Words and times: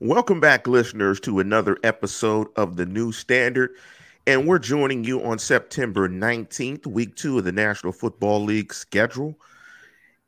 Welcome 0.00 0.40
back, 0.40 0.66
listeners, 0.66 1.20
to 1.20 1.38
another 1.38 1.78
episode 1.84 2.48
of 2.56 2.74
the 2.74 2.84
New 2.84 3.12
Standard. 3.12 3.70
And 4.26 4.44
we're 4.44 4.58
joining 4.58 5.04
you 5.04 5.22
on 5.22 5.38
September 5.38 6.08
19th, 6.08 6.84
week 6.84 7.14
two 7.14 7.38
of 7.38 7.44
the 7.44 7.52
National 7.52 7.92
Football 7.92 8.42
League 8.42 8.74
schedule. 8.74 9.38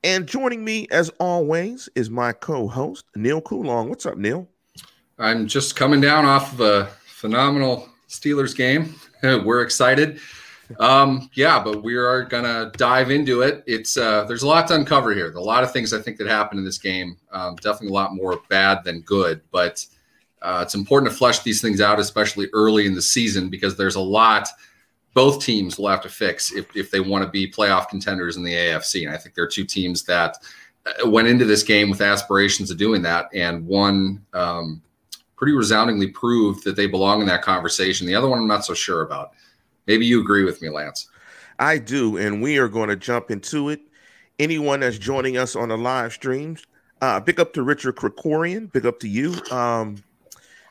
And 0.05 0.29
joining 0.29 0.65
me, 0.65 0.87
as 0.93 1.09
always, 1.19 1.89
is 1.97 2.11
my 2.11 2.31
co 2.31 2.69
host, 2.69 3.07
Neil 3.17 3.41
Coulong. 3.41 3.89
What's 3.89 4.07
up, 4.07 4.17
Neil? 4.17 4.49
I'm 5.19 5.49
just 5.49 5.74
coming 5.74 6.01
down 6.01 6.24
off 6.24 6.53
of 6.53 6.60
a 6.60 6.87
phenomenal 7.04 7.88
Steelers 8.08 8.56
game. 8.56 8.94
we're 9.22 9.62
excited. 9.62 10.21
Um, 10.78 11.30
yeah, 11.35 11.62
but 11.62 11.83
we 11.83 11.94
are 11.96 12.24
gonna 12.24 12.72
dive 12.76 13.10
into 13.10 13.42
it. 13.42 13.62
It's 13.66 13.96
uh, 13.96 14.24
there's 14.24 14.42
a 14.42 14.48
lot 14.48 14.69
to 14.69 14.74
uncover 14.74 15.15
here. 15.15 15.33
A 15.33 15.40
lot 15.40 15.65
of 15.65 15.72
things 15.72 15.92
I 15.92 16.01
think 16.01 16.16
that 16.19 16.27
happened 16.27 16.59
in 16.59 16.65
this 16.65 16.78
game. 16.78 17.16
Um, 17.30 17.56
definitely 17.56 17.88
a 17.88 17.92
lot 17.92 18.15
more 18.15 18.41
bad 18.48 18.83
than 18.84 19.01
good, 19.02 19.41
but 19.51 19.84
uh, 20.43 20.60
it's 20.62 20.74
important 20.74 21.10
to 21.10 21.16
flesh 21.16 21.41
these 21.41 21.60
things 21.60 21.80
out, 21.80 21.98
especially 21.98 22.48
early 22.52 22.87
in 22.87 22.95
the 22.95 23.02
season, 23.02 23.48
because 23.48 23.77
there's 23.77 23.97
a 23.97 24.01
lot 24.01 24.48
both 25.16 25.43
teams 25.43 25.79
will 25.79 25.88
have 25.88 26.02
to 26.02 26.10
fix 26.10 26.52
if, 26.52 26.66
if 26.77 26.91
they 26.91 27.01
want 27.01 27.24
to 27.24 27.30
be 27.30 27.51
playoff 27.51 27.88
contenders 27.88 28.37
in 28.37 28.45
the 28.45 28.52
AFC. 28.52 29.07
And 29.07 29.15
I 29.15 29.16
think 29.16 29.35
there 29.35 29.45
are 29.45 29.48
two 29.48 29.65
teams 29.65 30.02
that 30.05 30.37
uh, 30.85 31.09
went 31.09 31.27
into 31.27 31.46
this 31.46 31.62
game 31.62 31.88
with 31.88 32.02
aspirations 32.02 32.71
of 32.71 32.77
doing 32.77 33.01
that, 33.02 33.30
and 33.33 33.66
one 33.66 34.23
um, 34.35 34.83
pretty 35.35 35.55
resoundingly 35.55 36.09
proved 36.09 36.65
that 36.65 36.77
they 36.77 36.87
belong 36.87 37.23
in 37.23 37.27
that 37.29 37.41
conversation. 37.41 38.07
The 38.07 38.15
other 38.15 38.29
one 38.29 38.41
I'm 38.41 38.46
not 38.46 38.66
so 38.66 38.74
sure 38.74 39.02
about. 39.02 39.30
Maybe 39.87 40.07
you 40.07 40.21
agree 40.21 40.45
with 40.45 40.61
me, 40.63 40.69
Lance. 40.69 41.09
I 41.59 41.79
do, 41.79 42.17
and 42.17 42.43
we 42.43 42.59
are 42.59 42.69
going 42.69 42.89
to 42.89 42.97
jump 42.97 43.31
into 43.31 43.69
it. 43.71 43.81
Anyone 44.39 44.81
that's 44.81 44.99
joining 44.99 45.39
us 45.39 45.57
on 45.57 45.69
the 45.71 45.79
live 45.79 46.13
streams, 46.13 46.67
uh, 47.01 47.21
big 47.21 47.41
up 47.41 47.53
to 47.55 47.63
Richard 47.63 47.97
Krikorian. 47.97 48.71
Big 48.73 48.85
up 48.85 48.99
to 49.01 49.09
you. 49.09 49.35
Um, 49.51 49.97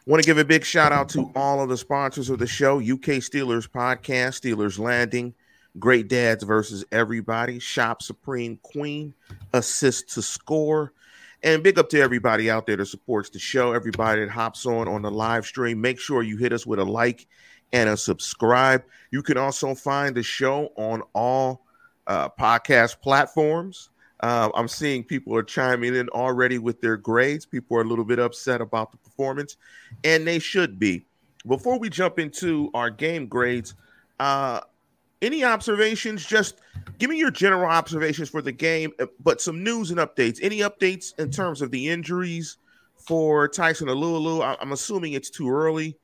want 0.05 0.21
to 0.21 0.27
give 0.27 0.37
a 0.37 0.45
big 0.45 0.63
shout 0.63 0.91
out 0.91 1.09
to 1.09 1.31
all 1.35 1.61
of 1.61 1.69
the 1.69 1.77
sponsors 1.77 2.29
of 2.29 2.39
the 2.39 2.47
show: 2.47 2.77
UK 2.77 3.21
Steelers 3.21 3.67
Podcast, 3.67 4.41
Steelers 4.41 4.77
Landing, 4.77 5.33
Great 5.79 6.07
Dads 6.07 6.43
versus 6.43 6.85
Everybody, 6.91 7.57
Shop 7.57 8.03
Supreme 8.03 8.59
Queen, 8.61 9.13
Assist 9.53 10.13
to 10.13 10.21
Score, 10.21 10.93
and 11.41 11.63
big 11.63 11.79
up 11.79 11.89
to 11.89 11.99
everybody 11.99 12.51
out 12.51 12.67
there 12.67 12.77
that 12.77 12.85
supports 12.85 13.31
the 13.31 13.39
show. 13.39 13.73
Everybody 13.73 14.21
that 14.21 14.29
hops 14.29 14.67
on 14.67 14.87
on 14.87 15.01
the 15.01 15.11
live 15.11 15.45
stream. 15.45 15.81
Make 15.81 15.99
sure 15.99 16.21
you 16.21 16.37
hit 16.37 16.53
us 16.53 16.67
with 16.67 16.79
a 16.79 16.85
like 16.85 17.27
and 17.75 17.89
a 17.89 17.97
subscribe. 17.97 18.85
You 19.11 19.21
can 19.21 19.37
also 19.37 19.75
find 19.75 20.15
the 20.15 20.23
show 20.23 20.71
on 20.77 21.03
all 21.13 21.65
uh, 22.07 22.29
podcast 22.29 23.01
platforms. 23.01 23.89
Uh, 24.21 24.49
I'm 24.55 24.69
seeing 24.69 25.03
people 25.03 25.35
are 25.35 25.43
chiming 25.43 25.93
in 25.93 26.07
already 26.09 26.57
with 26.57 26.79
their 26.79 26.95
grades. 26.95 27.45
People 27.45 27.77
are 27.77 27.81
a 27.81 27.85
little 27.85 28.05
bit 28.05 28.17
upset 28.17 28.61
about 28.61 28.93
the 28.93 28.97
performance, 28.97 29.57
and 30.05 30.25
they 30.25 30.39
should 30.39 30.79
be. 30.79 31.05
Before 31.45 31.77
we 31.77 31.89
jump 31.89 32.17
into 32.17 32.71
our 32.73 32.89
game 32.89 33.27
grades, 33.27 33.75
uh, 34.21 34.61
any 35.21 35.43
observations? 35.43 36.25
Just 36.25 36.61
give 36.97 37.09
me 37.09 37.17
your 37.17 37.29
general 37.29 37.69
observations 37.69 38.29
for 38.29 38.41
the 38.41 38.53
game, 38.53 38.93
uh, 39.01 39.07
but 39.21 39.41
some 39.41 39.65
news 39.65 39.91
and 39.91 39.99
updates. 39.99 40.39
Any 40.41 40.59
updates 40.59 41.17
in 41.19 41.29
terms 41.29 41.61
of 41.61 41.71
the 41.71 41.89
injuries 41.89 42.55
for 42.95 43.49
Tyson 43.49 43.89
Alualu? 43.89 44.57
I'm 44.61 44.71
assuming 44.71 45.11
it's 45.11 45.29
too 45.29 45.49
early 45.49 45.97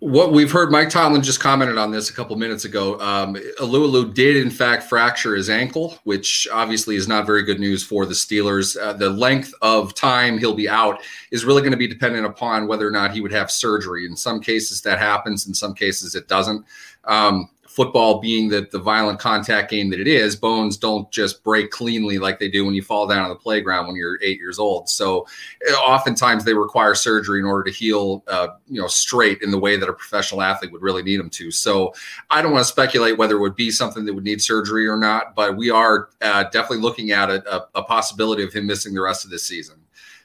what 0.00 0.32
we've 0.32 0.50
heard, 0.50 0.70
Mike 0.70 0.90
Tomlin 0.90 1.22
just 1.22 1.40
commented 1.40 1.78
on 1.78 1.90
this 1.90 2.10
a 2.10 2.12
couple 2.12 2.36
minutes 2.36 2.64
ago. 2.64 3.00
Um, 3.00 3.36
Alualu 3.60 4.12
did, 4.12 4.36
in 4.36 4.50
fact, 4.50 4.84
fracture 4.84 5.34
his 5.34 5.48
ankle, 5.48 5.98
which 6.04 6.46
obviously 6.52 6.96
is 6.96 7.08
not 7.08 7.24
very 7.24 7.42
good 7.42 7.58
news 7.58 7.82
for 7.82 8.04
the 8.04 8.12
Steelers. 8.12 8.76
Uh, 8.80 8.92
the 8.92 9.08
length 9.08 9.54
of 9.62 9.94
time 9.94 10.36
he'll 10.36 10.54
be 10.54 10.68
out 10.68 11.00
is 11.30 11.44
really 11.44 11.62
going 11.62 11.72
to 11.72 11.78
be 11.78 11.88
dependent 11.88 12.26
upon 12.26 12.66
whether 12.66 12.86
or 12.86 12.90
not 12.90 13.12
he 13.12 13.20
would 13.20 13.32
have 13.32 13.50
surgery. 13.50 14.04
In 14.04 14.16
some 14.16 14.40
cases, 14.40 14.82
that 14.82 14.98
happens. 14.98 15.46
In 15.46 15.54
some 15.54 15.74
cases, 15.74 16.14
it 16.14 16.28
doesn't. 16.28 16.66
Um, 17.04 17.48
football 17.74 18.20
being 18.20 18.48
the, 18.48 18.68
the 18.70 18.78
violent 18.78 19.18
contact 19.18 19.68
game 19.68 19.90
that 19.90 19.98
it 19.98 20.06
is, 20.06 20.36
bones 20.36 20.76
don't 20.76 21.10
just 21.10 21.42
break 21.42 21.72
cleanly 21.72 22.18
like 22.18 22.38
they 22.38 22.48
do 22.48 22.64
when 22.64 22.72
you 22.72 22.82
fall 22.82 23.04
down 23.04 23.24
on 23.24 23.28
the 23.28 23.34
playground 23.34 23.88
when 23.88 23.96
you're 23.96 24.16
eight 24.22 24.38
years 24.38 24.60
old. 24.60 24.88
So 24.88 25.26
eh, 25.68 25.72
oftentimes 25.72 26.44
they 26.44 26.54
require 26.54 26.94
surgery 26.94 27.40
in 27.40 27.44
order 27.44 27.64
to 27.64 27.76
heal, 27.76 28.22
uh, 28.28 28.48
you 28.68 28.80
know, 28.80 28.86
straight 28.86 29.42
in 29.42 29.50
the 29.50 29.58
way 29.58 29.76
that 29.76 29.88
a 29.88 29.92
professional 29.92 30.40
athlete 30.40 30.70
would 30.70 30.82
really 30.82 31.02
need 31.02 31.18
them 31.18 31.30
to. 31.30 31.50
So 31.50 31.92
I 32.30 32.42
don't 32.42 32.52
want 32.52 32.64
to 32.64 32.70
speculate 32.70 33.18
whether 33.18 33.34
it 33.34 33.40
would 33.40 33.56
be 33.56 33.72
something 33.72 34.04
that 34.04 34.14
would 34.14 34.24
need 34.24 34.40
surgery 34.40 34.86
or 34.86 34.96
not, 34.96 35.34
but 35.34 35.56
we 35.56 35.68
are 35.70 36.10
uh, 36.22 36.44
definitely 36.44 36.78
looking 36.78 37.10
at 37.10 37.28
a, 37.28 37.56
a, 37.56 37.68
a 37.74 37.82
possibility 37.82 38.44
of 38.44 38.52
him 38.52 38.68
missing 38.68 38.94
the 38.94 39.02
rest 39.02 39.24
of 39.24 39.32
this 39.32 39.44
season 39.44 39.80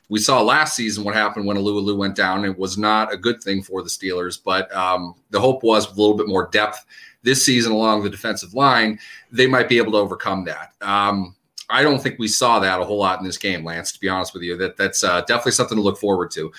we 0.10 0.20
saw 0.20 0.42
last 0.42 0.76
season 0.76 1.04
what 1.04 1.14
happened 1.14 1.46
when 1.46 1.56
Alualu 1.56 1.96
went 1.96 2.16
down. 2.16 2.44
It 2.44 2.58
was 2.58 2.80
not 2.80 3.14
a 3.14 3.18
good 3.18 3.44
thing 3.44 3.62
for 3.62 3.84
the 3.84 3.90
Steelers, 3.90 4.40
but 4.44 4.76
um, 4.76 5.14
the 5.30 5.40
hope 5.40 5.62
was 5.62 5.86
a 5.86 5.90
little 5.92 6.18
bit 6.18 6.28
more 6.28 6.50
depth 6.52 6.84
this 7.24 7.46
season 7.46 7.72
along 7.72 8.04
the 8.04 8.10
defensive 8.10 8.54
line, 8.54 9.00
they 9.32 9.48
might 9.48 9.70
be 9.70 9.78
able 9.78 9.92
to 9.92 9.98
overcome 9.98 10.46
that. 10.46 10.74
Um, 10.82 11.36
I 11.70 11.84
don't 11.84 12.02
think 12.02 12.18
we 12.18 12.28
saw 12.28 12.60
that 12.60 12.80
a 12.80 12.86
whole 12.86 12.98
lot 12.98 13.20
in 13.20 13.26
this 13.26 13.38
game, 13.38 13.64
Lance. 13.64 13.92
To 13.92 14.00
be 14.00 14.10
honest 14.10 14.34
with 14.34 14.44
you, 14.44 14.58
that 14.58 14.78
that's 14.78 15.04
uh, 15.04 15.22
definitely 15.22 15.52
something 15.52 15.78
to 15.78 15.84
look 15.84 16.00
forward 16.00 16.32
to. 16.32 16.52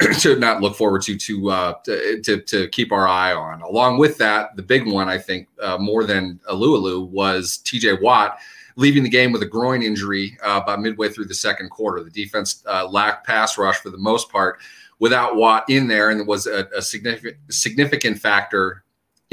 to 0.18 0.36
not 0.36 0.60
look 0.60 0.74
forward 0.74 1.02
to 1.02 1.16
to, 1.16 1.50
uh, 1.50 1.74
to, 1.84 2.20
to 2.22 2.40
to 2.40 2.68
keep 2.68 2.90
our 2.90 3.06
eye 3.06 3.32
on. 3.32 3.62
Along 3.62 3.96
with 3.96 4.18
that, 4.18 4.56
the 4.56 4.62
big 4.62 4.90
one 4.90 5.08
I 5.08 5.18
think 5.18 5.46
uh, 5.62 5.78
more 5.78 6.02
than 6.02 6.40
Alualu 6.50 7.08
was 7.10 7.58
T.J. 7.58 7.98
Watt 8.02 8.38
leaving 8.76 9.02
the 9.02 9.08
game 9.08 9.32
with 9.32 9.42
a 9.42 9.46
groin 9.46 9.82
injury 9.82 10.36
uh, 10.42 10.60
about 10.62 10.80
midway 10.80 11.08
through 11.08 11.26
the 11.26 11.34
second 11.34 11.70
quarter. 11.70 12.02
The 12.02 12.10
defense 12.10 12.62
uh, 12.66 12.88
lacked 12.88 13.26
pass 13.26 13.56
rush 13.56 13.76
for 13.76 13.90
the 13.90 13.98
most 13.98 14.30
part 14.30 14.58
without 14.98 15.36
Watt 15.36 15.64
in 15.68 15.86
there, 15.86 16.10
and 16.10 16.26
was 16.26 16.46
a, 16.46 16.66
a 16.76 16.82
significant 16.82 17.36
significant 17.50 18.18
factor 18.18 18.83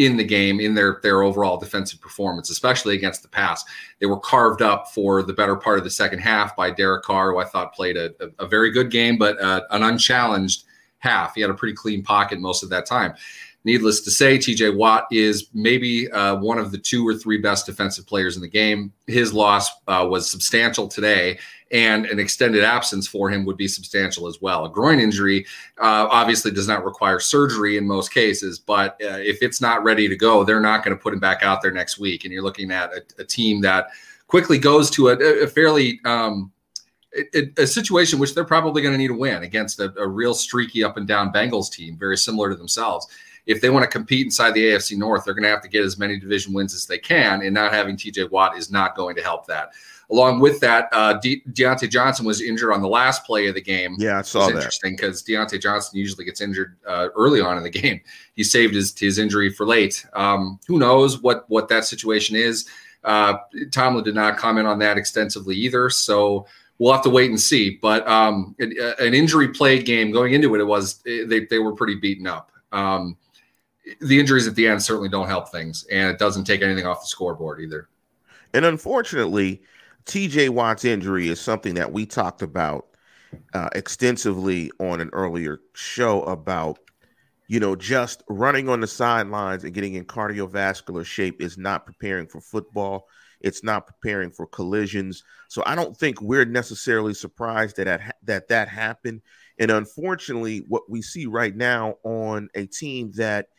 in 0.05 0.17
the 0.17 0.23
game 0.23 0.59
in 0.59 0.73
their 0.73 0.99
their 1.03 1.21
overall 1.21 1.57
defensive 1.57 2.01
performance, 2.01 2.49
especially 2.49 2.95
against 2.95 3.21
the 3.21 3.27
pass. 3.27 3.63
They 3.99 4.07
were 4.07 4.19
carved 4.19 4.61
up 4.61 4.91
for 4.91 5.21
the 5.21 5.33
better 5.33 5.55
part 5.55 5.77
of 5.77 5.83
the 5.83 5.91
second 5.91 6.19
half 6.19 6.55
by 6.55 6.71
Derek 6.71 7.03
Carr, 7.03 7.31
who 7.31 7.39
I 7.39 7.45
thought 7.45 7.73
played 7.73 7.97
a, 7.97 8.11
a, 8.19 8.45
a 8.45 8.47
very 8.47 8.71
good 8.71 8.89
game, 8.89 9.17
but 9.17 9.39
uh, 9.39 9.61
an 9.69 9.83
unchallenged 9.83 10.63
half. 10.99 11.35
He 11.35 11.41
had 11.41 11.49
a 11.49 11.53
pretty 11.53 11.75
clean 11.75 12.03
pocket 12.03 12.39
most 12.39 12.63
of 12.63 12.69
that 12.69 12.85
time. 12.85 13.13
Needless 13.63 14.01
to 14.01 14.11
say, 14.11 14.39
TJ 14.39 14.75
Watt 14.75 15.05
is 15.11 15.49
maybe 15.53 16.09
uh, 16.11 16.37
one 16.37 16.57
of 16.57 16.71
the 16.71 16.79
two 16.79 17.07
or 17.07 17.13
three 17.13 17.37
best 17.37 17.67
defensive 17.67 18.07
players 18.07 18.35
in 18.35 18.41
the 18.41 18.47
game. 18.47 18.91
His 19.05 19.33
loss 19.33 19.69
uh, 19.87 20.07
was 20.09 20.31
substantial 20.31 20.87
today, 20.87 21.37
and 21.71 22.05
an 22.05 22.19
extended 22.19 22.63
absence 22.63 23.07
for 23.07 23.29
him 23.29 23.45
would 23.45 23.57
be 23.57 23.67
substantial 23.67 24.27
as 24.27 24.41
well. 24.41 24.65
A 24.65 24.69
groin 24.69 24.99
injury 24.99 25.45
uh, 25.79 26.07
obviously 26.09 26.51
does 26.51 26.67
not 26.67 26.83
require 26.83 27.19
surgery 27.19 27.77
in 27.77 27.87
most 27.87 28.13
cases, 28.13 28.59
but 28.59 28.91
uh, 29.03 29.17
if 29.17 29.41
it's 29.41 29.61
not 29.61 29.83
ready 29.83 30.07
to 30.07 30.15
go, 30.15 30.43
they're 30.43 30.59
not 30.59 30.83
going 30.83 30.95
to 30.95 31.01
put 31.01 31.13
him 31.13 31.19
back 31.19 31.43
out 31.43 31.61
there 31.61 31.71
next 31.71 31.97
week. 31.97 32.23
And 32.23 32.33
you're 32.33 32.43
looking 32.43 32.71
at 32.71 32.91
a, 32.93 33.03
a 33.19 33.23
team 33.23 33.61
that 33.61 33.87
quickly 34.27 34.57
goes 34.57 34.89
to 34.91 35.09
a, 35.09 35.43
a 35.43 35.47
fairly 35.47 35.99
um, 36.05 36.51
a, 37.33 37.51
a, 37.57 37.67
situation 37.67 38.19
which 38.19 38.33
they're 38.33 38.45
probably 38.45 38.81
going 38.81 38.93
to 38.93 38.97
need 38.97 39.11
a 39.11 39.13
win 39.13 39.43
against 39.43 39.79
a, 39.79 39.93
a, 39.99 40.07
real 40.07 40.33
streaky 40.33 40.83
up 40.83 40.95
and 40.95 41.07
down 41.07 41.33
Bengals 41.33 41.69
team, 41.69 41.97
very 41.97 42.17
similar 42.17 42.49
to 42.49 42.55
themselves 42.55 43.07
if 43.45 43.61
they 43.61 43.69
want 43.69 43.83
to 43.83 43.89
compete 43.89 44.25
inside 44.25 44.53
the 44.53 44.63
AFC 44.63 44.97
North, 44.97 45.25
they're 45.25 45.33
going 45.33 45.43
to 45.43 45.49
have 45.49 45.61
to 45.61 45.67
get 45.67 45.83
as 45.83 45.97
many 45.97 46.19
division 46.19 46.53
wins 46.53 46.73
as 46.73 46.85
they 46.85 46.97
can, 46.97 47.41
and 47.41 47.53
not 47.53 47.73
having 47.73 47.97
TJ 47.97 48.29
Watt 48.29 48.57
is 48.57 48.71
not 48.71 48.95
going 48.95 49.15
to 49.15 49.21
help 49.21 49.47
that. 49.47 49.71
Along 50.11 50.39
with 50.39 50.59
that, 50.59 50.89
uh, 50.91 51.13
De- 51.13 51.41
Diontae 51.51 51.89
Johnson 51.89 52.25
was 52.25 52.41
injured 52.41 52.73
on 52.73 52.81
the 52.81 52.87
last 52.87 53.25
play 53.25 53.47
of 53.47 53.55
the 53.55 53.61
game. 53.61 53.95
Yeah, 53.97 54.19
I 54.19 54.21
saw 54.23 54.47
that. 54.47 54.55
Interesting 54.55 54.95
because 54.95 55.23
Diontae 55.23 55.61
Johnson 55.61 55.97
usually 55.97 56.25
gets 56.25 56.41
injured 56.41 56.77
uh, 56.85 57.07
early 57.15 57.39
on 57.39 57.57
in 57.57 57.63
the 57.63 57.69
game. 57.81 58.01
He 58.33 58.43
saved 58.43 58.73
his 58.73 58.97
his 58.97 59.17
injury 59.17 59.49
for 59.49 59.65
late. 59.65 60.05
Um, 60.13 60.59
who 60.67 60.79
knows 60.79 61.21
what 61.21 61.45
what 61.49 61.69
that 61.69 61.85
situation 61.85 62.35
is? 62.35 62.67
Uh, 63.03 63.37
Tomlin 63.71 64.03
did 64.03 64.15
not 64.15 64.37
comment 64.37 64.67
on 64.67 64.79
that 64.79 64.97
extensively 64.97 65.55
either. 65.55 65.89
So 65.89 66.45
we'll 66.77 66.93
have 66.93 67.03
to 67.03 67.09
wait 67.09 67.29
and 67.29 67.39
see. 67.39 67.77
But 67.81 68.07
um, 68.07 68.55
an 68.59 69.13
injury 69.13 69.49
played 69.49 69.85
game 69.85 70.11
going 70.11 70.33
into 70.33 70.53
it, 70.55 70.61
it 70.61 70.65
was 70.65 71.01
they 71.03 71.45
they 71.45 71.59
were 71.59 71.73
pretty 71.73 71.95
beaten 71.95 72.27
up. 72.27 72.51
Um, 72.71 73.17
the 74.01 74.19
injuries 74.19 74.47
at 74.47 74.55
the 74.55 74.67
end 74.67 74.81
certainly 74.81 75.09
don't 75.09 75.27
help 75.27 75.49
things, 75.49 75.85
and 75.91 76.09
it 76.09 76.19
doesn't 76.19 76.45
take 76.45 76.61
anything 76.61 76.85
off 76.85 77.01
the 77.01 77.07
scoreboard 77.07 77.61
either. 77.61 77.87
And 78.53 78.65
unfortunately, 78.65 79.61
TJ 80.05 80.49
Watt's 80.49 80.85
injury 80.85 81.29
is 81.29 81.39
something 81.39 81.75
that 81.75 81.91
we 81.91 82.05
talked 82.05 82.41
about 82.41 82.87
uh, 83.53 83.69
extensively 83.73 84.71
on 84.79 85.01
an 85.01 85.09
earlier 85.13 85.59
show 85.73 86.23
about, 86.23 86.79
you 87.47 87.59
know, 87.59 87.75
just 87.75 88.23
running 88.29 88.69
on 88.69 88.81
the 88.81 88.87
sidelines 88.87 89.63
and 89.63 89.73
getting 89.73 89.95
in 89.95 90.05
cardiovascular 90.05 91.05
shape 91.05 91.41
is 91.41 91.57
not 91.57 91.85
preparing 91.85 92.27
for 92.27 92.41
football. 92.41 93.07
It's 93.39 93.63
not 93.63 93.87
preparing 93.87 94.31
for 94.31 94.45
collisions. 94.45 95.23
So 95.47 95.63
I 95.65 95.75
don't 95.75 95.97
think 95.97 96.21
we're 96.21 96.45
necessarily 96.45 97.13
surprised 97.13 97.77
that 97.77 97.85
that, 97.85 98.15
that, 98.23 98.47
that 98.49 98.67
happened. 98.67 99.21
And 99.57 99.71
unfortunately, 99.71 100.59
what 100.67 100.89
we 100.89 101.01
see 101.01 101.25
right 101.25 101.55
now 101.55 101.95
on 102.03 102.49
a 102.55 102.65
team 102.65 103.11
that– 103.15 103.47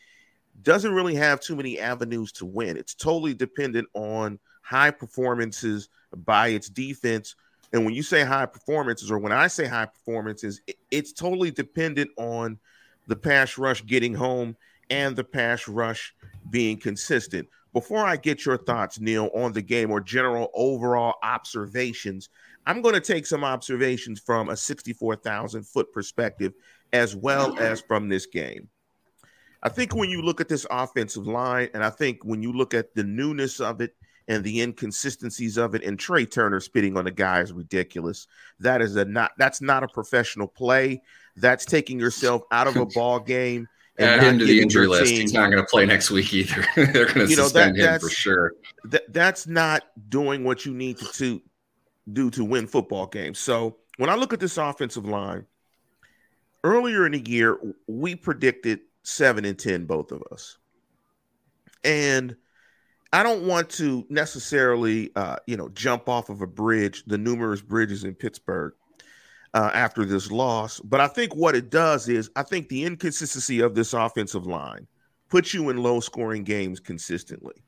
doesn't 0.61 0.93
really 0.93 1.15
have 1.15 1.39
too 1.39 1.55
many 1.55 1.79
avenues 1.79 2.31
to 2.33 2.45
win. 2.45 2.77
It's 2.77 2.93
totally 2.93 3.33
dependent 3.33 3.87
on 3.93 4.39
high 4.61 4.91
performances 4.91 5.89
by 6.15 6.49
its 6.49 6.69
defense 6.69 7.35
And 7.73 7.85
when 7.85 7.95
you 7.95 8.03
say 8.03 8.23
high 8.23 8.45
performances, 8.45 9.09
or 9.09 9.17
when 9.17 9.31
I 9.31 9.47
say 9.47 9.65
high 9.65 9.87
performances, 9.87 10.61
it's 10.91 11.11
totally 11.11 11.49
dependent 11.49 12.11
on 12.17 12.59
the 13.07 13.15
pass 13.15 13.57
rush 13.57 13.83
getting 13.85 14.13
home 14.13 14.55
and 14.91 15.15
the 15.15 15.23
pass 15.23 15.67
rush 15.67 16.13
being 16.51 16.77
consistent. 16.77 17.49
Before 17.73 18.05
I 18.05 18.15
get 18.15 18.45
your 18.45 18.57
thoughts, 18.57 18.99
Neil, 18.99 19.31
on 19.33 19.53
the 19.53 19.61
game 19.63 19.89
or 19.89 19.99
general 19.99 20.51
overall 20.53 21.15
observations, 21.23 22.29
I'm 22.67 22.83
going 22.83 22.93
to 22.93 23.01
take 23.01 23.25
some 23.25 23.43
observations 23.43 24.19
from 24.19 24.49
a 24.49 24.55
64,000 24.55 25.63
foot 25.63 25.91
perspective 25.91 26.53
as 26.93 27.15
well 27.15 27.57
as 27.57 27.81
from 27.81 28.07
this 28.07 28.27
game. 28.27 28.69
I 29.63 29.69
think 29.69 29.95
when 29.95 30.11
you 30.11 30.21
look 30.21 30.39
at 30.39 30.49
this 30.49 30.67
offensive 30.69 31.25
line, 31.25 31.69
and 31.73 31.83
I 31.83 31.89
think 31.89 32.23
when 32.23 32.43
you 32.43 32.53
look 32.53 32.75
at 32.75 32.93
the 32.93 33.03
newness 33.03 33.59
of 33.59 33.81
it 33.81 33.95
and 34.27 34.43
the 34.43 34.61
inconsistencies 34.61 35.57
of 35.57 35.75
it, 35.75 35.83
and 35.83 35.97
Trai 35.97 36.29
Turner 36.29 36.59
spitting 36.59 36.97
on 36.97 37.05
the 37.05 37.11
guy 37.11 37.41
is 37.41 37.51
ridiculous. 37.51 38.27
That 38.59 38.81
is 38.81 38.95
a 38.95 39.05
not 39.05 39.31
that's 39.37 39.61
not 39.61 39.83
a 39.83 39.87
professional 39.87 40.47
play. 40.47 41.01
That's 41.35 41.65
taking 41.65 41.99
yourself 41.99 42.43
out 42.51 42.67
of 42.67 42.75
a 42.75 42.85
ball 42.93 43.19
game. 43.19 43.67
Add 43.99 44.23
him 44.23 44.39
to 44.39 44.45
the 44.45 44.61
injury 44.61 44.87
list. 44.87 45.11
Team. 45.11 45.21
He's 45.21 45.33
not 45.33 45.51
going 45.51 45.63
to 45.63 45.69
play 45.69 45.85
next 45.85 46.09
week 46.09 46.33
either. 46.33 46.65
They're 46.75 47.05
going 47.05 47.27
to 47.27 47.27
suspend 47.27 47.79
that, 47.79 47.95
him 47.95 47.99
for 47.99 48.09
sure. 48.09 48.53
That, 48.85 49.11
that's 49.13 49.45
not 49.45 49.83
doing 50.09 50.43
what 50.43 50.65
you 50.65 50.73
need 50.73 50.97
to, 50.97 51.05
to 51.13 51.41
do 52.11 52.31
to 52.31 52.43
win 52.43 52.65
football 52.65 53.05
games. 53.05 53.37
So 53.37 53.77
when 53.97 54.09
I 54.09 54.15
look 54.15 54.33
at 54.33 54.39
this 54.39 54.57
offensive 54.57 55.05
line, 55.05 55.45
earlier 56.63 57.05
in 57.05 57.11
the 57.11 57.29
year, 57.29 57.59
we 57.87 58.15
predicted 58.15 58.79
seven 59.03 59.45
and 59.45 59.59
10, 59.59 59.85
both 59.85 60.11
of 60.11 60.23
us. 60.31 60.57
And 61.83 62.35
I 63.13 63.21
don't 63.21 63.45
want 63.45 63.69
to 63.71 64.05
necessarily, 64.09 65.11
uh, 65.15 65.35
you 65.45 65.55
know, 65.55 65.69
jump 65.69 66.09
off 66.09 66.29
of 66.29 66.41
a 66.41 66.47
bridge, 66.47 67.03
the 67.05 67.17
numerous 67.17 67.61
bridges 67.61 68.03
in 68.03 68.15
Pittsburgh 68.15 68.73
uh, 69.53 69.69
after 69.71 70.03
this 70.03 70.31
loss. 70.31 70.79
But 70.79 70.99
I 70.99 71.07
think 71.07 71.35
what 71.35 71.55
it 71.55 71.69
does 71.69 72.09
is, 72.09 72.31
I 72.35 72.41
think 72.41 72.69
the 72.69 72.83
inconsistency 72.83 73.59
of 73.59 73.75
this 73.75 73.93
offensive 73.93 74.47
line 74.47 74.87
puts 75.29 75.53
you 75.53 75.69
in 75.69 75.77
low 75.77 75.99
scoring 75.99 76.43
games 76.43 76.79
consistently. 76.79 77.63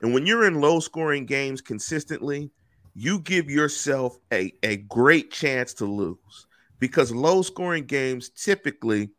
And 0.00 0.14
when 0.14 0.26
you're 0.26 0.46
in 0.46 0.60
low 0.60 0.78
scoring 0.78 1.26
games 1.26 1.60
consistently, 1.60 2.52
you 2.94 3.18
give 3.18 3.50
yourself 3.50 4.16
a, 4.32 4.52
a 4.62 4.76
great 4.76 5.32
chance 5.32 5.74
to 5.74 5.86
lose 5.86 6.46
because 6.78 7.10
low 7.10 7.42
scoring 7.42 7.86
games 7.86 8.28
typically 8.28 9.10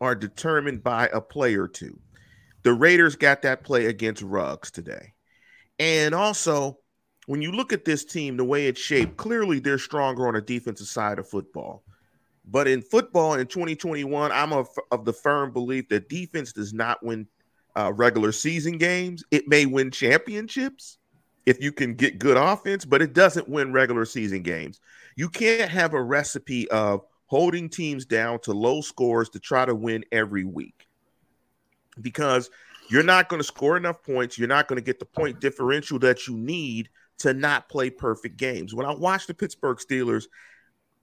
are 0.00 0.14
determined 0.14 0.84
by 0.84 1.08
a 1.12 1.20
play 1.20 1.56
or 1.56 1.66
two. 1.66 1.98
The 2.64 2.72
Raiders 2.72 3.14
got 3.14 3.42
that 3.42 3.62
play 3.62 3.86
against 3.86 4.22
Ruggs 4.22 4.70
today. 4.70 5.12
And 5.78 6.14
also, 6.14 6.78
when 7.26 7.42
you 7.42 7.52
look 7.52 7.74
at 7.74 7.84
this 7.84 8.06
team, 8.06 8.38
the 8.38 8.44
way 8.44 8.66
it's 8.66 8.80
shaped, 8.80 9.18
clearly 9.18 9.58
they're 9.58 9.78
stronger 9.78 10.26
on 10.26 10.34
the 10.34 10.40
defensive 10.40 10.86
side 10.86 11.18
of 11.18 11.28
football. 11.28 11.82
But 12.46 12.66
in 12.66 12.80
football 12.80 13.34
in 13.34 13.46
2021, 13.46 14.32
I'm 14.32 14.52
of, 14.52 14.68
of 14.90 15.04
the 15.04 15.12
firm 15.12 15.52
belief 15.52 15.88
that 15.90 16.08
defense 16.08 16.52
does 16.52 16.72
not 16.72 17.02
win 17.04 17.26
uh, 17.76 17.92
regular 17.94 18.32
season 18.32 18.78
games. 18.78 19.24
It 19.30 19.46
may 19.46 19.66
win 19.66 19.90
championships, 19.90 20.98
if 21.44 21.62
you 21.62 21.70
can 21.70 21.94
get 21.94 22.18
good 22.18 22.38
offense, 22.38 22.86
but 22.86 23.02
it 23.02 23.12
doesn't 23.12 23.48
win 23.48 23.72
regular 23.72 24.06
season 24.06 24.42
games. 24.42 24.80
You 25.16 25.28
can't 25.28 25.70
have 25.70 25.92
a 25.92 26.02
recipe 26.02 26.70
of 26.70 27.02
holding 27.26 27.68
teams 27.68 28.06
down 28.06 28.40
to 28.40 28.52
low 28.52 28.80
scores 28.80 29.28
to 29.30 29.38
try 29.38 29.66
to 29.66 29.74
win 29.74 30.04
every 30.12 30.44
week 30.44 30.83
because 32.00 32.50
you're 32.88 33.02
not 33.02 33.28
going 33.28 33.40
to 33.40 33.46
score 33.46 33.76
enough 33.76 34.02
points. 34.02 34.38
You're 34.38 34.48
not 34.48 34.68
going 34.68 34.76
to 34.76 34.84
get 34.84 34.98
the 34.98 35.04
point 35.04 35.40
differential 35.40 35.98
that 36.00 36.26
you 36.26 36.36
need 36.36 36.88
to 37.18 37.32
not 37.32 37.68
play 37.68 37.90
perfect 37.90 38.36
games. 38.36 38.74
When 38.74 38.86
I 38.86 38.94
watch 38.94 39.26
the 39.26 39.34
Pittsburgh 39.34 39.78
Steelers, 39.78 40.24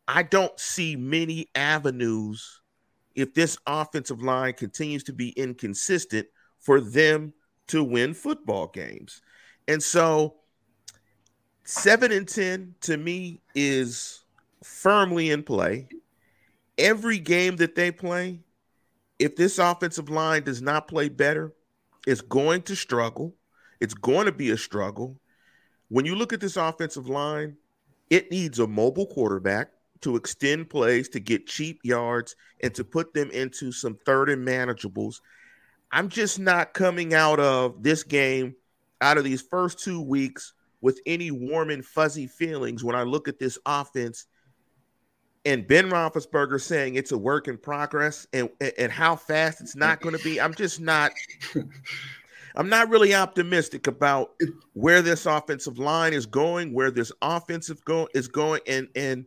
I 0.07 0.23
don't 0.23 0.57
see 0.59 0.95
many 0.95 1.47
avenues 1.55 2.61
if 3.15 3.33
this 3.33 3.57
offensive 3.65 4.21
line 4.21 4.53
continues 4.53 5.03
to 5.05 5.13
be 5.13 5.29
inconsistent 5.29 6.27
for 6.59 6.79
them 6.79 7.33
to 7.67 7.83
win 7.83 8.13
football 8.13 8.67
games. 8.67 9.21
And 9.67 9.81
so 9.81 10.35
seven 11.63 12.11
and 12.11 12.27
10 12.27 12.75
to 12.81 12.97
me 12.97 13.41
is 13.55 14.23
firmly 14.63 15.31
in 15.31 15.43
play. 15.43 15.87
Every 16.77 17.19
game 17.19 17.57
that 17.57 17.75
they 17.75 17.91
play, 17.91 18.39
if 19.21 19.35
this 19.35 19.59
offensive 19.59 20.09
line 20.09 20.43
does 20.43 20.63
not 20.63 20.87
play 20.87 21.07
better, 21.07 21.53
it's 22.07 22.21
going 22.21 22.63
to 22.63 22.75
struggle. 22.75 23.35
It's 23.79 23.93
going 23.93 24.25
to 24.25 24.31
be 24.31 24.49
a 24.49 24.57
struggle. 24.57 25.15
When 25.89 26.05
you 26.05 26.15
look 26.15 26.33
at 26.33 26.41
this 26.41 26.57
offensive 26.57 27.07
line, 27.07 27.55
it 28.09 28.31
needs 28.31 28.57
a 28.57 28.65
mobile 28.65 29.05
quarterback 29.05 29.69
to 30.01 30.15
extend 30.15 30.71
plays, 30.71 31.07
to 31.09 31.19
get 31.19 31.45
cheap 31.45 31.79
yards, 31.83 32.35
and 32.61 32.73
to 32.73 32.83
put 32.83 33.13
them 33.13 33.29
into 33.29 33.71
some 33.71 33.95
third 34.07 34.27
and 34.27 34.45
manageables. 34.45 35.21
I'm 35.91 36.09
just 36.09 36.39
not 36.39 36.73
coming 36.73 37.13
out 37.13 37.39
of 37.39 37.83
this 37.83 38.01
game 38.01 38.55
out 39.01 39.19
of 39.19 39.23
these 39.23 39.41
first 39.43 39.77
two 39.77 40.01
weeks 40.01 40.53
with 40.81 40.99
any 41.05 41.29
warm 41.29 41.69
and 41.69 41.85
fuzzy 41.85 42.25
feelings 42.25 42.83
when 42.83 42.95
I 42.95 43.03
look 43.03 43.27
at 43.27 43.37
this 43.37 43.59
offense 43.67 44.25
and 45.45 45.67
Ben 45.67 45.89
Roethlisberger 45.89 46.61
saying 46.61 46.95
it's 46.95 47.11
a 47.11 47.17
work 47.17 47.47
in 47.47 47.57
progress 47.57 48.27
and 48.33 48.49
and 48.77 48.91
how 48.91 49.15
fast 49.15 49.61
it's 49.61 49.75
not 49.75 50.01
going 50.01 50.17
to 50.17 50.23
be. 50.23 50.39
I'm 50.39 50.53
just 50.53 50.79
not. 50.79 51.11
I'm 52.55 52.67
not 52.67 52.89
really 52.89 53.15
optimistic 53.15 53.87
about 53.87 54.33
where 54.73 55.01
this 55.01 55.25
offensive 55.25 55.79
line 55.79 56.11
is 56.11 56.25
going, 56.25 56.73
where 56.73 56.91
this 56.91 57.11
offensive 57.21 57.83
go 57.85 58.09
is 58.13 58.27
going, 58.27 58.61
and 58.67 58.87
and 58.95 59.25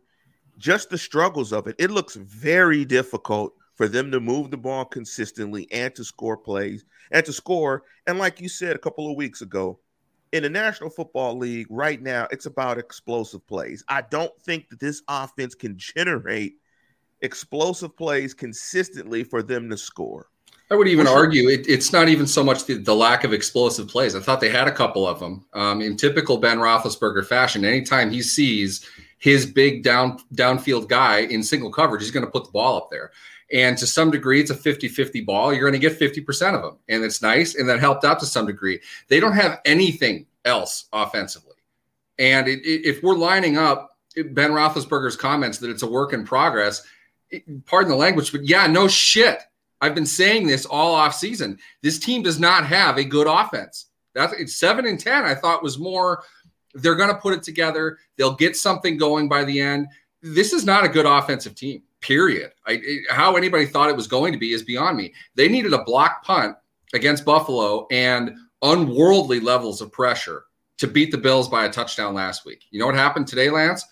just 0.57 0.89
the 0.89 0.97
struggles 0.97 1.51
of 1.51 1.67
it. 1.67 1.75
It 1.79 1.91
looks 1.91 2.15
very 2.15 2.85
difficult 2.85 3.53
for 3.75 3.87
them 3.87 4.11
to 4.11 4.19
move 4.19 4.51
the 4.51 4.57
ball 4.57 4.85
consistently 4.85 5.67
and 5.71 5.93
to 5.95 6.03
score 6.03 6.37
plays 6.37 6.85
and 7.11 7.25
to 7.25 7.33
score. 7.33 7.83
And 8.07 8.17
like 8.17 8.39
you 8.39 8.47
said 8.47 8.75
a 8.75 8.79
couple 8.79 9.09
of 9.09 9.17
weeks 9.17 9.41
ago, 9.41 9.79
in 10.35 10.43
the 10.43 10.49
National 10.49 10.89
Football 10.89 11.37
League 11.37 11.67
right 11.69 12.01
now, 12.01 12.27
it's 12.29 12.45
about 12.45 12.77
explosive 12.77 13.47
plays. 13.47 13.85
I 13.87 14.01
don't 14.01 14.37
think 14.41 14.67
that 14.69 14.81
this 14.81 15.01
offense 15.07 15.55
can 15.55 15.77
generate 15.77 16.55
explosive 17.21 17.95
plays 17.95 18.33
consistently 18.33 19.23
for 19.23 19.41
them 19.41 19.69
to 19.69 19.77
score. 19.77 20.27
I 20.69 20.75
would 20.75 20.89
even 20.89 21.07
argue 21.07 21.47
it, 21.47 21.69
it's 21.69 21.93
not 21.93 22.09
even 22.09 22.27
so 22.27 22.43
much 22.43 22.65
the, 22.65 22.73
the, 22.73 22.95
lack 22.95 23.23
of 23.23 23.31
explosive 23.31 23.87
plays. 23.87 24.13
I 24.13 24.19
thought 24.19 24.41
they 24.41 24.49
had 24.49 24.67
a 24.67 24.73
couple 24.73 25.07
of 25.07 25.19
them. 25.19 25.45
Um, 25.53 25.81
in 25.81 25.95
typical 25.95 26.37
Ben 26.37 26.57
Roethlisberger 26.57 27.25
fashion, 27.25 27.63
anytime 27.63 28.11
he 28.11 28.21
sees 28.21 28.85
his 29.19 29.45
big 29.45 29.83
down 29.83 30.19
downfield 30.33 30.89
guy 30.89 31.19
in 31.19 31.43
single 31.43 31.71
coverage, 31.71 32.01
he's 32.01 32.11
going 32.11 32.25
to 32.25 32.31
put 32.31 32.45
the 32.45 32.51
ball 32.51 32.75
up 32.75 32.89
there. 32.91 33.11
And 33.53 33.77
to 33.77 33.85
some 33.85 34.11
degree, 34.11 34.41
it's 34.41 34.49
a 34.49 34.55
50 34.55 34.87
50 34.87 35.21
ball. 35.21 35.53
You're 35.53 35.69
going 35.69 35.79
to 35.79 35.89
get 35.89 35.99
50% 35.99 36.55
of 36.55 36.61
them. 36.61 36.77
And 36.89 37.03
it's 37.03 37.21
nice. 37.21 37.55
And 37.55 37.69
that 37.69 37.79
helped 37.79 38.03
out 38.03 38.19
to 38.19 38.25
some 38.25 38.47
degree. 38.47 38.81
They 39.07 39.19
don't 39.19 39.33
have 39.33 39.59
anything 39.65 40.25
else 40.45 40.85
offensively. 40.93 41.55
And 42.17 42.47
it, 42.47 42.59
it, 42.59 42.85
if 42.87 43.03
we're 43.03 43.17
lining 43.17 43.57
up 43.57 43.97
Ben 44.15 44.51
Roethlisberger's 44.51 45.17
comments 45.17 45.57
that 45.57 45.69
it's 45.69 45.83
a 45.83 45.87
work 45.87 46.13
in 46.13 46.23
progress, 46.23 46.85
pardon 47.65 47.91
the 47.91 47.97
language, 47.97 48.31
but 48.31 48.45
yeah, 48.45 48.67
no 48.67 48.87
shit. 48.87 49.41
I've 49.81 49.95
been 49.95 50.05
saying 50.05 50.47
this 50.47 50.65
all 50.65 50.95
off 50.95 51.13
season. 51.13 51.59
This 51.81 51.99
team 51.99 52.23
does 52.23 52.39
not 52.39 52.65
have 52.65 52.97
a 52.97 53.03
good 53.03 53.27
offense. 53.27 53.87
That's 54.13 54.33
it's 54.33 54.55
seven 54.55 54.85
and 54.85 54.99
10. 54.99 55.25
I 55.25 55.35
thought 55.35 55.61
was 55.61 55.77
more, 55.77 56.23
they're 56.73 56.95
going 56.95 57.09
to 57.09 57.19
put 57.19 57.33
it 57.33 57.43
together. 57.43 57.97
They'll 58.17 58.35
get 58.35 58.55
something 58.55 58.97
going 58.97 59.27
by 59.27 59.43
the 59.43 59.59
end. 59.59 59.87
This 60.21 60.53
is 60.53 60.65
not 60.65 60.85
a 60.85 60.89
good 60.89 61.05
offensive 61.05 61.55
team 61.55 61.83
period. 61.99 62.51
I, 62.65 62.79
it, 62.83 63.03
how 63.09 63.35
anybody 63.35 63.65
thought 63.65 63.89
it 63.89 63.95
was 63.95 64.07
going 64.07 64.31
to 64.31 64.39
be 64.39 64.53
is 64.53 64.63
beyond 64.63 64.97
me. 64.97 65.13
They 65.35 65.49
needed 65.49 65.73
a 65.73 65.83
block 65.83 66.23
punt 66.23 66.55
against 66.93 67.25
Buffalo 67.25 67.87
and 67.91 68.35
unworldly 68.65 69.39
levels 69.39 69.79
of 69.79 69.91
pressure 69.91 70.45
to 70.77 70.87
beat 70.87 71.11
the 71.11 71.17
Bills 71.17 71.47
by 71.47 71.65
a 71.65 71.71
touchdown 71.71 72.13
last 72.13 72.45
week. 72.45 72.63
You 72.71 72.79
know 72.79 72.87
what 72.87 72.95
happened 72.95 73.27
today, 73.27 73.49
Lance? 73.49 73.85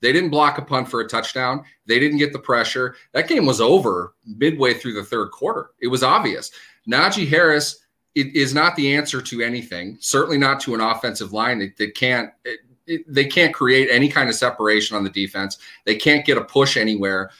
They 0.00 0.12
didn't 0.12 0.30
block 0.30 0.58
a 0.58 0.62
punt 0.62 0.88
for 0.88 1.00
a 1.00 1.08
touchdown. 1.08 1.64
They 1.86 1.98
didn't 1.98 2.18
get 2.18 2.32
the 2.32 2.38
pressure. 2.38 2.94
That 3.12 3.26
game 3.26 3.46
was 3.46 3.60
over 3.60 4.14
midway 4.24 4.74
through 4.74 4.92
the 4.92 5.02
third 5.02 5.32
quarter. 5.32 5.70
It 5.80 5.88
was 5.88 6.04
obvious. 6.04 6.52
Najee 6.88 7.28
Harris 7.28 7.84
is 8.14 8.54
not 8.54 8.76
the 8.76 8.94
answer 8.94 9.20
to 9.22 9.42
anything. 9.42 9.96
Certainly 10.00 10.38
not 10.38 10.60
to 10.60 10.74
an 10.74 10.80
offensive 10.80 11.32
line 11.32 11.58
that, 11.58 11.76
that 11.78 11.94
can't. 11.94 12.30
It, 12.44 12.60
they 13.06 13.26
can't 13.26 13.52
create 13.52 13.90
any 13.90 14.08
kind 14.08 14.30
of 14.30 14.34
separation 14.34 14.96
on 14.96 15.04
the 15.04 15.10
defense. 15.10 15.58
They 15.84 15.96
can't 15.96 16.24
get 16.24 16.38
a 16.38 16.44
push 16.44 16.78
anywhere 16.78 17.30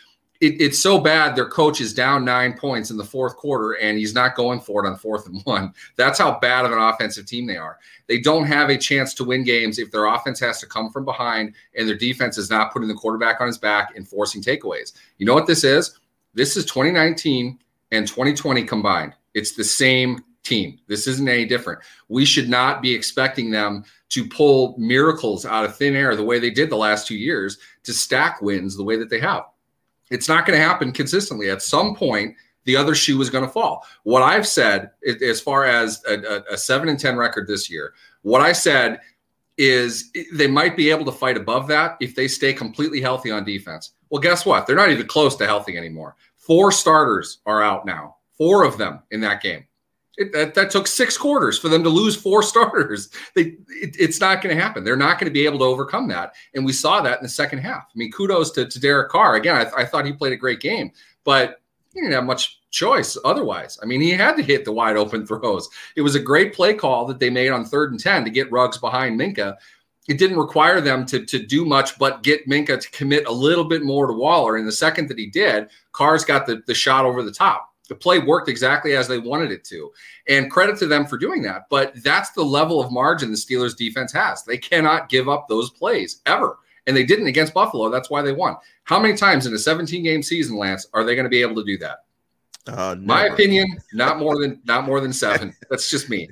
it, 0.40 0.61
it's 0.61 0.78
so 0.78 0.99
bad 0.99 1.35
their 1.35 1.49
coach 1.49 1.80
is 1.80 1.92
down 1.92 2.25
nine 2.25 2.57
points 2.57 2.90
in 2.90 2.97
the 2.97 3.04
fourth 3.04 3.37
quarter 3.37 3.73
and 3.73 3.99
he's 3.99 4.14
not 4.14 4.37
going 4.37 4.61
for 4.61 4.85
it 4.85 4.88
on 4.88 4.97
fourth 4.97 5.26
and 5.26 5.42
one. 5.45 5.73
That's 5.97 6.18
how 6.18 6.38
bad 6.38 6.64
of 6.64 6.73
an 6.73 6.78
offensive 6.78 7.26
team 7.26 7.47
they 7.47 7.57
are. 7.57 7.78
They 8.07 8.21
don't 8.21 8.47
have 8.47 8.71
a 8.71 8.78
chance 8.78 9.14
to 9.14 9.25
win 9.25 9.45
games 9.45 9.78
if 9.78 9.90
their 9.90 10.07
offense 10.07 10.38
has 10.40 10.61
to 10.61 10.66
come 10.66 10.90
from 10.90 11.04
behind 11.04 11.54
and 11.76 11.88
their 11.88 11.97
defense 11.97 12.38
is 12.38 12.50
not 12.50 12.73
putting 12.73 12.88
the 12.88 12.95
quarterback 12.95 13.40
on 13.40 13.49
his 13.49 13.59
back 13.59 13.97
and 13.97 14.07
forcing 14.07 14.42
takeaways. 14.42 14.92
You 15.18 15.26
know 15.26 15.35
what 15.35 15.47
this 15.47 15.64
is? 15.64 15.99
This 16.35 16.57
is 16.57 16.64
2019 16.66 17.59
and 17.90 18.07
2020 18.07 18.64
combined. 18.64 19.14
It's 19.35 19.52
the 19.52 19.64
same 19.64 20.25
team. 20.45 20.78
This 20.87 21.07
isn't 21.09 21.28
any 21.28 21.47
different. 21.47 21.80
We 22.09 22.25
should 22.25 22.49
not 22.49 22.80
be 22.80 22.95
expecting 22.95 23.50
them 23.50 23.85
to 24.11 24.26
pull 24.28 24.76
miracles 24.78 25.45
out 25.45 25.64
of 25.64 25.76
thin 25.76 25.97
air 25.97 26.14
the 26.14 26.25
way 26.25 26.38
they 26.38 26.50
did 26.50 26.71
the 26.71 26.76
last 26.76 27.07
two 27.07 27.16
years 27.16 27.59
to 27.83 27.92
stack 27.92 28.40
wins 28.40 28.76
the 28.76 28.85
way 28.85 28.97
that 28.97 29.11
they 29.11 29.21
have. 29.21 29.45
It's 30.10 30.28
not 30.28 30.46
going 30.46 30.58
to 30.58 30.64
happen 30.64 30.92
consistently. 30.92 31.50
At 31.50 31.62
some 31.62 31.94
point, 31.94 32.34
the 32.64 32.76
other 32.76 32.94
shoe 32.94 33.20
is 33.20 33.30
going 33.30 33.44
to 33.44 33.50
fall. 33.50 33.84
What 34.02 34.22
I've 34.22 34.46
said, 34.46 34.90
as 35.22 35.40
far 35.40 35.64
as 35.64 36.02
a, 36.06 36.14
a, 36.14 36.54
a 36.54 36.58
seven 36.58 36.88
and 36.88 36.98
ten 36.98 37.16
record 37.16 37.46
this 37.46 37.70
year, 37.70 37.94
what 38.22 38.40
I 38.40 38.52
said 38.52 39.00
is 39.56 40.12
they 40.32 40.46
might 40.46 40.76
be 40.76 40.90
able 40.90 41.04
to 41.04 41.12
fight 41.12 41.36
above 41.36 41.66
that 41.68 41.96
if 42.00 42.14
they 42.14 42.28
stay 42.28 42.52
completely 42.52 43.00
healthy 43.00 43.30
on 43.30 43.44
defense. 43.44 43.92
Well, 44.10 44.20
guess 44.20 44.46
what? 44.46 44.66
They're 44.66 44.76
not 44.76 44.90
even 44.90 45.06
close 45.06 45.34
to 45.36 45.46
healthy 45.46 45.76
anymore. 45.76 46.16
Four 46.36 46.70
starters 46.72 47.38
are 47.44 47.62
out 47.62 47.84
now, 47.84 48.16
four 48.36 48.64
of 48.64 48.78
them 48.78 49.00
in 49.10 49.20
that 49.22 49.42
game. 49.42 49.66
It, 50.18 50.32
that, 50.32 50.54
that, 50.54 50.70
took 50.72 50.88
six 50.88 51.16
quarters 51.16 51.58
for 51.60 51.68
them 51.68 51.84
to 51.84 51.88
lose 51.88 52.16
four 52.16 52.42
starters. 52.52 53.08
They, 53.34 53.56
it, 53.68 53.96
it's 53.98 54.20
not 54.20 54.42
going 54.42 54.54
to 54.54 54.60
happen. 54.60 54.82
They're 54.82 54.96
not 54.96 55.18
going 55.18 55.30
to 55.30 55.32
be 55.32 55.46
able 55.46 55.60
to 55.60 55.64
overcome 55.64 56.08
that. 56.08 56.34
And 56.54 56.64
we 56.64 56.72
saw 56.72 57.00
that 57.00 57.18
in 57.18 57.22
the 57.22 57.28
second 57.28 57.60
half. 57.60 57.84
I 57.84 57.96
mean, 57.96 58.10
kudos 58.10 58.50
to, 58.52 58.66
to 58.66 58.80
Derek 58.80 59.10
Carr. 59.10 59.37
Again, 59.37 59.54
I, 59.54 59.82
I 59.82 59.84
thought 59.84 60.04
he 60.04 60.12
played 60.12 60.32
a 60.32 60.37
great 60.37 60.60
game, 60.60 60.90
but 61.22 61.60
he 61.94 62.00
didn't 62.00 62.14
have 62.14 62.25
much 62.25 62.60
choice 62.70 63.16
otherwise. 63.25 63.78
I 63.82 63.87
mean, 63.87 64.00
he 64.00 64.10
had 64.10 64.37
to 64.37 64.42
hit 64.42 64.64
the 64.64 64.72
wide 64.72 64.96
open 64.96 65.26
throws. 65.28 65.68
It 65.96 66.02
was 66.02 66.14
a 66.14 66.20
great 66.20 66.52
play 66.54 66.75
call 66.75 67.06
that 67.06 67.18
they 67.18 67.30
made 67.30 67.50
on 67.50 67.64
third 67.64 67.92
and 67.92 68.00
10 68.00 68.25
to 68.25 68.30
get 68.30 68.52
Ruggs 68.52 68.78
behind 68.78 69.18
Minkah. 69.18 69.56
It 70.08 70.18
didn't 70.18 70.38
require 70.38 70.80
them 70.80 71.04
to, 71.06 71.25
to 71.26 71.38
do 71.38 71.64
much 71.64 71.98
but 71.98 72.22
get 72.22 72.48
Minkah 72.48 72.80
to 72.80 72.90
commit 72.90 73.26
a 73.26 73.32
little 73.32 73.64
bit 73.64 73.82
more 73.82 74.06
to 74.06 74.12
Waller. 74.12 74.56
And 74.56 74.66
the 74.66 74.72
second 74.72 75.08
that 75.08 75.18
he 75.18 75.26
did, 75.26 75.68
Carr's 75.92 76.25
got 76.25 76.46
the, 76.46 76.62
the 76.66 76.75
shot 76.75 77.04
over 77.04 77.22
the 77.22 77.32
top. 77.32 77.75
The 77.88 77.95
play 77.95 78.18
worked 78.18 78.49
exactly 78.49 78.95
as 78.95 79.09
they 79.09 79.18
wanted 79.18 79.50
it 79.50 79.64
to. 79.64 79.90
And 80.28 80.50
credit 80.50 80.78
to 80.78 80.87
them 80.87 81.07
for 81.07 81.18
doing 81.18 81.42
that. 81.42 81.66
But 81.71 82.02
that's 82.02 82.30
the 82.30 82.45
level 82.45 82.80
of 82.80 82.92
margin 82.92 83.30
the 83.30 83.37
Steelers 83.37 83.76
defense 83.76 84.12
has. 84.12 84.45
They 84.45 84.59
cannot 84.59 85.09
give 85.09 85.28
up 85.28 85.49
those 85.49 85.71
plays 85.71 86.21
ever. 86.26 86.59
And 86.87 86.97
they 86.97 87.04
didn't 87.04 87.26
against 87.26 87.54
Buffalo. 87.54 87.90
That's 87.90 88.11
why 88.11 88.23
they 88.23 88.33
won. 88.33 88.57
How 88.85 89.00
many 89.00 89.16
times 89.16 89.47
in 89.47 89.54
a 89.54 89.59
17 89.59 90.02
game 90.02 90.23
season, 90.23 90.57
Lance, 90.57 90.87
are 90.95 91.04
they 91.04 91.14
going 91.14 91.25
to 91.25 91.30
be 91.30 91.42
able 91.42 91.57
to 91.57 91.64
do 91.64 91.76
that? 91.78 92.04
Uh, 92.66 92.97
My 93.00 93.26
opinion, 93.26 93.66
not 93.92 94.18
more 94.18 94.38
than 94.38 94.61
not 94.64 94.85
more 94.85 95.00
than 95.00 95.12
seven. 95.12 95.54
That's 95.71 95.90
just 95.90 96.11
me. 96.11 96.28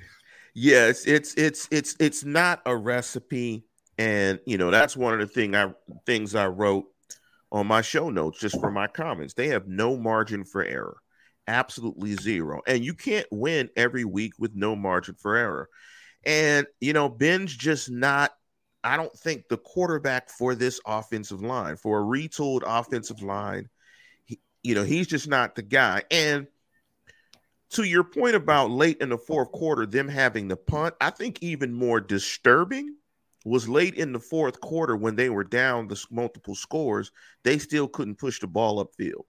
Yes, 0.59 1.07
it's 1.07 1.35
it's 1.35 1.69
it's 1.71 1.97
it's 1.99 2.25
not 2.25 2.63
a 2.65 2.75
recipe, 2.75 3.65
and 3.99 4.41
you 4.47 4.57
know 4.57 4.71
that's 4.71 4.97
one 4.97 5.13
of 5.13 5.21
the 5.21 5.27
thing 5.27 5.55
I 5.55 5.75
things 6.07 6.35
I 6.35 6.47
wrote 6.47 6.87
on 7.53 7.67
my 7.67 7.83
show 7.83 8.09
notes 8.09 8.39
just 8.39 8.59
for 8.59 8.71
my 8.71 8.87
comments. 8.87 9.35
They 9.35 9.49
have 9.49 9.69
no 9.69 9.99
margin 9.99 10.45
for 10.45 10.65
error, 10.65 10.97
absolutely 11.47 12.15
zero, 12.15 12.63
and 12.67 12.85
you 12.85 12.95
can't 12.95 13.27
win 13.31 13.71
every 13.77 14.05
week 14.05 14.35
with 14.39 14.55
no 14.55 14.77
margin 14.77 15.15
for 15.15 15.37
error. 15.37 15.69
And 16.25 16.67
you 16.81 16.93
know 16.93 17.09
Ben's 17.09 17.55
just 17.55 17.91
not. 17.91 18.33
I 18.85 18.97
don't 18.97 19.17
think 19.19 19.49
the 19.49 19.57
quarterback 19.57 20.31
for 20.31 20.55
this 20.55 20.81
offensive 20.87 21.43
line 21.43 21.77
for 21.77 22.01
a 22.01 22.05
retooled 22.05 22.63
offensive 22.65 23.21
line 23.21 23.69
you 24.67 24.75
know, 24.75 24.83
he's 24.83 25.07
just 25.07 25.29
not 25.29 25.55
the 25.55 25.63
guy. 25.63 26.03
And 26.11 26.49
to 27.71 27.85
your 27.85 28.03
point 28.03 28.35
about 28.35 28.73
late 28.73 28.99
in 29.01 29.11
the 29.11 29.19
fourth 29.19 29.53
quarter, 29.53 29.87
them 29.87 30.09
having 30.09 30.49
the 30.49 30.57
punt, 30.57 30.97
I 31.01 31.11
think 31.11 31.41
even 31.41 31.73
more 31.73 32.01
disturbing 32.01 32.97
was 33.45 33.69
late 33.69 33.95
in 33.95 34.13
the 34.13 34.19
fourth 34.19 34.61
quarter 34.61 34.97
when 34.97 35.15
they 35.15 35.31
were 35.31 35.45
down 35.45 35.87
the 35.87 36.05
multiple 36.11 36.57
scores, 36.57 37.13
they 37.45 37.59
still 37.59 37.87
couldn't 37.87 38.19
push 38.19 38.41
the 38.41 38.49
ball 38.49 38.85
upfield. 38.85 39.23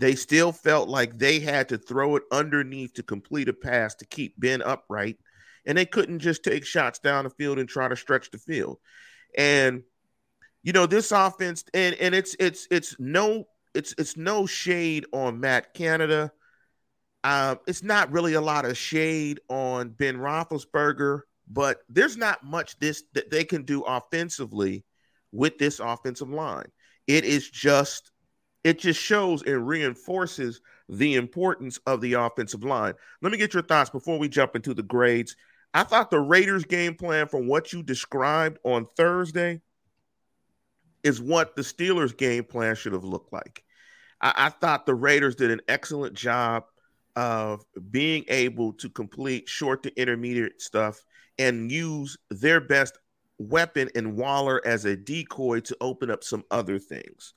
They 0.00 0.14
still 0.14 0.50
felt 0.50 0.88
like 0.88 1.18
they 1.18 1.40
had 1.40 1.68
to 1.68 1.76
throw 1.76 2.16
it 2.16 2.22
underneath 2.32 2.94
to 2.94 3.02
complete 3.02 3.50
a 3.50 3.52
pass 3.52 3.94
to 3.96 4.06
keep 4.06 4.40
Ben 4.40 4.62
upright, 4.62 5.18
and 5.66 5.76
they 5.76 5.84
couldn't 5.84 6.20
just 6.20 6.42
take 6.42 6.64
shots 6.64 6.98
down 6.98 7.24
the 7.24 7.30
field 7.30 7.58
and 7.58 7.68
try 7.68 7.86
to 7.86 7.94
stretch 7.94 8.30
the 8.30 8.38
field. 8.38 8.78
And 9.36 9.82
you 10.62 10.72
know, 10.72 10.86
this 10.86 11.12
offense, 11.12 11.64
and 11.74 11.94
and 11.96 12.14
it's 12.14 12.34
it's 12.40 12.66
it's 12.70 12.96
no 12.98 13.44
it's 13.74 13.94
it's 13.98 14.16
no 14.16 14.46
shade 14.46 15.04
on 15.12 15.38
Matt 15.38 15.74
Canada. 15.74 16.32
Um, 17.22 17.58
it's 17.66 17.82
not 17.82 18.10
really 18.10 18.32
a 18.32 18.40
lot 18.40 18.64
of 18.64 18.78
shade 18.78 19.40
on 19.50 19.90
Ben 19.90 20.16
Roethlisberger, 20.16 21.20
but 21.46 21.80
there's 21.90 22.16
not 22.16 22.42
much 22.42 22.78
this 22.78 23.02
that 23.12 23.30
they 23.30 23.44
can 23.44 23.64
do 23.64 23.82
offensively 23.82 24.86
with 25.30 25.58
this 25.58 25.78
offensive 25.78 26.30
line. 26.30 26.72
It 27.06 27.26
is 27.26 27.50
just 27.50 28.12
it 28.64 28.78
just 28.78 29.00
shows 29.00 29.42
and 29.42 29.66
reinforces 29.66 30.60
the 30.88 31.14
importance 31.14 31.78
of 31.86 32.00
the 32.00 32.14
offensive 32.14 32.64
line. 32.64 32.94
Let 33.22 33.32
me 33.32 33.38
get 33.38 33.54
your 33.54 33.62
thoughts 33.62 33.90
before 33.90 34.18
we 34.18 34.28
jump 34.28 34.56
into 34.56 34.74
the 34.74 34.82
grades. 34.82 35.36
I 35.72 35.84
thought 35.84 36.10
the 36.10 36.20
Raiders 36.20 36.64
game 36.64 36.94
plan 36.94 37.28
from 37.28 37.46
what 37.46 37.72
you 37.72 37.82
described 37.82 38.58
on 38.64 38.86
Thursday 38.96 39.60
is 41.02 41.22
what 41.22 41.56
the 41.56 41.62
Steelers 41.62 42.16
game 42.16 42.44
plan 42.44 42.74
should 42.74 42.92
have 42.92 43.04
looked 43.04 43.32
like. 43.32 43.64
I, 44.20 44.32
I 44.36 44.48
thought 44.50 44.84
the 44.84 44.94
Raiders 44.94 45.36
did 45.36 45.50
an 45.50 45.60
excellent 45.68 46.14
job 46.14 46.64
of 47.16 47.64
being 47.90 48.24
able 48.28 48.72
to 48.74 48.88
complete 48.88 49.48
short 49.48 49.82
to 49.84 50.00
intermediate 50.00 50.60
stuff 50.60 51.04
and 51.38 51.70
use 51.70 52.16
their 52.30 52.60
best 52.60 52.98
weapon 53.38 53.88
in 53.94 54.16
Waller 54.16 54.60
as 54.66 54.84
a 54.84 54.96
decoy 54.96 55.60
to 55.60 55.76
open 55.80 56.10
up 56.10 56.22
some 56.22 56.44
other 56.50 56.78
things. 56.78 57.32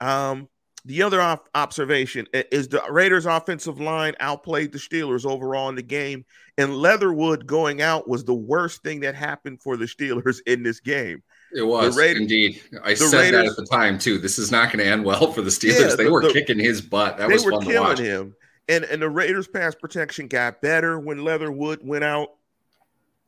Um, 0.00 0.48
the 0.84 1.02
other 1.02 1.20
op- 1.20 1.48
observation 1.54 2.26
is 2.32 2.68
the 2.68 2.82
Raiders' 2.90 3.26
offensive 3.26 3.80
line 3.80 4.14
outplayed 4.18 4.72
the 4.72 4.78
Steelers 4.78 5.24
overall 5.24 5.68
in 5.68 5.76
the 5.76 5.82
game, 5.82 6.24
and 6.58 6.76
Leatherwood 6.76 7.46
going 7.46 7.80
out 7.80 8.08
was 8.08 8.24
the 8.24 8.34
worst 8.34 8.82
thing 8.82 9.00
that 9.00 9.14
happened 9.14 9.62
for 9.62 9.76
the 9.76 9.84
Steelers 9.84 10.40
in 10.46 10.62
this 10.62 10.80
game. 10.80 11.22
It 11.54 11.62
was 11.62 11.96
Raiders, 11.96 12.22
indeed. 12.22 12.62
I 12.82 12.94
said 12.94 13.16
Raiders, 13.16 13.42
that 13.42 13.50
at 13.50 13.56
the 13.56 13.66
time 13.66 13.98
too. 13.98 14.18
This 14.18 14.38
is 14.38 14.50
not 14.50 14.72
going 14.72 14.84
to 14.84 14.90
end 14.90 15.04
well 15.04 15.32
for 15.32 15.42
the 15.42 15.50
Steelers. 15.50 15.90
Yeah, 15.90 15.96
they 15.96 16.04
the, 16.04 16.10
were 16.10 16.22
the, 16.22 16.32
kicking 16.32 16.58
his 16.58 16.80
butt. 16.80 17.18
That 17.18 17.28
was 17.28 17.44
fun 17.44 17.60
to 17.60 17.80
watch. 17.80 17.98
him. 17.98 18.34
And 18.68 18.84
and 18.84 19.02
the 19.02 19.10
Raiders' 19.10 19.48
pass 19.48 19.74
protection 19.74 20.28
got 20.28 20.62
better 20.62 20.98
when 20.98 21.24
Leatherwood 21.24 21.80
went 21.82 22.04
out. 22.04 22.30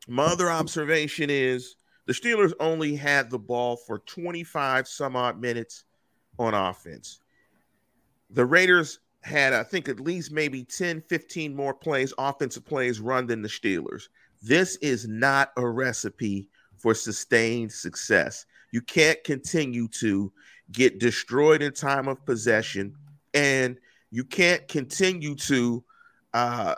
My 0.08 0.24
other 0.24 0.50
observation 0.50 1.30
is 1.30 1.76
the 2.06 2.12
Steelers 2.12 2.52
only 2.60 2.96
had 2.96 3.30
the 3.30 3.38
ball 3.38 3.76
for 3.76 3.98
25 4.00 4.88
some 4.88 5.16
odd 5.16 5.40
minutes 5.40 5.84
on 6.38 6.54
offense. 6.54 7.20
The 8.30 8.44
Raiders 8.44 9.00
had, 9.22 9.52
I 9.52 9.62
think, 9.62 9.88
at 9.88 10.00
least 10.00 10.32
maybe 10.32 10.64
10, 10.64 11.02
15 11.02 11.54
more 11.54 11.74
plays, 11.74 12.12
offensive 12.18 12.64
plays 12.64 13.00
run 13.00 13.26
than 13.26 13.42
the 13.42 13.48
Steelers. 13.48 14.08
This 14.42 14.76
is 14.76 15.08
not 15.08 15.52
a 15.56 15.66
recipe 15.66 16.48
for 16.76 16.94
sustained 16.94 17.72
success. 17.72 18.44
You 18.70 18.82
can't 18.82 19.22
continue 19.24 19.88
to 20.00 20.30
get 20.72 20.98
destroyed 20.98 21.62
in 21.62 21.72
time 21.72 22.08
of 22.08 22.24
possession, 22.26 22.94
and 23.32 23.78
you 24.10 24.24
can't 24.24 24.66
continue 24.68 25.34
to, 25.36 25.82
uh, 26.34 26.74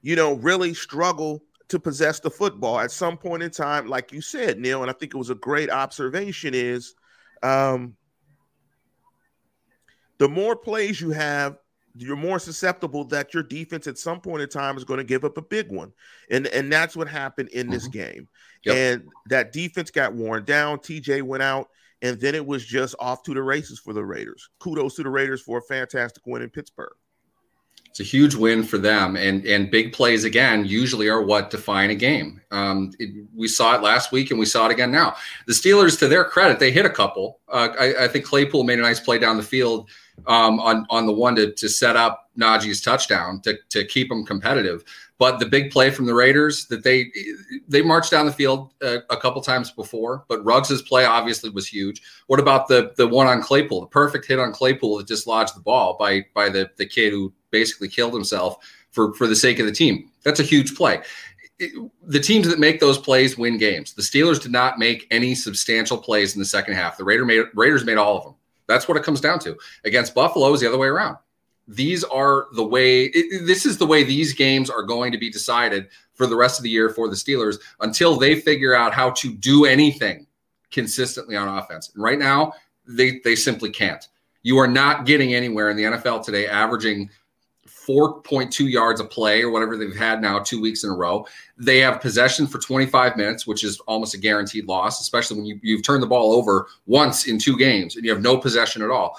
you 0.00 0.16
know, 0.16 0.34
really 0.34 0.72
struggle 0.72 1.42
to 1.68 1.78
possess 1.78 2.20
the 2.20 2.30
football. 2.30 2.78
At 2.78 2.90
some 2.90 3.18
point 3.18 3.42
in 3.42 3.50
time, 3.50 3.86
like 3.86 4.12
you 4.12 4.20
said, 4.20 4.58
Neil, 4.58 4.80
and 4.80 4.90
I 4.90 4.94
think 4.94 5.14
it 5.14 5.18
was 5.18 5.30
a 5.30 5.34
great 5.34 5.70
observation, 5.70 6.54
is 6.54 6.94
um, 7.42 7.94
the 10.18 10.28
more 10.28 10.56
plays 10.56 11.00
you 11.00 11.10
have, 11.10 11.58
you're 11.96 12.16
more 12.16 12.38
susceptible 12.38 13.04
that 13.04 13.34
your 13.34 13.42
defense 13.42 13.86
at 13.86 13.98
some 13.98 14.20
point 14.20 14.42
in 14.42 14.48
time 14.48 14.76
is 14.76 14.84
going 14.84 14.98
to 14.98 15.04
give 15.04 15.24
up 15.24 15.38
a 15.38 15.42
big 15.42 15.70
one. 15.72 15.92
And 16.30 16.46
and 16.48 16.72
that's 16.72 16.96
what 16.96 17.08
happened 17.08 17.48
in 17.50 17.70
this 17.70 17.88
mm-hmm. 17.88 17.98
game. 17.98 18.28
Yep. 18.64 18.76
And 18.76 19.08
that 19.28 19.52
defense 19.52 19.90
got 19.90 20.14
worn 20.14 20.44
down. 20.44 20.78
TJ 20.78 21.22
went 21.22 21.42
out, 21.42 21.68
and 22.02 22.20
then 22.20 22.34
it 22.34 22.44
was 22.44 22.64
just 22.64 22.94
off 22.98 23.22
to 23.24 23.34
the 23.34 23.42
races 23.42 23.78
for 23.78 23.92
the 23.92 24.04
Raiders. 24.04 24.48
Kudos 24.58 24.96
to 24.96 25.02
the 25.02 25.10
Raiders 25.10 25.40
for 25.40 25.58
a 25.58 25.62
fantastic 25.62 26.26
win 26.26 26.42
in 26.42 26.50
Pittsburgh. 26.50 26.92
It's 27.90 28.00
a 28.00 28.04
huge 28.04 28.34
win 28.34 28.62
for 28.62 28.78
them, 28.78 29.16
and 29.16 29.44
and 29.46 29.70
big 29.70 29.92
plays 29.92 30.24
again 30.24 30.64
usually 30.64 31.08
are 31.08 31.22
what 31.22 31.50
define 31.50 31.90
a 31.90 31.94
game. 31.94 32.40
Um, 32.50 32.92
it, 32.98 33.26
we 33.34 33.48
saw 33.48 33.74
it 33.74 33.82
last 33.82 34.12
week, 34.12 34.30
and 34.30 34.38
we 34.38 34.46
saw 34.46 34.66
it 34.66 34.72
again 34.72 34.92
now. 34.92 35.16
The 35.46 35.52
Steelers, 35.52 35.98
to 36.00 36.08
their 36.08 36.24
credit, 36.24 36.58
they 36.58 36.70
hit 36.70 36.84
a 36.84 36.90
couple. 36.90 37.40
Uh, 37.48 37.70
I, 37.78 38.04
I 38.04 38.08
think 38.08 38.24
Claypool 38.24 38.64
made 38.64 38.78
a 38.78 38.82
nice 38.82 39.00
play 39.00 39.18
down 39.18 39.36
the 39.36 39.42
field 39.42 39.88
um, 40.26 40.60
on 40.60 40.86
on 40.90 41.06
the 41.06 41.12
one 41.12 41.34
to 41.36 41.52
to 41.52 41.68
set 41.68 41.96
up 41.96 42.30
Najee's 42.38 42.80
touchdown 42.80 43.40
to 43.42 43.58
to 43.70 43.84
keep 43.84 44.08
them 44.08 44.24
competitive. 44.24 44.84
But 45.18 45.40
the 45.40 45.46
big 45.46 45.72
play 45.72 45.90
from 45.90 46.06
the 46.06 46.14
Raiders 46.14 46.66
that 46.66 46.84
they 46.84 47.10
they 47.66 47.82
marched 47.82 48.12
down 48.12 48.26
the 48.26 48.32
field 48.32 48.72
a, 48.80 48.98
a 49.10 49.16
couple 49.16 49.40
times 49.42 49.70
before, 49.70 50.24
but 50.28 50.44
Ruggs's 50.44 50.82
play 50.82 51.04
obviously 51.04 51.50
was 51.50 51.66
huge. 51.66 52.02
What 52.28 52.38
about 52.38 52.68
the 52.68 52.92
the 52.96 53.08
one 53.08 53.26
on 53.26 53.42
Claypool, 53.42 53.80
the 53.80 53.86
perfect 53.88 54.26
hit 54.26 54.38
on 54.38 54.52
Claypool 54.52 54.98
that 54.98 55.08
dislodged 55.08 55.56
the 55.56 55.60
ball 55.60 55.96
by 55.98 56.24
by 56.34 56.48
the 56.48 56.70
the 56.76 56.86
kid 56.86 57.12
who 57.12 57.32
basically 57.50 57.88
killed 57.88 58.14
himself 58.14 58.64
for 58.92 59.12
for 59.14 59.26
the 59.26 59.36
sake 59.36 59.58
of 59.58 59.66
the 59.66 59.72
team? 59.72 60.10
That's 60.22 60.40
a 60.40 60.44
huge 60.44 60.76
play. 60.76 61.02
The 62.06 62.20
teams 62.20 62.46
that 62.46 62.60
make 62.60 62.78
those 62.78 62.98
plays 62.98 63.36
win 63.36 63.58
games. 63.58 63.92
The 63.92 64.02
Steelers 64.02 64.40
did 64.40 64.52
not 64.52 64.78
make 64.78 65.08
any 65.10 65.34
substantial 65.34 65.98
plays 65.98 66.34
in 66.34 66.38
the 66.38 66.44
second 66.44 66.74
half. 66.74 66.96
The 66.96 67.02
Raider 67.02 67.24
made, 67.24 67.46
Raiders 67.52 67.84
made 67.84 67.96
all 67.96 68.16
of 68.16 68.22
them. 68.22 68.34
That's 68.68 68.86
what 68.86 68.96
it 68.96 69.02
comes 69.02 69.20
down 69.20 69.40
to. 69.40 69.56
Against 69.84 70.14
Buffalo 70.14 70.52
is 70.52 70.60
the 70.60 70.68
other 70.68 70.78
way 70.78 70.88
around. 70.88 71.16
these 71.68 72.02
are 72.04 72.46
the 72.54 72.64
way 72.64 73.04
it, 73.06 73.46
this 73.46 73.66
is 73.66 73.76
the 73.76 73.86
way 73.86 74.02
these 74.02 74.32
games 74.32 74.70
are 74.70 74.82
going 74.82 75.12
to 75.12 75.18
be 75.18 75.30
decided 75.30 75.88
for 76.14 76.26
the 76.26 76.34
rest 76.36 76.58
of 76.58 76.62
the 76.62 76.70
year 76.70 76.88
for 76.88 77.08
the 77.08 77.14
Steelers 77.14 77.58
until 77.80 78.16
they 78.16 78.40
figure 78.40 78.74
out 78.74 78.94
how 78.94 79.10
to 79.10 79.32
do 79.34 79.66
anything 79.66 80.26
consistently 80.70 81.36
on 81.36 81.48
offense. 81.48 81.90
And 81.94 82.02
right 82.02 82.18
now, 82.18 82.52
they 82.86 83.20
they 83.22 83.36
simply 83.36 83.70
can't. 83.70 84.08
You 84.42 84.58
are 84.58 84.68
not 84.68 85.04
getting 85.04 85.34
anywhere 85.34 85.68
in 85.68 85.76
the 85.76 85.84
NFL 85.84 86.24
today 86.24 86.46
averaging 86.46 87.10
4.2 87.88 88.70
yards 88.70 89.00
a 89.00 89.04
play 89.04 89.42
or 89.42 89.50
whatever 89.50 89.76
they've 89.76 89.96
had 89.96 90.20
now 90.20 90.38
two 90.38 90.60
weeks 90.60 90.84
in 90.84 90.90
a 90.90 90.94
row. 90.94 91.26
They 91.56 91.78
have 91.78 92.00
possession 92.00 92.46
for 92.46 92.58
25 92.58 93.16
minutes, 93.16 93.46
which 93.46 93.64
is 93.64 93.80
almost 93.80 94.14
a 94.14 94.18
guaranteed 94.18 94.66
loss, 94.66 95.00
especially 95.00 95.38
when 95.38 95.46
you, 95.46 95.58
you've 95.62 95.82
turned 95.82 96.02
the 96.02 96.06
ball 96.06 96.32
over 96.32 96.66
once 96.86 97.26
in 97.26 97.38
two 97.38 97.56
games 97.56 97.96
and 97.96 98.04
you 98.04 98.12
have 98.12 98.22
no 98.22 98.36
possession 98.36 98.82
at 98.82 98.90
all. 98.90 99.18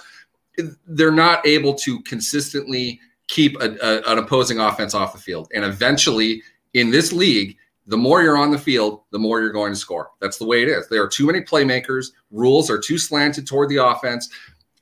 They're 0.88 1.12
not 1.12 1.46
able 1.48 1.74
to 1.76 2.02
consistently 2.02 3.00
keep 3.28 3.60
a, 3.62 3.76
a, 3.82 4.12
an 4.12 4.18
opposing 4.20 4.60
offense 4.60 4.94
off 4.94 5.14
the 5.14 5.20
field. 5.20 5.50
And 5.54 5.64
eventually, 5.64 6.44
in 6.74 6.92
this 6.92 7.12
league, 7.12 7.58
the 7.88 7.98
more 7.98 8.22
you're 8.22 8.38
on 8.38 8.52
the 8.52 8.58
field, 8.58 9.02
the 9.12 9.18
more 9.18 9.42
you're 9.42 9.52
going 9.52 9.74
to 9.74 9.80
score. 9.80 10.12
That's 10.20 10.38
the 10.38 10.46
way 10.46 10.62
it 10.62 10.70
is. 10.70 10.88
There 10.90 11.02
are 11.02 11.08
too 11.08 11.26
many 11.26 11.42
playmakers. 11.42 12.12
Rules 12.30 12.70
are 12.70 12.78
too 12.78 13.00
slanted 13.00 13.48
toward 13.48 13.70
the 13.70 13.84
offense 13.84 14.30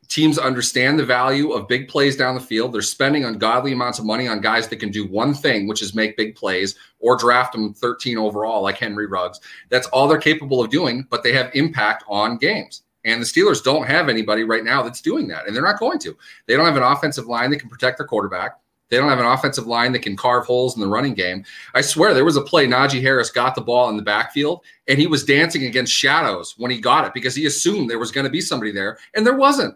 teams 0.08 0.38
understand 0.38 0.98
the 0.98 1.06
value 1.06 1.52
of 1.52 1.68
big 1.68 1.88
plays 1.88 2.16
down 2.16 2.36
the 2.36 2.42
field. 2.42 2.74
They're 2.74 2.82
spending 2.82 3.26
ungodly 3.26 3.74
amounts 3.74 4.00
of 4.00 4.06
money 4.06 4.28
on 4.28 4.42
guys 4.42 4.68
that 4.68 4.78
can 4.78 4.92
do 4.92 5.08
one 5.08 5.34
thing, 5.34 5.68
which 5.68 5.82
is 5.82 5.96
make 5.96 6.18
big 6.18 6.36
plays 6.36 6.76
or 7.00 7.18
draft 7.18 7.54
them 7.54 7.74
13 7.74 8.18
overall, 8.18 8.62
like 8.62 8.78
Henry 8.78 9.08
Ruggs. 9.08 9.40
That's 9.70 9.88
all 9.88 10.08
they're 10.08 10.18
capable 10.18 10.64
of 10.64 10.70
doing, 10.70 11.06
but 11.10 11.24
they 11.24 11.34
have 11.34 11.52
impact 11.54 12.04
on 12.08 12.38
games. 12.38 12.84
And 13.06 13.22
the 13.22 13.26
Steelers 13.26 13.64
don't 13.64 13.88
have 13.88 14.10
anybody 14.10 14.44
right 14.44 14.64
now 14.64 14.84
that's 14.84 15.02
doing 15.02 15.28
that, 15.30 15.48
and 15.48 15.56
they're 15.56 15.64
not 15.64 15.80
going 15.80 16.00
to. 16.00 16.18
They 16.46 16.56
don't 16.56 16.66
have 16.66 16.76
an 16.76 16.84
offensive 16.84 17.28
line 17.28 17.52
that 17.52 17.60
can 17.60 17.70
protect 17.70 17.98
their 17.98 18.08
quarterback. 18.08 18.60
They 18.90 18.98
don't 18.98 19.10
have 19.10 19.20
an 19.20 19.26
offensive 19.26 19.68
line 19.68 19.92
that 19.94 20.02
can 20.02 20.16
carve 20.16 20.46
holes 20.46 20.76
in 20.76 20.82
the 20.82 20.88
running 20.88 21.14
game. 21.14 21.44
I 21.74 21.82
swear 21.82 22.14
there 22.14 22.26
was 22.26 22.38
a 22.38 22.42
play 22.42 22.68
Najee 22.68 23.02
Harris 23.02 23.30
got 23.30 23.56
the 23.56 23.62
ball 23.62 23.90
in 23.90 23.98
the 23.98 24.04
backfield 24.04 24.64
and 24.88 24.98
he 24.98 25.08
was 25.08 25.26
dancing 25.26 25.66
against 25.66 25.92
shadows 25.92 26.56
when 26.58 26.72
he 26.72 26.80
got 26.80 27.06
it 27.06 27.14
because 27.14 27.36
he 27.36 27.46
assumed 27.46 27.90
there 27.90 28.00
was 28.00 28.12
going 28.12 28.26
to 28.26 28.32
be 28.32 28.42
somebody 28.42 28.72
there 28.72 28.98
and 29.14 29.26
there 29.26 29.36
wasn't. 29.36 29.76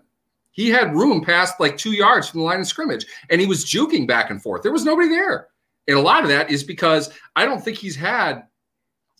He 0.52 0.70
had 0.70 0.96
room 0.96 1.24
past 1.24 1.60
like 1.60 1.78
two 1.78 1.94
yards 1.94 2.30
from 2.30 2.42
the 2.42 2.46
line 2.46 2.60
of 2.60 2.68
scrimmage, 2.68 3.06
and 3.30 3.40
he 3.40 3.48
was 3.48 3.66
juking 3.66 4.08
back 4.08 4.30
and 4.30 4.42
forth. 4.42 4.64
There 4.64 4.72
was 4.72 4.86
nobody 4.86 5.10
there. 5.10 5.48
And 5.88 5.98
a 5.98 6.02
lot 6.02 6.24
of 6.24 6.30
that 6.30 6.52
is 6.52 6.64
because 6.64 7.12
I 7.36 7.46
don't 7.46 7.64
think 7.64 7.78
he's 7.78 7.96
had 7.96 8.44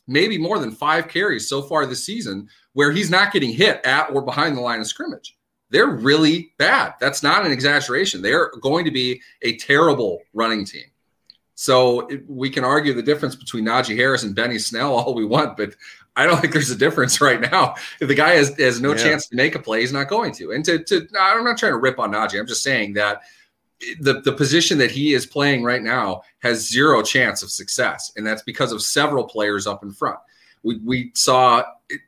maybe 0.08 0.38
more 0.38 0.60
than 0.60 0.72
five 0.72 1.08
carries 1.08 1.48
so 1.48 1.62
far 1.62 1.86
this 1.86 2.06
season 2.06 2.50
where 2.74 2.92
he's 2.92 3.10
not 3.10 3.32
getting 3.32 3.52
hit 3.52 3.82
at 3.86 4.12
or 4.12 4.22
behind 4.22 4.56
the 4.56 4.62
line 4.62 4.80
of 4.80 4.88
scrimmage. 4.88 5.38
They're 5.70 5.88
really 5.88 6.54
bad. 6.58 6.96
That's 7.00 7.24
not 7.24 7.46
an 7.46 7.52
exaggeration. 7.52 8.22
They're 8.22 8.52
going 8.62 8.86
to 8.86 8.92
be 8.92 9.22
a 9.42 9.58
terrible 9.58 10.20
running 10.34 10.66
team. 10.66 10.84
So 11.56 12.10
we 12.28 12.50
can 12.50 12.64
argue 12.64 12.94
the 12.94 13.04
difference 13.04 13.36
between 13.36 13.66
Najee 13.66 13.96
Harris 13.96 14.24
and 14.24 14.36
Benny 14.36 14.60
Snell 14.60 14.96
all 14.96 15.14
we 15.14 15.26
want, 15.26 15.56
but 15.56 15.76
I 16.16 16.26
don't 16.26 16.40
think 16.42 16.54
there's 16.54 16.70
a 16.70 16.76
difference 16.76 17.22
right 17.22 17.40
now. 17.40 17.76
If 18.00 18.08
the 18.08 18.16
guy 18.16 18.32
has, 18.32 18.58
has 18.60 18.82
no 18.82 18.92
yeah. 18.92 19.04
chance 19.04 19.28
to 19.28 19.36
make 19.36 19.56
a 19.56 19.60
play, 19.60 19.82
he's 19.82 19.94
not 19.94 20.08
going 20.08 20.34
to. 20.34 20.52
And 20.52 20.64
to, 20.66 20.84
to 20.84 21.08
I'm 21.20 21.44
not 21.44 21.58
trying 21.58 21.74
to 21.74 21.80
rip 21.80 22.00
on 22.00 22.12
Najee. 22.12 22.40
I'm 22.40 22.48
just 22.48 22.64
saying 22.64 22.94
that 22.94 23.22
the, 24.00 24.22
the 24.22 24.32
position 24.32 24.78
that 24.78 24.92
he 24.92 25.14
is 25.14 25.26
playing 25.26 25.64
right 25.64 25.82
now 25.82 26.22
has 26.40 26.70
zero 26.70 27.02
chance 27.02 27.42
of 27.44 27.52
success. 27.52 28.12
And 28.16 28.26
that's 28.26 28.44
because 28.44 28.72
of 28.72 28.82
several 28.82 29.24
players 29.24 29.68
up 29.68 29.84
in 29.84 29.92
front. 29.92 30.20
We, 30.64 30.78
we 30.78 31.12
saw 31.16 31.64
it, 31.90 32.02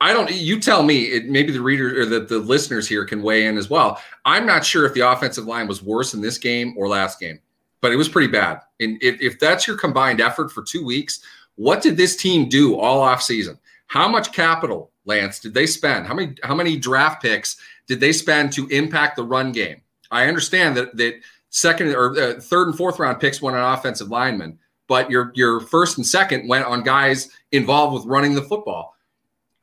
I 0.00 0.12
don't. 0.12 0.30
You 0.30 0.60
tell 0.60 0.82
me. 0.82 1.04
It, 1.04 1.26
maybe 1.26 1.52
the 1.52 1.60
reader 1.60 2.02
or 2.02 2.04
the, 2.04 2.20
the 2.20 2.38
listeners 2.38 2.86
here 2.86 3.04
can 3.04 3.22
weigh 3.22 3.46
in 3.46 3.56
as 3.56 3.70
well. 3.70 4.00
I'm 4.24 4.44
not 4.44 4.64
sure 4.64 4.84
if 4.84 4.92
the 4.92 5.00
offensive 5.00 5.46
line 5.46 5.66
was 5.66 5.82
worse 5.82 6.12
in 6.12 6.20
this 6.20 6.36
game 6.38 6.74
or 6.76 6.88
last 6.88 7.18
game, 7.18 7.38
but 7.80 7.92
it 7.92 7.96
was 7.96 8.08
pretty 8.08 8.30
bad. 8.30 8.60
And 8.80 9.02
if, 9.02 9.20
if 9.22 9.38
that's 9.38 9.66
your 9.66 9.78
combined 9.78 10.20
effort 10.20 10.52
for 10.52 10.62
two 10.62 10.84
weeks, 10.84 11.20
what 11.56 11.82
did 11.82 11.96
this 11.96 12.16
team 12.16 12.48
do 12.48 12.78
all 12.78 13.04
offseason? 13.04 13.58
How 13.86 14.08
much 14.08 14.32
capital, 14.32 14.92
Lance, 15.04 15.40
did 15.40 15.54
they 15.54 15.66
spend? 15.66 16.06
How 16.06 16.14
many 16.14 16.34
how 16.42 16.54
many 16.54 16.76
draft 16.76 17.22
picks 17.22 17.56
did 17.86 18.00
they 18.00 18.12
spend 18.12 18.52
to 18.52 18.66
impact 18.68 19.16
the 19.16 19.24
run 19.24 19.52
game? 19.52 19.80
I 20.10 20.26
understand 20.26 20.76
that 20.76 20.96
that 20.96 21.20
second 21.50 21.94
or 21.94 22.18
uh, 22.18 22.40
third 22.40 22.68
and 22.68 22.76
fourth 22.76 22.98
round 22.98 23.20
picks 23.20 23.40
went 23.40 23.56
on 23.56 23.74
offensive 23.74 24.10
linemen, 24.10 24.58
but 24.86 25.10
your 25.10 25.32
your 25.34 25.60
first 25.60 25.96
and 25.96 26.06
second 26.06 26.48
went 26.48 26.66
on 26.66 26.82
guys 26.82 27.30
involved 27.52 27.94
with 27.94 28.06
running 28.06 28.34
the 28.34 28.42
football. 28.42 28.94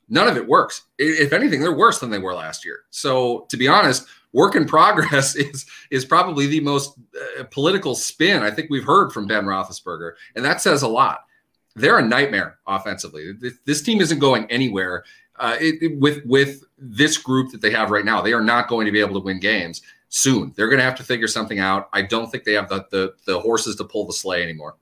None 0.08 0.28
of 0.28 0.36
it 0.36 0.46
works. 0.46 0.82
If 0.98 1.32
anything, 1.32 1.60
they're 1.60 1.72
worse 1.72 1.98
than 1.98 2.10
they 2.10 2.18
were 2.18 2.34
last 2.34 2.64
year. 2.64 2.80
So, 2.90 3.46
to 3.48 3.56
be 3.56 3.68
honest, 3.68 4.06
work 4.32 4.54
in 4.54 4.64
progress 4.66 5.34
is 5.36 5.66
is 5.90 6.04
probably 6.04 6.46
the 6.46 6.60
most 6.60 6.98
uh, 7.38 7.44
political 7.44 7.94
spin 7.94 8.42
I 8.42 8.50
think 8.50 8.70
we've 8.70 8.84
heard 8.84 9.12
from 9.12 9.26
Ben 9.26 9.44
Roethlisberger, 9.44 10.12
and 10.34 10.44
that 10.44 10.60
says 10.62 10.82
a 10.82 10.88
lot 10.88 11.20
they're 11.76 11.98
a 11.98 12.06
nightmare 12.06 12.58
offensively. 12.66 13.32
This 13.64 13.82
team 13.82 14.00
isn't 14.00 14.18
going 14.18 14.46
anywhere 14.50 15.04
uh, 15.36 15.56
it, 15.60 15.82
it, 15.82 15.98
with 15.98 16.24
with 16.24 16.62
this 16.78 17.18
group 17.18 17.50
that 17.52 17.60
they 17.60 17.70
have 17.70 17.90
right 17.90 18.04
now. 18.04 18.20
They 18.20 18.32
are 18.32 18.42
not 18.42 18.68
going 18.68 18.86
to 18.86 18.92
be 18.92 19.00
able 19.00 19.14
to 19.14 19.24
win 19.24 19.40
games 19.40 19.82
soon. 20.08 20.52
They're 20.56 20.68
going 20.68 20.78
to 20.78 20.84
have 20.84 20.94
to 20.96 21.02
figure 21.02 21.26
something 21.26 21.58
out. 21.58 21.88
I 21.92 22.02
don't 22.02 22.30
think 22.30 22.44
they 22.44 22.52
have 22.52 22.68
the, 22.68 22.86
the 22.90 23.14
the 23.26 23.40
horses 23.40 23.76
to 23.76 23.84
pull 23.84 24.06
the 24.06 24.12
sleigh 24.12 24.42
anymore. 24.42 24.76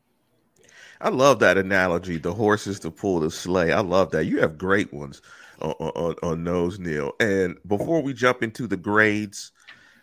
I 1.01 1.09
love 1.09 1.41
that 1.41 1.59
analogy, 1.59 2.19
the 2.19 2.33
horses 2.33 2.79
to 2.81 2.91
pull 2.91 3.21
the 3.21 3.31
sleigh. 3.31 3.73
I 3.73 3.81
love 3.81 4.11
that. 4.13 4.27
You 4.27 4.41
have 4.41 4.57
great 4.57 4.93
ones 4.93 5.21
on, 5.61 5.73
on, 5.73 6.15
on 6.23 6.45
those, 6.45 6.79
Neil. 6.79 7.13
And 7.19 7.57
before 7.67 8.03
we 8.03 8.15
jump 8.15 8.45
into 8.45 8.69
the 8.69 8.77
grades, 8.77 9.51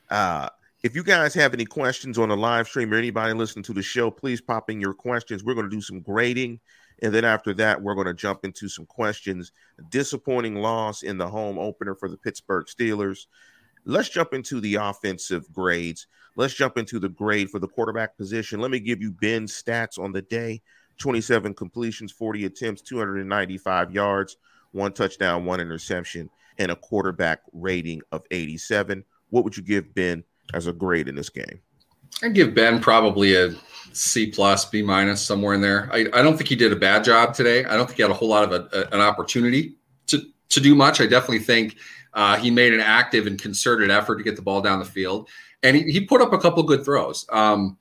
uh, 0.10 0.50
if 0.84 0.96
you 0.96 1.04
guys 1.04 1.34
have 1.36 1.54
any 1.54 1.64
questions 1.64 2.18
on 2.18 2.30
the 2.30 2.36
live 2.36 2.68
stream 2.68 2.94
or 2.94 2.98
anybody 2.98 3.34
listening 3.34 3.64
to 3.64 3.74
the 3.74 3.82
show, 3.82 4.12
please 4.12 4.42
pop 4.42 4.70
in 4.70 4.82
your 4.82 4.94
questions. 4.94 5.42
We're 5.42 5.54
going 5.54 5.70
to 5.70 5.76
do 5.76 5.82
some 5.82 6.02
grading 6.02 6.60
and 7.02 7.14
then 7.14 7.26
after 7.26 7.54
that, 7.56 7.82
we're 7.82 7.96
going 7.96 8.08
to 8.08 8.14
jump 8.14 8.44
into 8.44 8.68
some 8.68 8.86
questions. 8.86 9.52
Disappointing 9.90 10.56
loss 10.56 11.04
in 11.04 11.18
the 11.18 11.28
home 11.28 11.58
opener 11.58 11.96
for 11.96 12.10
the 12.10 12.18
Pittsburgh 12.18 12.66
Steelers. 12.66 13.28
Let's 13.86 14.10
jump 14.10 14.34
into 14.34 14.60
the 14.60 14.76
offensive 14.76 15.52
grades. 15.54 16.08
Let's 16.36 16.54
jump 16.54 16.78
into 16.78 17.00
the 17.00 17.10
grade 17.10 17.50
for 17.50 17.60
the 17.60 17.68
quarterback 17.68 18.18
position. 18.18 18.60
Let 18.60 18.72
me 18.72 18.80
give 18.80 19.02
you 19.02 19.12
Ben's 19.12 19.52
stats 19.52 19.98
on 19.98 20.12
the 20.12 20.22
day 20.22 20.62
27 21.00 21.54
completions, 21.54 22.12
40 22.12 22.46
attempts, 22.46 22.82
295 22.82 23.92
yards, 23.92 24.38
one 24.72 24.92
touchdown, 24.92 25.46
one 25.46 25.62
interception, 25.62 26.30
and 26.58 26.72
a 26.72 26.76
quarterback 26.76 27.42
rating 27.54 28.02
of 28.12 28.26
87. 28.32 29.04
What 29.30 29.44
would 29.44 29.56
you 29.56 29.64
give 29.64 29.96
Ben 29.96 30.24
as 30.54 30.68
a 30.68 30.74
grade 30.74 31.08
in 31.08 31.16
this 31.16 31.30
game? 31.30 31.62
I'd 32.22 32.34
give 32.34 32.54
Ben 32.54 32.80
probably 32.82 33.36
a 33.36 33.54
C 33.94 34.30
plus, 34.30 34.66
B 34.66 34.82
minus, 34.82 35.22
somewhere 35.22 35.54
in 35.54 35.62
there. 35.62 35.90
I, 35.92 36.06
I 36.14 36.22
don't 36.22 36.38
think 36.38 36.50
he 36.50 36.56
did 36.56 36.72
a 36.72 36.76
bad 36.76 37.04
job 37.04 37.34
today. 37.34 37.66
I 37.66 37.76
don't 37.76 37.86
think 37.86 37.98
he 37.98 38.02
had 38.02 38.12
a 38.12 38.16
whole 38.16 38.30
lot 38.30 38.44
of 38.44 38.52
a, 38.52 38.78
a, 38.78 38.96
an 38.96 39.02
opportunity 39.02 39.76
to 40.08 40.22
to 40.50 40.60
do 40.60 40.76
much. 40.76 41.02
I 41.02 41.06
definitely 41.06 41.40
think 41.40 41.78
uh, 42.14 42.38
he 42.38 42.52
made 42.52 42.74
an 42.74 42.82
active 42.82 43.28
and 43.28 43.40
concerted 43.40 43.90
effort 43.92 44.18
to 44.18 44.24
get 44.24 44.36
the 44.36 44.42
ball 44.42 44.62
down 44.62 44.80
the 44.80 44.86
field, 44.86 45.30
and 45.64 45.76
he, 45.76 45.84
he 45.84 46.02
put 46.02 46.22
up 46.22 46.34
a 46.34 46.38
couple 46.38 46.62
good 46.64 46.84
throws. 46.84 47.26
Um, 47.32 47.78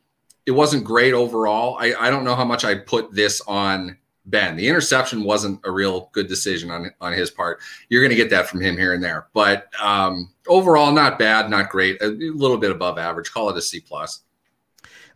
it 0.47 0.53
wasn't 0.53 0.85
great 0.85 1.13
overall. 1.13 1.77
I, 1.79 1.95
I 1.99 2.11
don't 2.11 2.25
know 2.25 2.35
how 2.35 2.45
much 2.45 2.65
I 2.65 2.75
put 2.75 3.13
this 3.13 3.43
on 3.43 3.99
Ben. 4.31 4.57
The 4.57 4.69
interception 4.69 5.25
wasn't 5.25 5.61
a 5.65 5.71
real 5.71 6.11
good 6.13 6.29
decision 6.29 6.71
on 6.71 6.91
on 7.01 7.13
his 7.13 7.31
part. 7.31 7.61
You're 7.89 8.03
going 8.03 8.11
to 8.11 8.17
get 8.17 8.31
that 8.31 8.49
from 8.49 8.61
him 8.61 8.77
here 8.77 8.93
and 8.93 9.03
there, 9.03 9.29
but 9.33 9.69
um, 9.83 10.31
overall, 10.47 10.93
not 10.93 11.19
bad, 11.19 11.51
not 11.51 11.71
great. 11.71 12.01
A 12.03 12.09
little 12.09 12.59
bit 12.59 12.71
above 12.71 12.99
average. 12.99 13.33
Call 13.33 13.51
it 13.51 13.57
a 13.57 13.63
C 13.63 13.81
plus. 13.81 14.21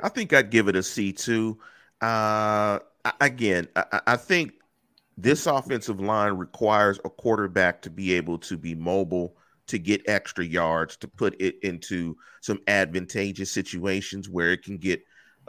I 0.01 0.09
think 0.09 0.33
I'd 0.33 0.51
give 0.51 0.69
it 0.69 0.77
a 0.77 0.83
C 0.83 1.13
two. 1.13 1.59
Uh, 2.01 2.79
again, 3.21 3.69
I, 3.77 4.01
I 4.09 4.17
think 4.17 4.55
this 5.19 5.47
offensive 5.47 6.01
line 6.01 6.33
requires 6.33 6.99
a 7.05 7.11
quarterback 7.11 7.83
to 7.83 7.91
be 7.91 8.15
able 8.15 8.39
to 8.39 8.57
be 8.57 8.75
mobile, 8.75 9.37
to 9.67 9.79
get 9.79 10.03
extra 10.09 10.45
yards, 10.45 10.97
to 10.97 11.07
put 11.07 11.39
it 11.41 11.57
into 11.63 12.17
some 12.41 12.61
advantageous 12.67 13.53
situations 13.53 14.29
where 14.29 14.53
it 14.53 14.65
can 14.65 14.79
get 14.79 15.03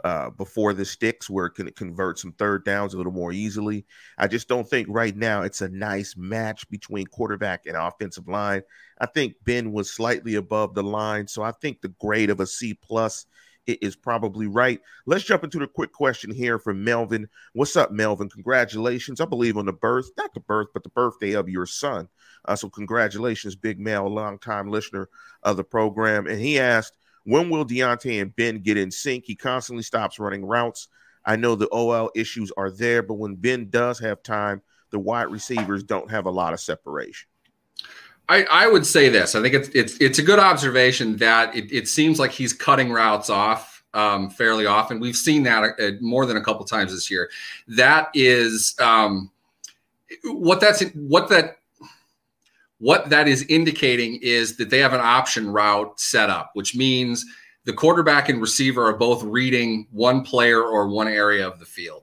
uh, 0.04 0.28
before 0.28 0.74
the 0.74 0.84
sticks, 0.84 1.30
where 1.30 1.46
it 1.46 1.54
can 1.54 1.70
convert 1.72 2.18
some 2.18 2.32
third 2.32 2.62
downs 2.64 2.92
a 2.92 2.96
little 2.98 3.10
more 3.10 3.32
easily. 3.32 3.86
I 4.18 4.28
just 4.28 4.48
don't 4.48 4.68
think 4.68 4.86
right 4.90 5.16
now 5.16 5.42
it's 5.42 5.62
a 5.62 5.68
nice 5.70 6.14
match 6.14 6.68
between 6.68 7.06
quarterback 7.06 7.64
and 7.64 7.74
offensive 7.74 8.28
line. 8.28 8.62
I 9.00 9.06
think 9.06 9.34
Ben 9.44 9.72
was 9.72 9.90
slightly 9.90 10.34
above 10.34 10.74
the 10.74 10.82
line, 10.82 11.26
so 11.26 11.42
I 11.42 11.52
think 11.52 11.80
the 11.80 11.88
grade 11.88 12.28
of 12.28 12.40
a 12.40 12.46
C 12.46 12.74
plus 12.74 13.24
is 13.66 13.96
probably 13.96 14.46
right. 14.46 14.78
Let's 15.06 15.24
jump 15.24 15.42
into 15.42 15.58
the 15.58 15.66
quick 15.66 15.92
question 15.92 16.30
here 16.30 16.58
from 16.58 16.84
Melvin. 16.84 17.26
What's 17.54 17.74
up, 17.74 17.90
Melvin? 17.90 18.28
Congratulations. 18.28 19.22
I 19.22 19.24
believe 19.24 19.56
on 19.56 19.64
the 19.64 19.72
birth, 19.72 20.10
not 20.18 20.34
the 20.34 20.40
birth, 20.40 20.68
but 20.74 20.82
the 20.82 20.90
birthday 20.90 21.32
of 21.32 21.48
your 21.48 21.64
son. 21.64 22.08
Uh, 22.44 22.56
so, 22.56 22.68
congratulations, 22.68 23.56
Big 23.56 23.80
Mel, 23.80 24.06
a 24.06 24.08
long 24.08 24.38
time 24.38 24.68
listener 24.68 25.08
of 25.42 25.56
the 25.56 25.64
program. 25.64 26.26
And 26.26 26.38
he 26.38 26.60
asked, 26.60 26.92
when 27.24 27.50
will 27.50 27.64
Diontae 27.64 28.20
and 28.20 28.34
Ben 28.36 28.60
get 28.60 28.76
in 28.76 28.90
sync? 28.90 29.24
He 29.26 29.34
constantly 29.34 29.82
stops 29.82 30.18
running 30.18 30.44
routes. 30.44 30.88
I 31.24 31.36
know 31.36 31.54
the 31.54 31.68
OL 31.70 32.10
issues 32.14 32.52
are 32.56 32.70
there, 32.70 33.02
but 33.02 33.14
when 33.14 33.34
Ben 33.34 33.70
does 33.70 33.98
have 34.00 34.22
time, 34.22 34.62
the 34.90 34.98
wide 34.98 35.30
receivers 35.30 35.82
don't 35.82 36.10
have 36.10 36.26
a 36.26 36.30
lot 36.30 36.52
of 36.52 36.60
separation. 36.60 37.28
I, 38.28 38.44
I 38.44 38.66
would 38.68 38.86
say 38.86 39.08
this. 39.08 39.34
I 39.34 39.42
think 39.42 39.54
it's 39.54 39.68
it's 39.70 39.96
it's 39.98 40.18
a 40.18 40.22
good 40.22 40.38
observation 40.38 41.16
that 41.18 41.54
it, 41.54 41.70
it 41.72 41.88
seems 41.88 42.18
like 42.18 42.30
he's 42.30 42.52
cutting 42.52 42.90
routes 42.90 43.28
off 43.28 43.82
um, 43.92 44.30
fairly 44.30 44.66
often. 44.66 45.00
We've 45.00 45.16
seen 45.16 45.42
that 45.42 45.78
uh, 45.78 45.90
more 46.00 46.24
than 46.24 46.36
a 46.36 46.42
couple 46.42 46.64
times 46.64 46.92
this 46.92 47.10
year. 47.10 47.30
That 47.68 48.08
is 48.14 48.74
um, 48.80 49.30
what 50.24 50.60
that's 50.60 50.82
what 50.94 51.28
that 51.28 51.58
what 52.78 53.08
that 53.10 53.28
is 53.28 53.44
indicating 53.48 54.18
is 54.22 54.56
that 54.56 54.70
they 54.70 54.78
have 54.78 54.92
an 54.92 55.00
option 55.00 55.50
route 55.50 55.98
set 55.98 56.30
up, 56.30 56.50
which 56.54 56.74
means 56.74 57.24
the 57.64 57.72
quarterback 57.72 58.28
and 58.28 58.40
receiver 58.40 58.84
are 58.84 58.96
both 58.96 59.22
reading 59.22 59.86
one 59.90 60.22
player 60.22 60.62
or 60.62 60.88
one 60.88 61.08
area 61.08 61.46
of 61.46 61.58
the 61.58 61.64
field 61.64 62.02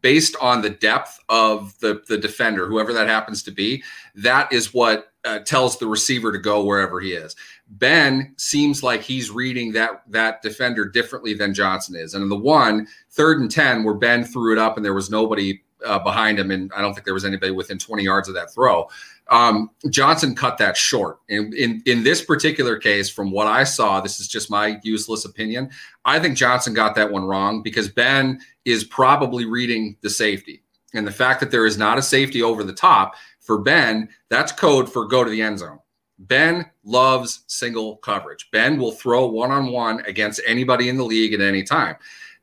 based 0.00 0.34
on 0.40 0.62
the 0.62 0.70
depth 0.70 1.20
of 1.28 1.78
the, 1.78 2.02
the 2.08 2.18
defender, 2.18 2.66
whoever 2.66 2.92
that 2.92 3.06
happens 3.08 3.42
to 3.44 3.52
be. 3.52 3.82
That 4.16 4.52
is 4.52 4.74
what 4.74 5.12
uh, 5.24 5.40
tells 5.40 5.78
the 5.78 5.86
receiver 5.86 6.32
to 6.32 6.38
go 6.38 6.64
wherever 6.64 7.00
he 7.00 7.12
is. 7.12 7.36
Ben 7.68 8.34
seems 8.36 8.82
like 8.82 9.02
he's 9.02 9.30
reading 9.30 9.72
that 9.72 10.02
that 10.08 10.42
defender 10.42 10.88
differently 10.88 11.34
than 11.34 11.54
Johnson 11.54 11.96
is. 11.96 12.14
And 12.14 12.22
in 12.22 12.28
the 12.28 12.36
one 12.36 12.86
third 13.10 13.40
and 13.40 13.50
ten, 13.50 13.84
where 13.84 13.94
Ben 13.94 14.24
threw 14.24 14.52
it 14.52 14.58
up 14.58 14.76
and 14.76 14.84
there 14.84 14.94
was 14.94 15.10
nobody 15.10 15.60
uh, 15.84 15.98
behind 15.98 16.38
him, 16.38 16.50
and 16.50 16.72
I 16.74 16.80
don't 16.80 16.94
think 16.94 17.04
there 17.04 17.14
was 17.14 17.24
anybody 17.24 17.52
within 17.52 17.78
20 17.78 18.02
yards 18.02 18.28
of 18.28 18.34
that 18.34 18.52
throw. 18.52 18.88
Um, 19.28 19.70
Johnson 19.90 20.34
cut 20.34 20.56
that 20.58 20.76
short. 20.76 21.18
In, 21.28 21.52
in 21.54 21.82
in 21.86 22.04
this 22.04 22.24
particular 22.24 22.78
case, 22.78 23.10
from 23.10 23.30
what 23.30 23.46
I 23.46 23.64
saw, 23.64 24.00
this 24.00 24.20
is 24.20 24.28
just 24.28 24.50
my 24.50 24.78
useless 24.82 25.24
opinion. 25.24 25.70
I 26.04 26.20
think 26.20 26.36
Johnson 26.36 26.74
got 26.74 26.94
that 26.94 27.10
one 27.10 27.24
wrong 27.24 27.62
because 27.62 27.88
Ben 27.88 28.40
is 28.64 28.84
probably 28.84 29.44
reading 29.44 29.96
the 30.00 30.10
safety, 30.10 30.62
and 30.94 31.06
the 31.06 31.12
fact 31.12 31.40
that 31.40 31.50
there 31.50 31.66
is 31.66 31.76
not 31.76 31.98
a 31.98 32.02
safety 32.02 32.42
over 32.42 32.62
the 32.62 32.72
top 32.72 33.14
for 33.40 33.58
Ben, 33.58 34.08
that's 34.28 34.52
code 34.52 34.92
for 34.92 35.06
go 35.06 35.24
to 35.24 35.30
the 35.30 35.42
end 35.42 35.58
zone. 35.58 35.78
Ben 36.18 36.64
loves 36.84 37.44
single 37.46 37.96
coverage. 37.96 38.48
Ben 38.50 38.78
will 38.78 38.92
throw 38.92 39.26
one 39.26 39.50
on 39.50 39.68
one 39.68 40.00
against 40.06 40.40
anybody 40.46 40.88
in 40.88 40.96
the 40.96 41.04
league 41.04 41.34
at 41.34 41.40
any 41.40 41.62
time. 41.62 41.96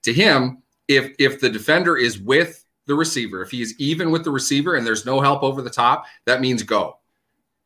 To 0.04 0.14
him, 0.14 0.62
if 0.88 1.14
if 1.18 1.40
the 1.40 1.50
defender 1.50 1.98
is 1.98 2.20
with 2.20 2.63
the 2.86 2.96
receiver, 2.96 3.42
if 3.42 3.52
he's 3.52 3.80
even 3.80 4.12
with 4.12 4.24
the 4.24 4.32
receiver 4.32 4.76
and 4.76 4.86
there's 4.86 5.06
no 5.06 5.20
help 5.22 5.44
over 5.44 5.62
the 5.62 5.70
top, 5.70 6.06
that 6.26 6.42
means 6.42 6.64
go. 6.64 6.98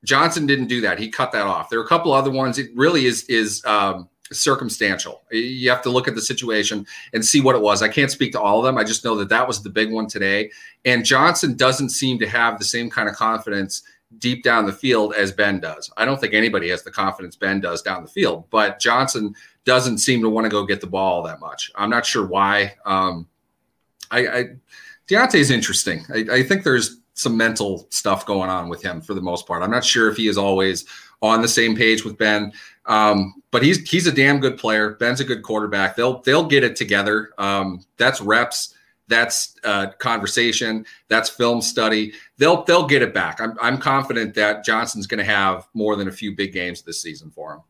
Johnson 0.03 0.45
didn't 0.45 0.67
do 0.67 0.82
that. 0.82 0.99
He 0.99 1.10
cut 1.10 1.32
that 1.32 1.47
off. 1.47 1.69
There 1.69 1.80
are 1.80 1.84
a 1.84 1.88
couple 1.88 2.13
other 2.13 2.32
ones. 2.32 2.60
It 2.60 2.69
really 2.75 3.06
is 3.06 3.23
is 3.23 3.65
um, 3.65 4.08
circumstantial. 4.32 5.23
You 5.32 5.69
have 5.69 5.82
to 5.84 5.89
look 5.89 6.08
at 6.08 6.15
the 6.15 6.21
situation 6.21 6.86
and 7.13 7.25
see 7.25 7.41
what 7.41 7.56
it 7.56 7.62
was. 7.62 7.82
I 7.82 7.88
can't 7.88 8.12
speak 8.12 8.32
to 8.34 8.41
all 8.41 8.60
of 8.60 8.65
them. 8.65 8.77
I 8.77 8.84
just 8.84 9.03
know 9.03 9.15
that 9.15 9.30
that 9.30 9.47
was 9.47 9.63
the 9.63 9.69
big 9.69 9.91
one 9.91 10.08
today. 10.08 10.51
And 10.86 11.03
Johnson 11.03 11.56
doesn't 11.56 11.89
seem 11.89 12.19
to 12.19 12.27
have 12.27 12.60
the 12.60 12.65
same 12.65 12.89
kind 12.89 13.10
of 13.10 13.15
confidence 13.15 13.84
deep 14.19 14.43
down 14.43 14.65
the 14.65 14.73
field 14.73 15.13
as 15.15 15.32
Ben 15.32 15.60
does. 15.60 15.91
I 15.97 16.06
don't 16.06 16.19
think 16.19 16.34
anybody 16.34 16.69
has 16.69 16.84
the 16.84 16.91
confidence 16.91 17.36
Ben 17.36 17.60
does 17.60 17.82
down 17.82 18.03
the 18.03 18.10
field, 18.10 18.45
but 18.49 18.80
Johnson 18.80 19.34
doesn't 19.65 19.97
seem 19.97 20.21
to 20.21 20.30
want 20.30 20.45
to 20.45 20.49
go 20.49 20.65
get 20.65 20.80
the 20.80 20.88
ball 20.88 21.23
that 21.23 21.39
much. 21.39 21.71
I'm 21.75 21.89
not 21.89 22.06
sure 22.06 22.25
why. 22.25 22.75
Um, 22.86 23.27
I, 24.10 24.27
I 24.27 24.45
Diontae 25.07 25.35
is 25.35 25.51
interesting. 25.51 26.05
I, 26.13 26.25
I 26.31 26.43
think 26.43 26.63
there's 26.63 26.99
some 27.13 27.35
mental 27.35 27.87
stuff 27.89 28.25
going 28.25 28.49
on 28.49 28.69
with 28.69 28.81
him 28.83 29.01
for 29.01 29.13
the 29.13 29.21
most 29.21 29.47
part. 29.47 29.63
I'm 29.63 29.71
not 29.71 29.83
sure 29.83 30.09
if 30.09 30.17
he 30.17 30.27
is 30.27 30.37
always 30.37 30.85
on 31.21 31.41
the 31.41 31.47
same 31.47 31.75
page 31.75 32.05
with 32.05 32.17
Ben, 32.17 32.51
um, 32.85 33.41
but 33.51 33.63
he's 33.63 33.89
he's 33.89 34.05
a 34.05 34.11
damn 34.11 34.39
good 34.39 34.57
player. 34.57 34.91
Ben's 34.91 35.19
a 35.19 35.23
good 35.23 35.41
quarterback. 35.43 35.95
They'll 35.95 36.21
they'll 36.21 36.45
get 36.45 36.63
it 36.63 36.75
together. 36.75 37.31
Um, 37.37 37.83
that's 37.97 38.21
reps 38.21 38.75
that's 39.07 39.55
uh, 39.63 39.87
conversation, 39.99 40.85
that's 41.07 41.29
film 41.29 41.61
study. 41.61 42.13
They'll 42.37 42.63
they'll 42.63 42.87
get 42.87 43.01
it 43.01 43.13
back. 43.13 43.39
I'm 43.41 43.57
I'm 43.61 43.77
confident 43.77 44.33
that 44.35 44.65
Johnson's 44.65 45.07
going 45.07 45.19
to 45.19 45.31
have 45.31 45.67
more 45.73 45.95
than 45.95 46.07
a 46.07 46.11
few 46.11 46.35
big 46.35 46.53
games 46.53 46.81
this 46.81 47.01
season 47.01 47.31
for 47.31 47.53
him. 47.53 47.61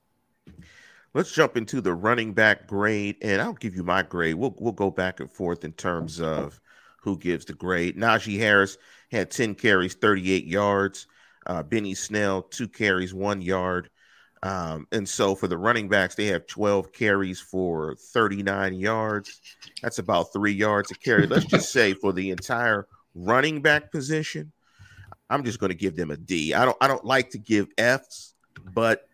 Let's 1.14 1.32
jump 1.32 1.58
into 1.58 1.82
the 1.82 1.94
running 1.94 2.34
back 2.34 2.68
grade, 2.68 3.18
and 3.22 3.42
I'll 3.42 3.54
give 3.54 3.76
you 3.76 3.84
my 3.84 4.04
grade. 4.04 4.36
We'll 4.36 4.56
we'll 4.60 4.74
go 4.74 4.92
back 4.92 5.20
and 5.20 5.32
forth 5.32 5.64
in 5.64 5.74
terms 5.74 6.20
of 6.20 6.60
who 7.08 7.18
gives 7.18 7.46
the 7.46 7.54
grade. 7.54 7.96
Najee 7.96 8.38
Harris 8.38 8.78
had 9.12 9.32
10 9.32 9.56
carries, 9.56 9.94
38 9.94 10.46
yards. 10.46 11.08
Uh, 11.46 11.64
Benny 11.64 11.94
Snell, 11.94 12.42
two 12.42 12.68
carries, 12.68 13.14
one 13.14 13.42
yard. 13.42 13.90
Um, 14.44 14.88
and 14.92 15.08
so 15.08 15.34
for 15.34 15.48
the 15.48 15.58
running 15.58 15.88
backs, 15.88 16.16
they 16.16 16.26
have 16.26 16.48
12 16.48 16.92
carries 16.92 17.40
for 17.40 17.96
39 17.96 18.74
yards. 18.74 19.40
That's 19.82 20.00
about 20.00 20.34
three 20.34 20.52
yards 20.52 20.92
a 20.92 20.96
carry. 20.96 21.28
Let's 21.28 21.46
just 21.56 21.72
say 21.72 21.94
for 21.94 22.12
the 22.12 22.30
entire 22.32 22.88
running 23.16 23.62
back 23.62 23.90
position, 23.90 24.52
I'm 25.30 25.46
just 25.46 25.62
going 25.62 25.72
to 25.72 25.78
give 25.78 25.96
them 25.96 26.12
a 26.12 26.18
D. 26.18 26.54
I 26.54 26.66
don't 26.66 26.78
I 26.82 26.88
don't 26.88 27.06
like 27.06 27.30
to 27.32 27.38
give 27.38 27.68
Fs, 27.78 28.34
but 28.74 29.08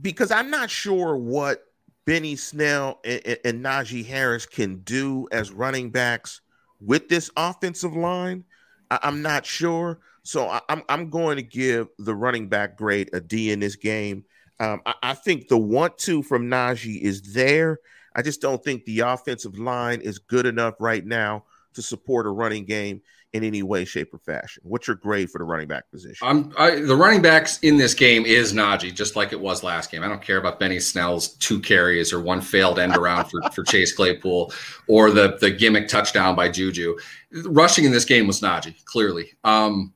because 0.00 0.30
I'm 0.30 0.50
not 0.50 0.70
sure 0.70 1.16
what 1.16 1.64
Benny 2.04 2.36
Snell 2.36 3.00
and, 3.04 3.20
and, 3.24 3.38
and 3.44 3.64
Najee 3.64 4.06
Harris 4.06 4.46
can 4.46 4.76
do 4.78 5.28
as 5.32 5.52
running 5.52 5.90
backs 5.90 6.40
with 6.80 7.08
this 7.08 7.30
offensive 7.36 7.94
line. 7.94 8.44
I, 8.90 8.98
I'm 9.02 9.22
not 9.22 9.46
sure. 9.46 10.00
So 10.24 10.46
I, 10.46 10.56
am 10.56 10.62
I'm, 10.68 10.82
I'm 10.88 11.10
going 11.10 11.36
to 11.36 11.42
give 11.42 11.88
the 11.98 12.14
running 12.14 12.48
back 12.48 12.76
grade 12.76 13.10
a 13.12 13.20
D 13.20 13.50
in 13.50 13.60
this 13.60 13.76
game. 13.76 14.24
Um, 14.60 14.80
I, 14.86 14.94
I, 15.02 15.14
think 15.14 15.48
the 15.48 15.58
want 15.58 15.98
to 15.98 16.22
from 16.22 16.48
Najee 16.48 17.00
is 17.00 17.32
there. 17.32 17.78
I 18.14 18.22
just 18.22 18.40
don't 18.40 18.62
think 18.62 18.84
the 18.84 19.00
offensive 19.00 19.58
line 19.58 20.00
is 20.00 20.18
good 20.18 20.46
enough 20.46 20.74
right 20.78 21.04
now 21.04 21.44
to 21.74 21.82
support 21.82 22.26
a 22.26 22.30
running 22.30 22.64
game 22.64 23.00
in 23.32 23.44
any 23.44 23.62
way, 23.62 23.84
shape, 23.84 24.12
or 24.12 24.18
fashion. 24.18 24.62
What's 24.64 24.86
your 24.86 24.96
grade 24.96 25.30
for 25.30 25.38
the 25.38 25.44
running 25.44 25.68
back 25.68 25.90
position? 25.90 26.26
I'm 26.26 26.52
I, 26.58 26.80
the 26.80 26.94
running 26.94 27.22
backs 27.22 27.58
in 27.60 27.76
this 27.76 27.94
game 27.94 28.26
is 28.26 28.52
Najee, 28.52 28.94
just 28.94 29.16
like 29.16 29.32
it 29.32 29.40
was 29.40 29.62
last 29.62 29.90
game. 29.90 30.02
I 30.02 30.08
don't 30.08 30.22
care 30.22 30.38
about 30.38 30.60
Benny 30.60 30.78
Snell's 30.78 31.28
two 31.34 31.58
carries 31.60 32.12
or 32.12 32.20
one 32.20 32.40
failed 32.40 32.78
end 32.78 32.96
around 32.96 33.30
for, 33.30 33.40
for 33.50 33.64
Chase 33.64 33.92
Claypool 33.92 34.52
or 34.86 35.10
the 35.10 35.38
the 35.40 35.50
gimmick 35.50 35.88
touchdown 35.88 36.36
by 36.36 36.48
Juju. 36.48 36.96
Rushing 37.44 37.84
in 37.84 37.92
this 37.92 38.04
game 38.04 38.26
was 38.26 38.40
Najee, 38.40 38.84
clearly. 38.84 39.32
Um, 39.44 39.94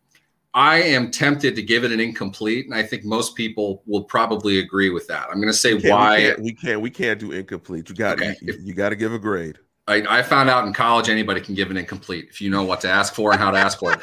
I 0.55 0.79
am 0.79 1.11
tempted 1.11 1.55
to 1.55 1.62
give 1.62 1.85
it 1.85 1.92
an 1.92 2.01
incomplete, 2.01 2.64
and 2.64 2.75
I 2.75 2.83
think 2.83 3.05
most 3.05 3.35
people 3.35 3.83
will 3.85 4.05
probably 4.05 4.59
agree 4.59 4.88
with 4.88 5.07
that. 5.09 5.29
I'm 5.29 5.37
going 5.37 5.49
to 5.49 5.53
say 5.53 5.75
we 5.75 5.90
why 5.90 6.35
we 6.38 6.55
can't, 6.55 6.81
we 6.81 6.88
can't, 6.88 7.20
do 7.20 7.33
incomplete. 7.33 7.90
You 7.90 7.94
got 7.94 8.18
okay. 8.18 8.35
you, 8.40 8.55
you 8.62 8.72
got 8.72 8.88
to 8.88 8.96
give 8.96 9.12
a 9.12 9.18
grade. 9.18 9.59
I, 9.88 10.18
I, 10.18 10.22
found 10.22 10.51
out 10.51 10.66
in 10.66 10.72
college 10.72 11.09
anybody 11.09 11.40
can 11.40 11.55
give 11.55 11.70
an 11.70 11.77
incomplete 11.77 12.27
if 12.29 12.40
you 12.40 12.51
know 12.51 12.64
what 12.64 12.81
to 12.81 12.88
ask 12.88 13.14
for 13.14 13.31
and 13.31 13.40
how 13.40 13.53
to 13.53 13.59
ask 13.59 13.79
for 13.79 13.92
it. 13.92 14.01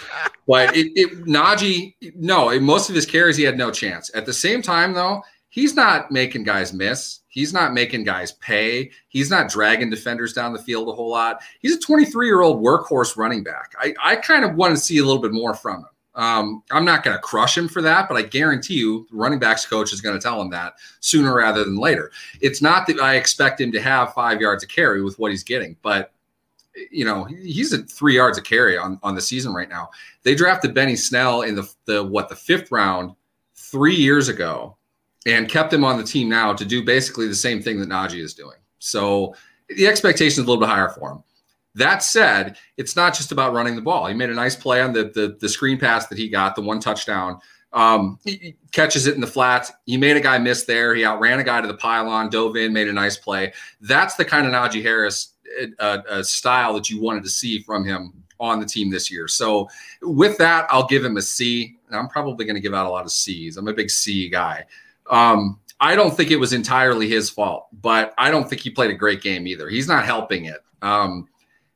But 0.47 0.75
it, 0.75 0.91
it 0.95 1.25
Najee, 1.25 1.95
no, 2.15 2.57
most 2.59 2.89
of 2.89 2.95
his 2.95 3.05
carries 3.05 3.35
he 3.35 3.43
had 3.43 3.57
no 3.57 3.69
chance. 3.69 4.09
At 4.15 4.25
the 4.25 4.33
same 4.33 4.61
time, 4.61 4.93
though, 4.93 5.21
he's 5.49 5.75
not 5.75 6.09
making 6.09 6.43
guys 6.43 6.71
miss. 6.73 7.19
He's 7.27 7.51
not 7.51 7.73
making 7.73 8.03
guys 8.03 8.33
pay. 8.33 8.91
He's 9.09 9.29
not 9.29 9.49
dragging 9.49 9.89
defenders 9.89 10.33
down 10.33 10.53
the 10.53 10.59
field 10.59 10.87
a 10.87 10.93
whole 10.93 11.09
lot. 11.09 11.41
He's 11.59 11.75
a 11.75 11.79
23 11.79 12.27
year 12.27 12.41
old 12.41 12.63
workhorse 12.63 13.17
running 13.17 13.43
back. 13.43 13.73
I, 13.79 13.93
I 14.01 14.15
kind 14.17 14.45
of 14.45 14.55
want 14.55 14.75
to 14.75 14.81
see 14.81 14.99
a 14.99 15.03
little 15.03 15.21
bit 15.21 15.33
more 15.33 15.53
from 15.53 15.77
him. 15.77 15.87
Um, 16.15 16.61
I'm 16.71 16.85
not 16.85 17.03
going 17.03 17.15
to 17.15 17.21
crush 17.21 17.57
him 17.57 17.67
for 17.67 17.81
that, 17.81 18.07
but 18.07 18.15
I 18.15 18.21
guarantee 18.21 18.75
you, 18.75 19.07
the 19.09 19.17
running 19.17 19.39
backs 19.39 19.65
coach 19.65 19.91
is 19.93 20.01
going 20.01 20.17
to 20.17 20.21
tell 20.21 20.39
him 20.39 20.49
that 20.51 20.75
sooner 20.99 21.35
rather 21.35 21.63
than 21.63 21.77
later. 21.77 22.11
It's 22.39 22.61
not 22.61 22.85
that 22.87 22.99
I 22.99 23.15
expect 23.15 23.59
him 23.59 23.71
to 23.71 23.81
have 23.81 24.13
five 24.13 24.39
yards 24.39 24.63
of 24.63 24.69
carry 24.69 25.01
with 25.01 25.17
what 25.17 25.31
he's 25.31 25.43
getting, 25.43 25.75
but 25.81 26.11
you 26.91 27.05
know 27.05 27.25
he's 27.25 27.73
at 27.73 27.89
three 27.89 28.15
yards 28.15 28.37
of 28.37 28.43
carry 28.43 28.77
on 28.77 28.99
on 29.03 29.15
the 29.15 29.21
season 29.21 29.53
right 29.53 29.69
now. 29.69 29.89
They 30.23 30.35
drafted 30.35 30.73
Benny 30.73 30.95
Snell 30.95 31.41
in 31.41 31.55
the 31.55 31.71
the 31.85 32.03
what 32.03 32.29
the 32.29 32.35
fifth 32.35 32.71
round 32.71 33.15
three 33.55 33.95
years 33.95 34.27
ago, 34.27 34.77
and 35.25 35.49
kept 35.49 35.73
him 35.73 35.83
on 35.83 35.97
the 35.97 36.03
team 36.03 36.29
now 36.29 36.53
to 36.53 36.65
do 36.65 36.83
basically 36.83 37.27
the 37.27 37.35
same 37.35 37.61
thing 37.61 37.79
that 37.79 37.89
Najee 37.89 38.21
is 38.21 38.33
doing. 38.33 38.57
So 38.79 39.35
the 39.69 39.87
expectation 39.87 40.41
is 40.41 40.47
a 40.47 40.49
little 40.49 40.59
bit 40.59 40.69
higher 40.69 40.89
for 40.89 41.11
him. 41.11 41.23
That 41.75 42.03
said, 42.03 42.57
it's 42.77 42.95
not 42.95 43.13
just 43.13 43.31
about 43.31 43.53
running 43.53 43.75
the 43.75 43.81
ball. 43.81 44.05
He 44.07 44.13
made 44.13 44.29
a 44.29 44.33
nice 44.33 44.55
play 44.55 44.81
on 44.81 44.93
the 44.93 45.05
the, 45.05 45.37
the 45.39 45.49
screen 45.49 45.79
pass 45.79 46.07
that 46.07 46.17
he 46.17 46.29
got, 46.29 46.55
the 46.55 46.61
one 46.61 46.79
touchdown. 46.79 47.39
Um, 47.73 48.19
he 48.23 48.55
catches 48.71 49.07
it 49.07 49.15
in 49.15 49.21
the 49.21 49.27
flats. 49.27 49.71
He 49.87 49.97
made 49.97 50.15
a 50.15 50.21
guy 50.21 50.37
miss 50.37 50.63
there. 50.65 50.93
He 50.93 51.03
outran 51.03 51.39
a 51.39 51.43
guy 51.43 51.59
to 51.59 51.67
the 51.67 51.73
pylon, 51.73 52.29
dove 52.29 52.55
in, 52.55 52.71
made 52.71 52.87
a 52.87 52.93
nice 52.93 53.17
play. 53.17 53.51
That's 53.81 54.13
the 54.13 54.23
kind 54.23 54.45
of 54.45 54.53
Najee 54.53 54.83
Harris 54.83 55.33
uh, 55.79 55.99
uh, 56.07 56.23
style 56.23 56.73
that 56.75 56.89
you 56.89 57.01
wanted 57.01 57.23
to 57.23 57.29
see 57.29 57.63
from 57.63 57.83
him 57.83 58.13
on 58.39 58.59
the 58.59 58.65
team 58.65 58.91
this 58.91 59.09
year. 59.11 59.27
So 59.27 59.67
with 60.01 60.37
that, 60.37 60.67
I'll 60.69 60.85
give 60.85 61.03
him 61.03 61.17
a 61.17 61.21
C. 61.21 61.77
And 61.87 61.95
I'm 61.95 62.09
probably 62.09 62.45
going 62.45 62.55
to 62.55 62.61
give 62.61 62.75
out 62.75 62.85
a 62.85 62.89
lot 62.89 63.05
of 63.05 63.11
C's. 63.11 63.57
I'm 63.57 63.67
a 63.67 63.73
big 63.73 63.89
C 63.89 64.29
guy. 64.29 64.65
Um, 65.09 65.59
I 65.79 65.95
don't 65.95 66.15
think 66.15 66.29
it 66.31 66.37
was 66.37 66.53
entirely 66.53 67.09
his 67.09 67.29
fault, 67.29 67.67
but 67.81 68.13
I 68.17 68.29
don't 68.29 68.47
think 68.47 68.61
he 68.61 68.69
played 68.69 68.91
a 68.91 68.95
great 68.95 69.21
game 69.21 69.47
either. 69.47 69.67
He's 69.67 69.87
not 69.87 70.05
helping 70.05 70.45
it. 70.45 70.63
Um, 70.81 71.27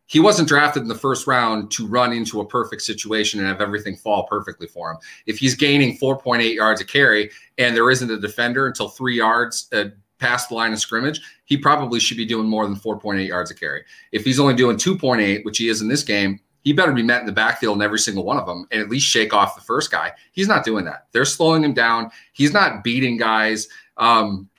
he 0.08 0.20
wasn't 0.20 0.48
drafted 0.48 0.82
in 0.82 0.88
the 0.88 0.96
first 0.96 1.28
round 1.28 1.70
to 1.72 1.86
run 1.86 2.13
into 2.13 2.41
a 2.41 2.46
perfect 2.46 2.82
situation 2.82 3.39
and 3.39 3.48
have 3.48 3.62
everything 3.62 3.96
fall 3.96 4.26
perfectly 4.26 4.67
for 4.67 4.91
him. 4.91 4.98
If 5.26 5.38
he's 5.38 5.54
gaining 5.54 5.98
4.8 5.98 6.56
yards 6.56 6.82
a 6.82 6.86
carry 6.86 7.30
and 7.58 7.76
there 7.76 7.91
isn't 7.91 8.10
a 8.10 8.20
defender 8.20 8.67
until 8.67 8.88
three 8.88 9.17
yards 9.17 9.67
uh, 9.74 9.86
past 10.17 10.50
the 10.50 10.56
line 10.56 10.74
of 10.74 10.80
scrimmage, 10.80 11.22
he 11.46 11.58
probably 11.58 12.00
should 12.00 12.17
be 12.17 12.26
doing 12.26 12.48
more 12.48 12.65
than 12.65 12.76
4.8 12.76 13.28
yards 13.28 13.52
a 13.52 13.56
carry. 13.56 13.84
If 14.12 14.24
he's 14.24 14.39
only 14.39 14.56
doing 14.56 14.78
2.8, 14.78 15.43
which 15.46 15.58
he 15.58 15.67
is 15.67 15.82
in 15.82 15.89
this 15.89 16.04
game, 16.04 16.39
he 16.62 16.74
better 16.74 16.91
be 16.91 17.04
met 17.04 17.22
in 17.22 17.26
the 17.26 17.32
backfield 17.32 17.78
in 17.78 17.82
every 17.82 18.00
single 18.00 18.26
one 18.26 18.38
of 18.38 18.46
them 18.46 18.67
and 18.72 18.82
at 18.82 18.89
least 18.89 19.08
shake 19.08 19.34
off 19.34 19.56
the 19.56 19.62
first 19.62 19.91
guy. 19.91 20.12
He's 20.32 20.48
not 20.48 20.65
doing 20.65 20.86
that. 20.86 21.08
They're 21.12 21.26
slowing 21.26 21.63
him 21.63 21.74
down. 21.74 22.12
He's 22.34 22.52
not 22.52 22.84
beating 22.84 23.17
guys. 23.17 23.67
Um, 23.98 24.50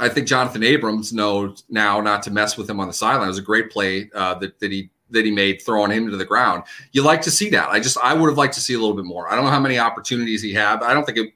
I 0.00 0.08
think 0.08 0.28
Johnathan 0.28 0.64
Abrams 0.64 1.12
knows 1.12 1.64
now 1.68 2.00
not 2.00 2.22
to 2.24 2.30
mess 2.30 2.56
with 2.56 2.70
him 2.70 2.80
on 2.80 2.86
the 2.86 2.92
sideline. 2.92 3.26
It 3.26 3.28
was 3.28 3.38
a 3.38 3.42
great 3.42 3.70
play 3.70 4.10
uh, 4.14 4.34
that, 4.34 4.58
that 4.60 4.70
he 4.70 4.90
that 5.10 5.24
he 5.24 5.30
made 5.30 5.62
throwing 5.62 5.90
him 5.90 6.10
to 6.10 6.16
the 6.16 6.24
ground. 6.24 6.64
You 6.92 7.02
like 7.02 7.22
to 7.22 7.30
see 7.30 7.48
that. 7.50 7.70
I 7.70 7.80
just 7.80 7.98
I 7.98 8.14
would 8.14 8.28
have 8.28 8.38
liked 8.38 8.54
to 8.54 8.60
see 8.60 8.74
a 8.74 8.78
little 8.78 8.96
bit 8.96 9.04
more. 9.04 9.30
I 9.30 9.34
don't 9.34 9.44
know 9.44 9.50
how 9.50 9.60
many 9.60 9.78
opportunities 9.78 10.42
he 10.42 10.52
had. 10.52 10.82
I 10.82 10.92
don't 10.92 11.04
think 11.04 11.18
it 11.18 11.32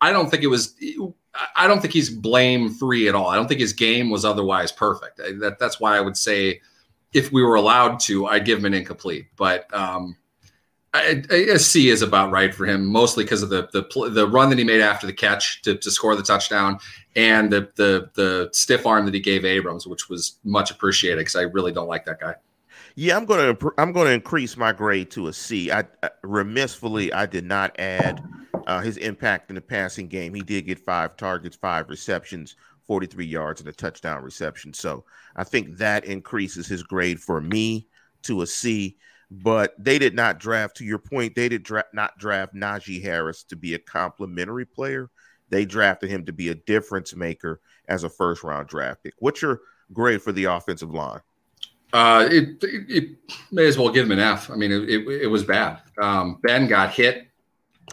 I 0.00 0.12
don't 0.12 0.30
think 0.30 0.42
it 0.42 0.48
was 0.48 0.74
I 1.54 1.66
don't 1.68 1.80
think 1.80 1.92
he's 1.92 2.10
blame 2.10 2.70
free 2.70 3.08
at 3.08 3.14
all. 3.14 3.28
I 3.28 3.36
don't 3.36 3.46
think 3.46 3.60
his 3.60 3.72
game 3.72 4.10
was 4.10 4.24
otherwise 4.24 4.72
perfect. 4.72 5.18
That 5.18 5.58
that's 5.58 5.78
why 5.78 5.96
I 5.96 6.00
would 6.00 6.16
say 6.16 6.60
if 7.12 7.32
we 7.32 7.42
were 7.42 7.56
allowed 7.56 8.00
to, 8.00 8.26
I'd 8.26 8.44
give 8.44 8.58
him 8.58 8.64
an 8.66 8.74
incomplete. 8.74 9.26
But 9.36 9.72
um, 9.74 10.16
I, 10.92 11.22
a 11.30 11.58
C 11.58 11.88
is 11.88 12.02
about 12.02 12.32
right 12.32 12.52
for 12.52 12.66
him, 12.66 12.84
mostly 12.86 13.22
because 13.24 13.42
of 13.42 13.48
the 13.48 13.68
the 13.72 14.10
the 14.10 14.26
run 14.26 14.50
that 14.50 14.58
he 14.58 14.64
made 14.64 14.80
after 14.80 15.06
the 15.06 15.12
catch 15.12 15.62
to, 15.62 15.76
to 15.76 15.90
score 15.90 16.16
the 16.16 16.22
touchdown, 16.22 16.78
and 17.14 17.50
the 17.50 17.70
the 17.76 18.10
the 18.14 18.48
stiff 18.52 18.86
arm 18.86 19.04
that 19.04 19.14
he 19.14 19.20
gave 19.20 19.44
Abrams, 19.44 19.86
which 19.86 20.08
was 20.08 20.38
much 20.42 20.72
appreciated 20.72 21.18
because 21.18 21.36
I 21.36 21.42
really 21.42 21.70
don't 21.70 21.88
like 21.88 22.04
that 22.06 22.18
guy. 22.20 22.34
Yeah, 22.96 23.16
I'm 23.16 23.24
gonna 23.24 23.56
I'm 23.78 23.92
gonna 23.92 24.10
increase 24.10 24.56
my 24.56 24.72
grade 24.72 25.10
to 25.12 25.28
a 25.28 25.32
C. 25.32 25.70
I, 25.70 25.84
I 26.02 26.10
remissfully 26.22 27.12
I 27.12 27.26
did 27.26 27.44
not 27.44 27.78
add 27.78 28.22
uh, 28.66 28.80
his 28.80 28.96
impact 28.96 29.50
in 29.50 29.54
the 29.54 29.60
passing 29.60 30.08
game. 30.08 30.34
He 30.34 30.42
did 30.42 30.66
get 30.66 30.78
five 30.78 31.16
targets, 31.16 31.56
five 31.56 31.88
receptions, 31.88 32.56
43 32.86 33.24
yards, 33.24 33.60
and 33.60 33.68
a 33.68 33.72
touchdown 33.72 34.22
reception. 34.22 34.72
So 34.74 35.04
I 35.36 35.44
think 35.44 35.76
that 35.78 36.04
increases 36.04 36.66
his 36.66 36.82
grade 36.82 37.20
for 37.20 37.40
me 37.40 37.86
to 38.22 38.42
a 38.42 38.46
C. 38.46 38.96
But 39.30 39.74
they 39.78 39.98
did 39.98 40.14
not 40.14 40.40
draft, 40.40 40.76
to 40.78 40.84
your 40.84 40.98
point, 40.98 41.36
they 41.36 41.48
did 41.48 41.62
dra- 41.62 41.84
not 41.92 42.18
draft 42.18 42.54
Najee 42.54 43.02
Harris 43.02 43.44
to 43.44 43.56
be 43.56 43.74
a 43.74 43.78
complementary 43.78 44.66
player. 44.66 45.08
They 45.50 45.64
drafted 45.64 46.10
him 46.10 46.24
to 46.26 46.32
be 46.32 46.48
a 46.48 46.54
difference 46.54 47.14
maker 47.14 47.60
as 47.88 48.04
a 48.04 48.08
first 48.08 48.42
round 48.42 48.68
draft 48.68 49.04
pick. 49.04 49.14
What's 49.18 49.42
your 49.42 49.60
grade 49.92 50.22
for 50.22 50.32
the 50.32 50.44
offensive 50.44 50.92
line? 50.92 51.20
Uh, 51.92 52.28
it, 52.30 52.62
it, 52.62 52.84
it, 52.88 53.16
may 53.50 53.66
as 53.66 53.76
well 53.76 53.90
give 53.90 54.06
him 54.06 54.12
an 54.12 54.20
F. 54.20 54.50
I 54.50 54.54
mean, 54.54 54.70
it, 54.70 54.88
it, 54.88 55.22
it 55.22 55.26
was 55.26 55.42
bad. 55.44 55.80
Um, 56.00 56.38
ben 56.42 56.68
got 56.68 56.92
hit 56.92 57.28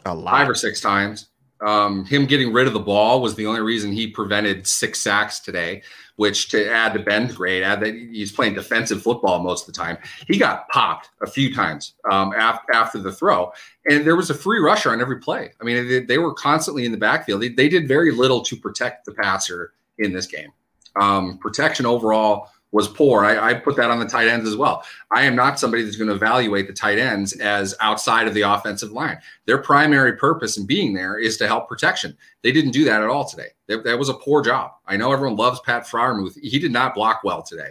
a 0.06 0.14
lot. 0.14 0.32
five 0.32 0.50
or 0.50 0.56
six 0.56 0.80
times. 0.80 1.30
Um, 1.62 2.06
him 2.06 2.26
getting 2.26 2.54
rid 2.54 2.68
of 2.68 2.74
the 2.74 2.80
ball 2.80 3.22
was 3.22 3.36
the 3.36 3.46
only 3.46 3.62
reason 3.62 3.92
he 3.92 4.08
prevented 4.08 4.68
six 4.68 5.02
sacks 5.02 5.40
today, 5.40 5.82
which 6.16 6.50
to 6.50 6.70
add 6.70 6.94
to 6.94 7.00
Ben's 7.00 7.36
grade, 7.36 7.64
add 7.64 7.80
that 7.82 7.94
he's 7.94 8.32
playing 8.32 8.54
defensive 8.54 9.02
football 9.02 9.42
most 9.42 9.68
of 9.68 9.74
the 9.74 9.80
time. 9.80 9.98
He 10.28 10.38
got 10.38 10.68
popped 10.70 11.10
a 11.22 11.28
few 11.28 11.54
times 11.54 11.94
um, 12.12 12.34
after, 12.38 12.74
after 12.74 13.00
the 13.00 13.12
throw, 13.12 13.52
and 13.90 14.06
there 14.06 14.16
was 14.16 14.30
a 14.30 14.36
free 14.36 14.60
rusher 14.60 14.92
on 14.92 15.02
every 15.02 15.20
play. 15.20 15.52
I 15.60 15.64
mean, 15.64 15.88
they, 15.88 16.00
they 16.02 16.18
were 16.18 16.34
constantly 16.34 16.86
in 16.86 16.92
the 16.92 16.98
backfield. 16.98 17.42
They, 17.42 17.50
they, 17.50 17.70
did 17.70 17.88
very 17.88 18.12
little 18.12 18.42
to 18.44 18.56
protect 18.56 19.06
the 19.06 19.14
passer 19.14 19.74
in 19.98 20.14
this 20.14 20.28
game. 20.28 20.52
Um, 21.00 21.38
protection 21.38 21.86
overall 21.86 22.50
was 22.72 22.88
poor. 22.88 23.24
I, 23.24 23.52
I, 23.52 23.54
put 23.54 23.76
that 23.78 23.90
on 23.90 24.00
the 24.00 24.06
tight 24.06 24.28
ends 24.28 24.48
as 24.48 24.58
well. 24.58 24.84
I 25.12 25.24
am 25.24 25.36
not 25.36 25.60
somebody 25.60 25.84
that's 25.84 25.96
going 25.96 26.10
to 26.10 26.16
evaluate 26.16 26.68
the 26.68 26.74
tight 26.74 27.00
ends 27.00 27.34
as 27.40 27.74
outside 27.80 28.28
of 28.28 28.34
the 28.34 28.42
offensive 28.42 28.92
line. 28.92 29.20
Their 29.46 29.58
primary 29.58 30.18
purpose 30.18 30.58
in 30.58 30.66
being 30.66 30.94
there 30.94 31.18
is 31.18 31.38
to 31.38 31.48
help 31.48 31.70
protection. 31.70 32.18
They 32.44 32.52
didn't 32.52 32.72
do 32.72 32.84
that 32.86 33.02
at 33.02 33.10
all 33.10 33.26
today. 33.26 33.50
That, 33.68 33.84
that 33.86 33.98
was 33.98 34.10
a 34.10 34.14
poor 34.14 34.42
job. 34.42 34.72
I 34.86 34.98
know 34.98 35.14
everyone 35.14 35.38
loves 35.38 35.62
Pat 35.62 35.88
Freiermuth. 35.88 36.38
He 36.42 36.60
did 36.60 36.72
not 36.72 36.94
block 36.94 37.22
well 37.24 37.42
today. 37.42 37.70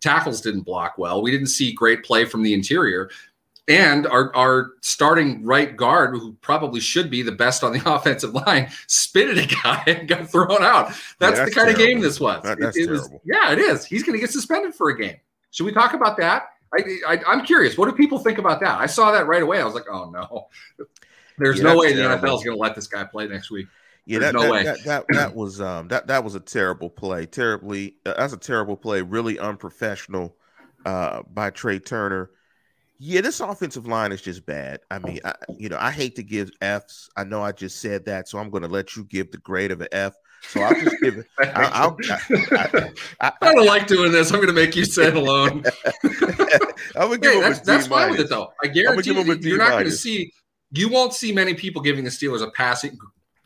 Tackles 0.00 0.40
didn't 0.40 0.62
block 0.62 0.96
well. 0.96 1.22
We 1.22 1.32
didn't 1.32 1.48
see 1.48 1.72
great 1.72 2.04
play 2.04 2.24
from 2.24 2.42
the 2.42 2.54
interior 2.54 3.10
and 3.68 4.06
our, 4.06 4.34
our 4.36 4.72
starting 4.80 5.44
right 5.44 5.76
guard, 5.76 6.10
who 6.14 6.34
probably 6.40 6.80
should 6.80 7.10
be 7.10 7.22
the 7.22 7.32
best 7.32 7.64
on 7.64 7.72
the 7.72 7.82
offensive 7.94 8.34
line, 8.34 8.70
spit 8.86 9.36
at 9.36 9.44
a 9.44 9.56
guy 9.62 9.82
and 9.86 10.08
got 10.08 10.28
thrown 10.30 10.62
out. 10.62 10.88
That's, 10.88 10.98
yeah, 10.98 11.30
that's 11.30 11.38
the 11.50 11.54
kind 11.54 11.54
terrible. 11.54 11.70
of 11.70 11.76
game 11.78 12.00
this 12.00 12.20
was. 12.20 12.42
That, 12.42 12.60
that's 12.60 12.76
it, 12.76 12.88
it 12.88 12.90
was, 12.90 13.10
yeah, 13.24 13.52
it 13.52 13.58
is. 13.58 13.84
He's 13.84 14.02
going 14.02 14.14
to 14.14 14.20
get 14.20 14.30
suspended 14.30 14.74
for 14.74 14.90
a 14.90 14.98
game. 14.98 15.16
Should 15.50 15.64
we 15.64 15.72
talk 15.72 15.94
about 15.94 16.16
that? 16.18 16.48
I, 16.74 17.18
I, 17.26 17.32
am 17.32 17.44
curious. 17.44 17.78
What 17.78 17.88
do 17.88 17.94
people 17.94 18.18
think 18.18 18.38
about 18.38 18.60
that? 18.60 18.78
I 18.78 18.86
saw 18.86 19.12
that 19.12 19.26
right 19.26 19.42
away. 19.42 19.60
I 19.60 19.64
was 19.64 19.74
like, 19.74 19.86
oh 19.90 20.10
no, 20.10 20.48
there's 21.38 21.58
yeah, 21.58 21.64
no 21.64 21.78
way 21.78 21.94
terrible. 21.94 22.20
the 22.20 22.26
NFL 22.28 22.38
is 22.38 22.44
going 22.44 22.56
to 22.56 22.60
let 22.60 22.74
this 22.74 22.86
guy 22.86 23.04
play 23.04 23.26
next 23.28 23.50
week. 23.50 23.66
Yeah, 24.04 24.20
that, 24.20 24.34
no 24.34 24.42
that, 24.42 24.50
way. 24.50 24.64
That, 24.64 24.84
that, 24.84 25.04
that 25.10 25.34
was 25.34 25.60
um 25.60 25.88
that 25.88 26.06
that 26.08 26.22
was 26.22 26.34
a 26.34 26.40
terrible 26.40 26.90
play. 26.90 27.26
Terribly, 27.26 27.96
uh, 28.04 28.14
that's 28.16 28.32
a 28.32 28.38
terrible 28.38 28.76
play. 28.76 29.02
Really 29.02 29.38
unprofessional 29.38 30.36
uh, 30.84 31.22
by 31.22 31.50
Trai 31.50 31.84
Turner. 31.84 32.30
Yeah, 32.98 33.20
this 33.20 33.40
offensive 33.40 33.86
line 33.86 34.12
is 34.12 34.22
just 34.22 34.46
bad. 34.46 34.80
I 34.90 34.98
mean, 34.98 35.20
I, 35.24 35.34
you 35.58 35.68
know, 35.68 35.76
I 35.78 35.90
hate 35.90 36.16
to 36.16 36.22
give 36.22 36.50
Fs. 36.60 37.10
I 37.16 37.24
know 37.24 37.42
I 37.42 37.52
just 37.52 37.80
said 37.80 38.06
that, 38.06 38.28
so 38.28 38.38
I'm 38.38 38.48
going 38.48 38.62
to 38.62 38.68
let 38.68 38.96
you 38.96 39.04
give 39.04 39.30
the 39.30 39.38
grade 39.38 39.70
of 39.70 39.82
an 39.82 39.88
F. 39.92 40.14
So 40.48 40.62
I'll 40.62 40.74
just 40.74 40.96
give 41.02 41.18
it. 41.18 41.26
I, 41.38 41.94
I, 42.00 42.90
I, 43.20 43.32
I, 43.42 43.52
don't 43.52 43.66
like 43.66 43.86
doing 43.86 44.12
this. 44.12 44.30
I'm 44.30 44.36
going 44.36 44.48
to 44.48 44.54
make 44.54 44.76
you 44.76 44.84
say 44.84 45.08
it 45.08 45.16
alone. 45.16 45.64
I'm 46.04 47.08
gonna 47.08 47.18
give 47.18 47.32
hey, 47.32 47.40
that's, 47.40 47.60
that's 47.60 47.86
fine 47.86 48.10
with 48.12 48.20
it 48.20 48.28
though. 48.28 48.52
I 48.62 48.68
guarantee 48.68 49.12
you, 49.12 49.34
you're 49.40 49.58
not 49.58 49.72
going 49.72 49.84
to 49.84 49.90
see. 49.90 50.32
You 50.70 50.88
won't 50.88 51.14
see 51.14 51.32
many 51.32 51.54
people 51.54 51.82
giving 51.82 52.04
the 52.04 52.10
Steelers 52.10 52.42
a 52.42 52.50
passing 52.50 52.98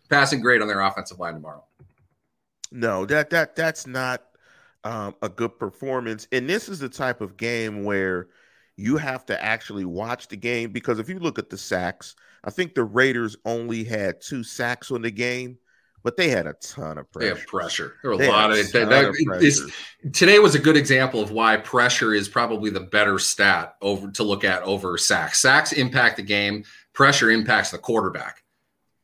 passing 0.08 0.40
grade 0.40 0.62
on 0.62 0.68
their 0.68 0.80
offensive 0.80 1.18
line 1.18 1.34
tomorrow. 1.34 1.64
No, 2.72 3.06
that 3.06 3.30
that 3.30 3.56
that's 3.56 3.86
not 3.86 4.24
um, 4.84 5.14
a 5.22 5.28
good 5.28 5.58
performance. 5.58 6.28
And 6.32 6.48
this 6.48 6.68
is 6.68 6.78
the 6.78 6.88
type 6.88 7.20
of 7.20 7.36
game 7.36 7.84
where 7.84 8.28
you 8.80 8.96
have 8.96 9.26
to 9.26 9.42
actually 9.42 9.84
watch 9.84 10.28
the 10.28 10.36
game 10.36 10.72
because 10.72 10.98
if 10.98 11.08
you 11.08 11.18
look 11.18 11.38
at 11.38 11.50
the 11.50 11.58
sacks, 11.58 12.16
I 12.42 12.50
think 12.50 12.74
the 12.74 12.84
Raiders 12.84 13.36
only 13.44 13.84
had 13.84 14.20
two 14.20 14.42
sacks 14.42 14.90
on 14.90 15.02
the 15.02 15.10
game, 15.10 15.58
but 16.02 16.16
they 16.16 16.30
had 16.30 16.46
a 16.46 16.54
ton 16.54 16.96
of 16.96 17.10
pressure. 17.12 17.34
They 17.34 17.38
have 17.38 17.46
pressure. 17.46 17.94
There 18.02 18.12
were 18.12 18.22
a 18.22 18.28
lot 18.28 18.50
of. 18.50 18.72
That, 18.72 18.88
that, 18.88 19.72
today 20.14 20.38
was 20.38 20.54
a 20.54 20.58
good 20.58 20.76
example 20.76 21.20
of 21.20 21.30
why 21.30 21.58
pressure 21.58 22.14
is 22.14 22.28
probably 22.28 22.70
the 22.70 22.80
better 22.80 23.18
stat 23.18 23.74
over 23.82 24.10
to 24.12 24.22
look 24.22 24.44
at 24.44 24.62
over 24.62 24.96
sacks. 24.96 25.40
Sacks 25.40 25.72
impact 25.72 26.16
the 26.16 26.22
game. 26.22 26.64
Pressure 26.94 27.30
impacts 27.30 27.70
the 27.70 27.78
quarterback. 27.78 28.42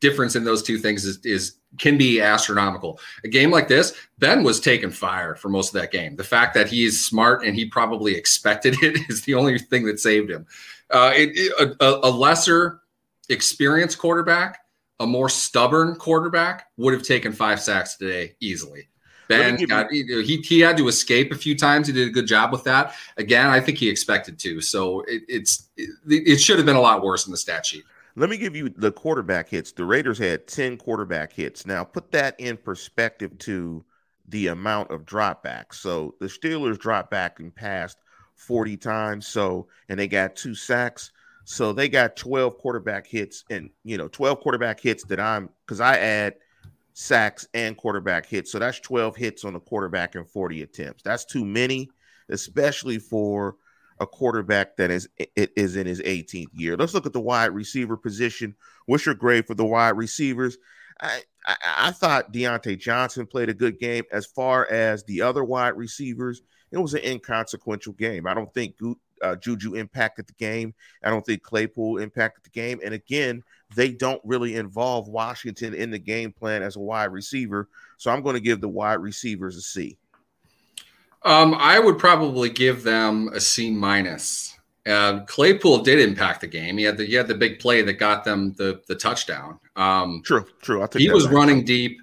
Difference 0.01 0.35
in 0.35 0.43
those 0.43 0.63
two 0.63 0.79
things 0.79 1.05
is, 1.05 1.19
is 1.23 1.56
can 1.77 1.97
be 1.97 2.21
astronomical. 2.21 2.99
A 3.23 3.27
game 3.27 3.51
like 3.51 3.67
this, 3.67 3.93
Ben 4.19 4.43
was 4.43 4.59
taking 4.59 4.89
fire 4.89 5.35
for 5.35 5.49
most 5.49 5.73
of 5.73 5.81
that 5.81 5.91
game. 5.91 6.15
The 6.15 6.23
fact 6.23 6.53
that 6.55 6.67
he's 6.67 7.05
smart 7.05 7.45
and 7.45 7.55
he 7.55 7.65
probably 7.65 8.15
expected 8.15 8.75
it 8.81 8.99
is 9.09 9.23
the 9.23 9.35
only 9.35 9.57
thing 9.59 9.85
that 9.85 9.99
saved 9.99 10.29
him. 10.29 10.45
Uh, 10.89 11.11
it, 11.13 11.31
it, 11.33 11.75
a, 11.79 12.07
a, 12.07 12.09
lesser 12.09 12.81
experienced 13.29 13.97
quarterback, 13.97 14.59
a 15.01 15.05
more 15.05 15.27
stubborn 15.27 15.95
quarterback 15.95 16.67
would 16.77 16.93
have 16.93 17.03
taken 17.03 17.33
five 17.33 17.59
sacks 17.59 17.95
today 17.95 18.35
easily. 18.39 18.87
Ben 19.27 19.57
got, 19.65 19.91
he, 19.91 20.37
he 20.37 20.59
had 20.61 20.77
to 20.77 20.87
escape 20.87 21.33
a 21.33 21.35
few 21.35 21.57
times. 21.57 21.87
He 21.87 21.93
did 21.93 22.07
a 22.07 22.11
good 22.11 22.27
job 22.27 22.53
with 22.53 22.63
that. 22.63 22.95
Again, 23.17 23.47
I 23.47 23.59
think 23.59 23.77
he 23.77 23.89
expected 23.89 24.39
to. 24.39 24.61
So 24.61 25.01
it, 25.01 25.23
it's 25.27 25.67
it, 25.75 25.89
it 26.07 26.37
should 26.37 26.55
have 26.55 26.65
been 26.65 26.77
a 26.77 26.81
lot 26.81 27.03
worse 27.03 27.25
in 27.25 27.31
the 27.31 27.37
stat 27.37 27.65
sheet. 27.65 27.83
Let 28.17 28.31
me 28.31 28.37
give 28.37 28.55
you 28.55 28.69
the 28.69 28.91
quarterback 28.91 29.47
hits. 29.47 29.71
The 29.71 29.85
Raiders 29.85 30.17
had 30.17 30.47
10 30.47 30.77
quarterback 30.77 31.31
hits. 31.31 31.67
Now, 31.67 31.83
put 31.83 32.11
that 32.13 32.37
in 32.39 32.57
perspective 32.57 33.37
to 33.39 33.85
the 34.27 34.47
amount 34.47 34.89
of 34.89 35.05
dropbacks. 35.05 35.75
So 35.75 36.15
the 36.19 36.25
Steelers 36.25 36.79
dropped 36.79 37.11
back 37.11 37.39
and 37.39 37.53
passed 37.53 37.99
40 38.35 38.75
times. 38.77 39.27
So, 39.27 39.67
and 39.87 39.99
they 39.99 40.07
got 40.07 40.35
two 40.35 40.55
sacks. 40.55 41.11
So 41.45 41.71
they 41.71 41.87
got 41.87 42.15
12 42.15 42.57
quarterback 42.57 43.05
hits 43.05 43.43
and, 43.51 43.69
you 43.83 43.99
know, 43.99 44.07
12 44.07 44.39
quarterback 44.39 44.79
hits 44.79 45.03
that 45.05 45.19
I'm, 45.19 45.51
because 45.63 45.79
I 45.79 45.97
add 45.97 46.37
sacks 46.93 47.47
and 47.53 47.77
quarterback 47.77 48.25
hits. 48.25 48.51
So 48.51 48.57
that's 48.57 48.79
12 48.79 49.15
hits 49.15 49.45
on 49.45 49.53
the 49.53 49.59
quarterback 49.59 50.15
and 50.15 50.27
40 50.27 50.63
attempts. 50.63 51.03
That's 51.03 51.23
too 51.23 51.45
many, 51.45 51.91
especially 52.29 52.97
for 52.97 53.57
a 53.99 54.07
quarterback 54.07 54.77
that 54.77 54.91
is 54.91 55.09
it 55.17 55.51
is 55.55 55.75
in 55.75 55.87
his 55.87 56.01
18th 56.01 56.47
year. 56.53 56.77
Let's 56.77 56.93
look 56.93 57.05
at 57.05 57.13
the 57.13 57.19
wide 57.19 57.51
receiver 57.51 57.97
position. 57.97 58.55
What's 58.85 59.05
your 59.05 59.15
grade 59.15 59.47
for 59.47 59.55
the 59.55 59.65
wide 59.65 59.97
receivers? 59.97 60.57
I, 61.01 61.21
I, 61.45 61.55
I 61.77 61.91
thought 61.91 62.33
Diontae 62.33 62.79
Johnson 62.79 63.25
played 63.25 63.49
a 63.49 63.53
good 63.53 63.79
game. 63.79 64.03
As 64.11 64.25
far 64.25 64.69
as 64.69 65.03
the 65.03 65.21
other 65.21 65.43
wide 65.43 65.77
receivers, 65.77 66.41
it 66.71 66.77
was 66.77 66.93
an 66.93 67.03
inconsequential 67.03 67.93
game. 67.93 68.27
I 68.27 68.33
don't 68.33 68.53
think 68.53 68.75
uh, 69.21 69.35
Juju 69.35 69.75
impacted 69.75 70.27
the 70.27 70.33
game. 70.33 70.73
I 71.03 71.09
don't 71.09 71.25
think 71.25 71.43
Claypool 71.43 71.97
impacted 71.97 72.43
the 72.43 72.49
game. 72.49 72.79
And 72.83 72.93
again, 72.93 73.43
they 73.75 73.91
don't 73.91 74.21
really 74.23 74.55
involve 74.55 75.07
Washington 75.07 75.73
in 75.73 75.91
the 75.91 75.99
game 75.99 76.31
plan 76.31 76.63
as 76.63 76.75
a 76.75 76.81
wide 76.81 77.11
receiver. 77.11 77.69
So 77.97 78.11
I'm 78.11 78.21
going 78.21 78.35
to 78.35 78.41
give 78.41 78.61
the 78.61 78.69
wide 78.69 79.01
receivers 79.01 79.55
a 79.55 79.61
C. 79.61 79.97
Um, 81.27 81.55
I 81.55 81.77
would 81.77 81.99
probably 81.99 82.49
give 82.49 82.83
them 82.83 83.29
a 83.33 83.41
C 83.41 83.69
minus. 83.69 84.57
Uh, 84.85 85.25
Claypool 85.25 85.79
did 85.79 85.99
impact 85.99 86.39
the 86.39 86.47
game. 86.47 86.77
He 86.77 86.85
had 86.85 86.95
the 86.95 87.03
he 87.05 87.15
had 87.15 87.27
the 87.27 87.35
big 87.35 87.59
play 87.59 87.81
that 87.81 87.93
got 87.93 88.23
them 88.23 88.53
the 88.53 88.81
the 88.87 88.95
touchdown. 88.95 89.59
Um, 89.75 90.21
true, 90.23 90.45
true. 90.61 90.87
he 90.95 91.09
was 91.09 91.27
running 91.27 91.65
deep, 91.65 91.99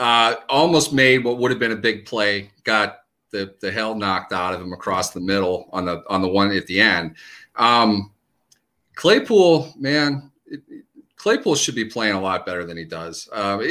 uh, 0.00 0.34
almost 0.48 0.92
made 0.92 1.22
what 1.22 1.38
would 1.38 1.52
have 1.52 1.60
been 1.60 1.70
a 1.70 1.76
big 1.76 2.04
play. 2.04 2.50
Got 2.64 2.98
the 3.30 3.54
the 3.60 3.70
hell 3.70 3.94
knocked 3.94 4.32
out 4.32 4.54
of 4.54 4.60
him 4.60 4.72
across 4.72 5.10
the 5.10 5.20
middle 5.20 5.68
on 5.72 5.84
the 5.84 6.02
on 6.08 6.20
the 6.20 6.28
one 6.28 6.50
at 6.50 6.66
the 6.66 6.80
end. 6.80 7.14
Um, 7.54 8.10
Claypool, 8.96 9.72
man, 9.78 10.32
Claypool 11.14 11.54
should 11.54 11.76
be 11.76 11.84
playing 11.84 12.14
a 12.14 12.20
lot 12.20 12.44
better 12.44 12.64
than 12.64 12.76
he 12.76 12.84
does. 12.84 13.28
Uh, 13.32 13.62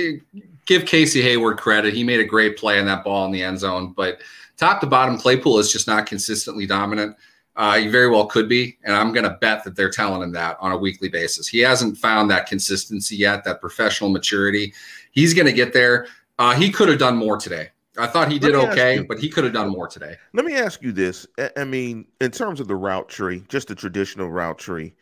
give 0.65 0.85
Casey 0.85 1.21
Hayward 1.21 1.57
credit; 1.57 1.93
he 1.93 2.05
made 2.05 2.21
a 2.21 2.25
great 2.25 2.55
play 2.55 2.79
on 2.79 2.85
that 2.85 3.03
ball 3.03 3.25
in 3.25 3.33
the 3.33 3.43
end 3.43 3.59
zone. 3.59 3.93
But 3.97 4.21
top 4.57 4.81
to 4.81 4.87
bottom, 4.87 5.17
Claypool 5.17 5.59
is 5.59 5.71
just 5.71 5.87
not 5.87 6.05
consistently 6.05 6.65
dominant. 6.65 7.15
Uh, 7.55 7.77
he 7.77 7.87
very 7.87 8.07
well 8.07 8.27
could 8.27 8.47
be, 8.47 8.77
and 8.83 8.95
I'm 8.95 9.11
going 9.11 9.23
to 9.23 9.35
bet 9.41 9.63
that 9.63 9.75
they're 9.75 9.89
telling 9.89 10.21
him 10.21 10.31
that 10.33 10.57
on 10.59 10.71
a 10.71 10.77
weekly 10.77 11.09
basis. 11.09 11.47
He 11.47 11.59
hasn't 11.59 11.97
found 11.97 12.29
that 12.29 12.45
consistency 12.45 13.15
yet, 13.15 13.43
that 13.45 13.61
professional 13.61 14.11
maturity. 14.11 14.73
He's 15.11 15.33
going 15.33 15.47
to 15.47 15.53
get 15.53 15.73
there. 15.73 16.07
Uh, 16.37 16.53
he 16.53 16.71
could 16.71 16.87
have 16.87 16.99
done 16.99 17.17
more 17.17 17.37
today. 17.37 17.69
I 17.97 18.05
thought 18.05 18.31
he 18.31 18.37
did 18.37 18.53
okay, 18.53 18.97
you, 18.97 19.05
but 19.07 19.17
he 19.17 19.27
could 19.27 19.43
have 19.43 19.53
done 19.53 19.69
more 19.69 19.87
today. 19.87 20.17
Let 20.33 20.45
me 20.45 20.53
ask 20.53 20.83
you 20.83 20.91
this: 20.91 21.25
I 21.57 21.63
mean, 21.63 22.05
in 22.21 22.29
terms 22.29 22.59
of 22.59 22.67
the 22.67 22.75
route 22.75 23.09
tree, 23.09 23.43
just 23.47 23.69
the 23.69 23.75
traditional 23.75 24.29
route 24.29 24.59
tree. 24.59 24.93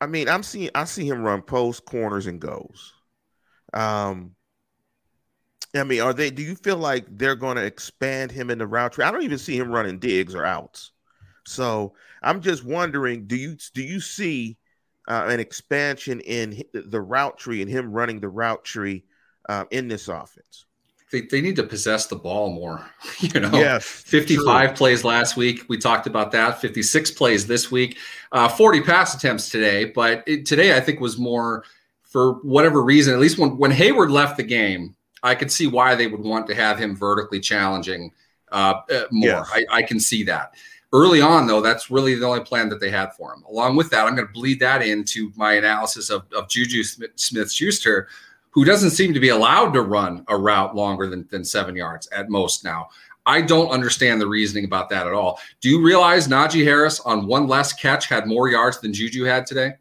I 0.00 0.06
mean, 0.06 0.28
I'm 0.28 0.42
seeing 0.42 0.70
I 0.74 0.84
see 0.84 1.06
him 1.06 1.22
run 1.22 1.40
post 1.42 1.84
corners 1.84 2.26
and 2.26 2.40
goes. 2.40 2.92
Um, 3.72 4.34
I 5.74 5.84
mean, 5.84 6.00
are 6.00 6.12
they? 6.12 6.30
Do 6.30 6.42
you 6.42 6.54
feel 6.54 6.76
like 6.76 7.06
they're 7.10 7.36
going 7.36 7.56
to 7.56 7.64
expand 7.64 8.30
him 8.30 8.50
in 8.50 8.58
the 8.58 8.66
route 8.66 8.92
tree? 8.92 9.04
I 9.04 9.10
don't 9.10 9.22
even 9.22 9.38
see 9.38 9.56
him 9.56 9.70
running 9.70 9.98
digs 9.98 10.34
or 10.34 10.44
outs. 10.44 10.92
So 11.46 11.94
I'm 12.22 12.40
just 12.40 12.64
wondering, 12.64 13.26
do 13.26 13.36
you 13.36 13.56
do 13.74 13.82
you 13.82 14.00
see 14.00 14.58
uh, 15.08 15.26
an 15.28 15.40
expansion 15.40 16.20
in 16.20 16.62
the 16.72 17.00
route 17.00 17.38
tree 17.38 17.62
and 17.62 17.70
him 17.70 17.92
running 17.92 18.20
the 18.20 18.28
route 18.28 18.64
tree 18.64 19.04
uh, 19.48 19.64
in 19.70 19.88
this 19.88 20.08
offense? 20.08 20.66
They, 21.10 21.22
they 21.22 21.42
need 21.42 21.56
to 21.56 21.62
possess 21.62 22.06
the 22.06 22.16
ball 22.16 22.50
more. 22.50 22.84
you 23.20 23.40
know, 23.40 23.50
yes, 23.52 23.84
55 23.84 24.68
true. 24.68 24.76
plays 24.76 25.04
last 25.04 25.36
week. 25.36 25.64
We 25.68 25.76
talked 25.76 26.06
about 26.06 26.32
that. 26.32 26.60
56 26.60 27.10
plays 27.12 27.46
this 27.46 27.70
week. 27.70 27.98
Uh, 28.32 28.48
40 28.48 28.80
pass 28.82 29.14
attempts 29.14 29.50
today. 29.50 29.86
But 29.86 30.24
it, 30.26 30.46
today, 30.46 30.74
I 30.76 30.80
think 30.80 31.00
was 31.00 31.18
more 31.18 31.64
for 32.02 32.34
whatever 32.42 32.82
reason. 32.82 33.12
At 33.14 33.20
least 33.20 33.38
when 33.38 33.58
when 33.58 33.70
Hayward 33.70 34.10
left 34.10 34.38
the 34.38 34.42
game, 34.42 34.96
I 35.22 35.34
could 35.34 35.50
see 35.52 35.66
why 35.66 35.94
they 35.94 36.06
would 36.06 36.20
want 36.20 36.46
to 36.48 36.54
have 36.54 36.78
him 36.78 36.96
vertically 36.96 37.40
challenging 37.40 38.12
uh, 38.50 38.80
uh 38.90 39.04
more. 39.10 39.28
Yes. 39.28 39.50
I, 39.52 39.66
I 39.70 39.82
can 39.82 40.00
see 40.00 40.24
that. 40.24 40.54
Early 40.94 41.22
on, 41.22 41.46
though, 41.46 41.62
that's 41.62 41.90
really 41.90 42.14
the 42.16 42.26
only 42.26 42.44
plan 42.44 42.68
that 42.68 42.78
they 42.78 42.90
had 42.90 43.14
for 43.14 43.32
him. 43.32 43.42
Along 43.48 43.76
with 43.76 43.88
that, 43.90 44.06
I'm 44.06 44.14
going 44.14 44.26
to 44.26 44.32
bleed 44.32 44.60
that 44.60 44.82
into 44.82 45.32
my 45.36 45.54
analysis 45.54 46.10
of, 46.10 46.24
of 46.36 46.50
Juju 46.50 46.84
Smith 47.16 47.50
Schuster, 47.50 48.08
who 48.50 48.66
doesn't 48.66 48.90
seem 48.90 49.14
to 49.14 49.20
be 49.20 49.30
allowed 49.30 49.72
to 49.72 49.80
run 49.80 50.22
a 50.28 50.36
route 50.36 50.76
longer 50.76 51.06
than, 51.08 51.26
than 51.30 51.44
seven 51.44 51.74
yards 51.74 52.08
at 52.08 52.28
most 52.28 52.62
now. 52.62 52.88
I 53.24 53.40
don't 53.40 53.70
understand 53.70 54.20
the 54.20 54.26
reasoning 54.26 54.66
about 54.66 54.90
that 54.90 55.06
at 55.06 55.14
all. 55.14 55.40
Do 55.62 55.70
you 55.70 55.82
realize 55.82 56.28
Najee 56.28 56.64
Harris 56.64 57.00
on 57.00 57.26
one 57.26 57.46
less 57.46 57.72
catch 57.72 58.06
had 58.08 58.26
more 58.26 58.48
yards 58.48 58.80
than 58.80 58.92
Juju 58.92 59.24
had 59.24 59.46
today? 59.46 59.74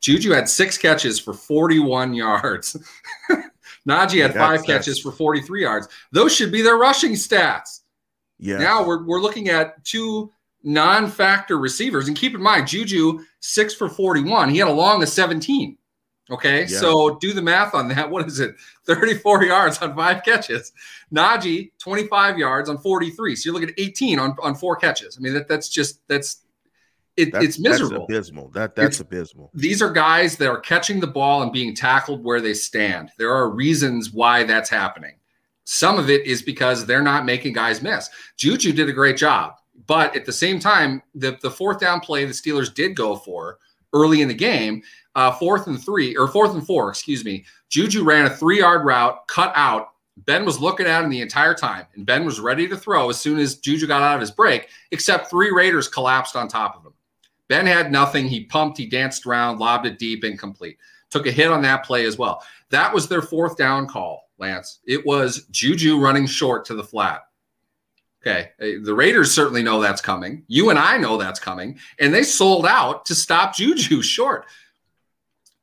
Juju 0.00 0.30
had 0.30 0.48
six 0.48 0.76
catches 0.76 1.20
for 1.20 1.34
41 1.34 2.14
yards. 2.14 2.76
Najee 3.88 4.22
had 4.22 4.34
five 4.34 4.64
catches 4.64 5.00
for 5.00 5.12
43 5.12 5.62
yards. 5.62 5.88
Those 6.12 6.34
should 6.34 6.52
be 6.52 6.62
their 6.62 6.76
rushing 6.76 7.12
stats. 7.12 7.80
Yeah. 8.38 8.58
Now 8.58 8.86
we're, 8.86 9.04
we're 9.04 9.20
looking 9.20 9.48
at 9.48 9.82
two 9.84 10.30
non-factor 10.62 11.58
receivers. 11.58 12.08
And 12.08 12.16
keep 12.16 12.34
in 12.34 12.42
mind, 12.42 12.68
Juju 12.68 13.20
six 13.40 13.74
for 13.74 13.88
41. 13.88 14.50
He 14.50 14.58
had 14.58 14.68
a 14.68 14.72
long 14.72 15.02
of 15.02 15.08
17. 15.08 15.76
Okay, 16.30 16.60
yeah. 16.60 16.66
so 16.66 17.16
do 17.20 17.32
the 17.32 17.40
math 17.40 17.74
on 17.74 17.88
that. 17.88 18.10
What 18.18 18.26
is 18.26 18.38
it? 18.38 18.54
34 18.84 19.44
yards 19.44 19.78
on 19.78 19.96
five 19.96 20.22
catches. 20.24 20.72
Najee, 21.12 21.70
25 21.78 22.38
yards 22.38 22.68
on 22.68 22.76
43. 22.76 23.34
So 23.34 23.46
you're 23.46 23.54
looking 23.54 23.70
at 23.70 23.80
18 23.80 24.18
on, 24.18 24.36
on 24.42 24.54
four 24.54 24.76
catches. 24.76 25.16
I 25.16 25.20
mean, 25.20 25.32
that 25.32 25.48
that's 25.48 25.68
just 25.68 26.00
that's 26.06 26.42
it, 27.18 27.34
it's 27.34 27.58
miserable. 27.58 28.06
That's 28.08 28.28
abysmal. 28.28 28.48
That 28.50 28.74
that's 28.74 28.96
it's, 28.96 29.00
abysmal. 29.00 29.50
These 29.54 29.82
are 29.82 29.90
guys 29.90 30.36
that 30.36 30.48
are 30.48 30.60
catching 30.60 31.00
the 31.00 31.06
ball 31.06 31.42
and 31.42 31.52
being 31.52 31.74
tackled 31.74 32.22
where 32.24 32.40
they 32.40 32.54
stand. 32.54 33.10
There 33.18 33.34
are 33.34 33.50
reasons 33.50 34.12
why 34.12 34.44
that's 34.44 34.70
happening. 34.70 35.16
Some 35.64 35.98
of 35.98 36.08
it 36.08 36.24
is 36.26 36.40
because 36.40 36.86
they're 36.86 37.02
not 37.02 37.26
making 37.26 37.52
guys 37.52 37.82
miss. 37.82 38.08
Juju 38.36 38.72
did 38.72 38.88
a 38.88 38.92
great 38.92 39.16
job. 39.16 39.54
But 39.86 40.14
at 40.16 40.26
the 40.26 40.32
same 40.32 40.58
time, 40.58 41.02
the, 41.14 41.38
the 41.40 41.50
fourth 41.50 41.80
down 41.80 42.00
play 42.00 42.24
the 42.24 42.32
Steelers 42.32 42.72
did 42.72 42.96
go 42.96 43.16
for 43.16 43.58
early 43.92 44.22
in 44.22 44.28
the 44.28 44.34
game, 44.34 44.82
uh, 45.14 45.32
fourth 45.32 45.66
and 45.66 45.82
three, 45.82 46.16
or 46.16 46.28
fourth 46.28 46.52
and 46.52 46.66
four, 46.66 46.90
excuse 46.90 47.24
me. 47.24 47.44
Juju 47.70 48.04
ran 48.04 48.26
a 48.26 48.30
three 48.30 48.58
yard 48.58 48.84
route, 48.84 49.26
cut 49.28 49.52
out. 49.54 49.88
Ben 50.24 50.44
was 50.44 50.60
looking 50.60 50.86
at 50.86 51.04
him 51.04 51.10
the 51.10 51.20
entire 51.20 51.54
time, 51.54 51.86
and 51.94 52.04
Ben 52.04 52.24
was 52.24 52.40
ready 52.40 52.66
to 52.68 52.76
throw 52.76 53.08
as 53.08 53.20
soon 53.20 53.38
as 53.38 53.56
Juju 53.56 53.86
got 53.86 54.02
out 54.02 54.16
of 54.16 54.20
his 54.20 54.30
break, 54.30 54.68
except 54.90 55.30
three 55.30 55.50
Raiders 55.50 55.88
collapsed 55.88 56.34
on 56.34 56.48
top 56.48 56.76
of 56.76 56.84
him. 56.84 56.92
Ben 57.48 57.66
had 57.66 57.90
nothing. 57.90 58.28
He 58.28 58.44
pumped, 58.44 58.78
he 58.78 58.86
danced 58.86 59.26
around, 59.26 59.58
lobbed 59.58 59.86
it 59.86 59.98
deep, 59.98 60.24
incomplete. 60.24 60.78
Took 61.10 61.26
a 61.26 61.32
hit 61.32 61.50
on 61.50 61.62
that 61.62 61.84
play 61.84 62.04
as 62.04 62.18
well. 62.18 62.42
That 62.70 62.92
was 62.92 63.08
their 63.08 63.22
fourth 63.22 63.56
down 63.56 63.86
call, 63.86 64.28
Lance. 64.38 64.80
It 64.86 65.04
was 65.06 65.46
Juju 65.50 65.98
running 65.98 66.26
short 66.26 66.66
to 66.66 66.74
the 66.74 66.84
flat. 66.84 67.22
Okay. 68.20 68.50
Uh, 68.60 68.84
the 68.84 68.94
Raiders 68.94 69.32
certainly 69.32 69.62
know 69.62 69.80
that's 69.80 70.00
coming. 70.00 70.44
You 70.48 70.70
and 70.70 70.78
I 70.78 70.98
know 70.98 71.16
that's 71.16 71.40
coming. 71.40 71.78
And 71.98 72.12
they 72.12 72.22
sold 72.22 72.66
out 72.66 73.06
to 73.06 73.14
stop 73.14 73.54
Juju 73.54 74.02
short. 74.02 74.46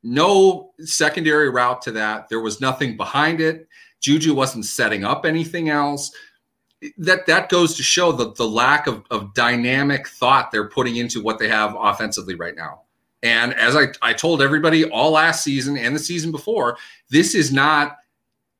No 0.02 0.72
secondary 0.80 1.50
route 1.50 1.82
to 1.82 1.92
that. 1.92 2.28
There 2.28 2.40
was 2.40 2.60
nothing 2.60 2.96
behind 2.96 3.40
it. 3.40 3.68
Juju 4.00 4.34
wasn't 4.34 4.64
setting 4.64 5.04
up 5.04 5.26
anything 5.26 5.68
else. 5.68 6.12
That 6.98 7.26
that 7.26 7.48
goes 7.48 7.74
to 7.76 7.82
show 7.82 8.12
the, 8.12 8.32
the 8.32 8.46
lack 8.46 8.86
of, 8.86 9.04
of 9.10 9.34
dynamic 9.34 10.08
thought 10.08 10.50
they're 10.50 10.68
putting 10.68 10.96
into 10.96 11.22
what 11.22 11.38
they 11.38 11.48
have 11.48 11.74
offensively 11.78 12.34
right 12.34 12.54
now. 12.54 12.82
And 13.22 13.54
as 13.54 13.74
I, 13.74 13.86
I 14.02 14.12
told 14.12 14.42
everybody 14.42 14.84
all 14.84 15.12
last 15.12 15.42
season 15.42 15.76
and 15.76 15.94
the 15.94 16.00
season 16.00 16.30
before, 16.30 16.76
this 17.10 17.34
is 17.34 17.52
not 17.52 17.96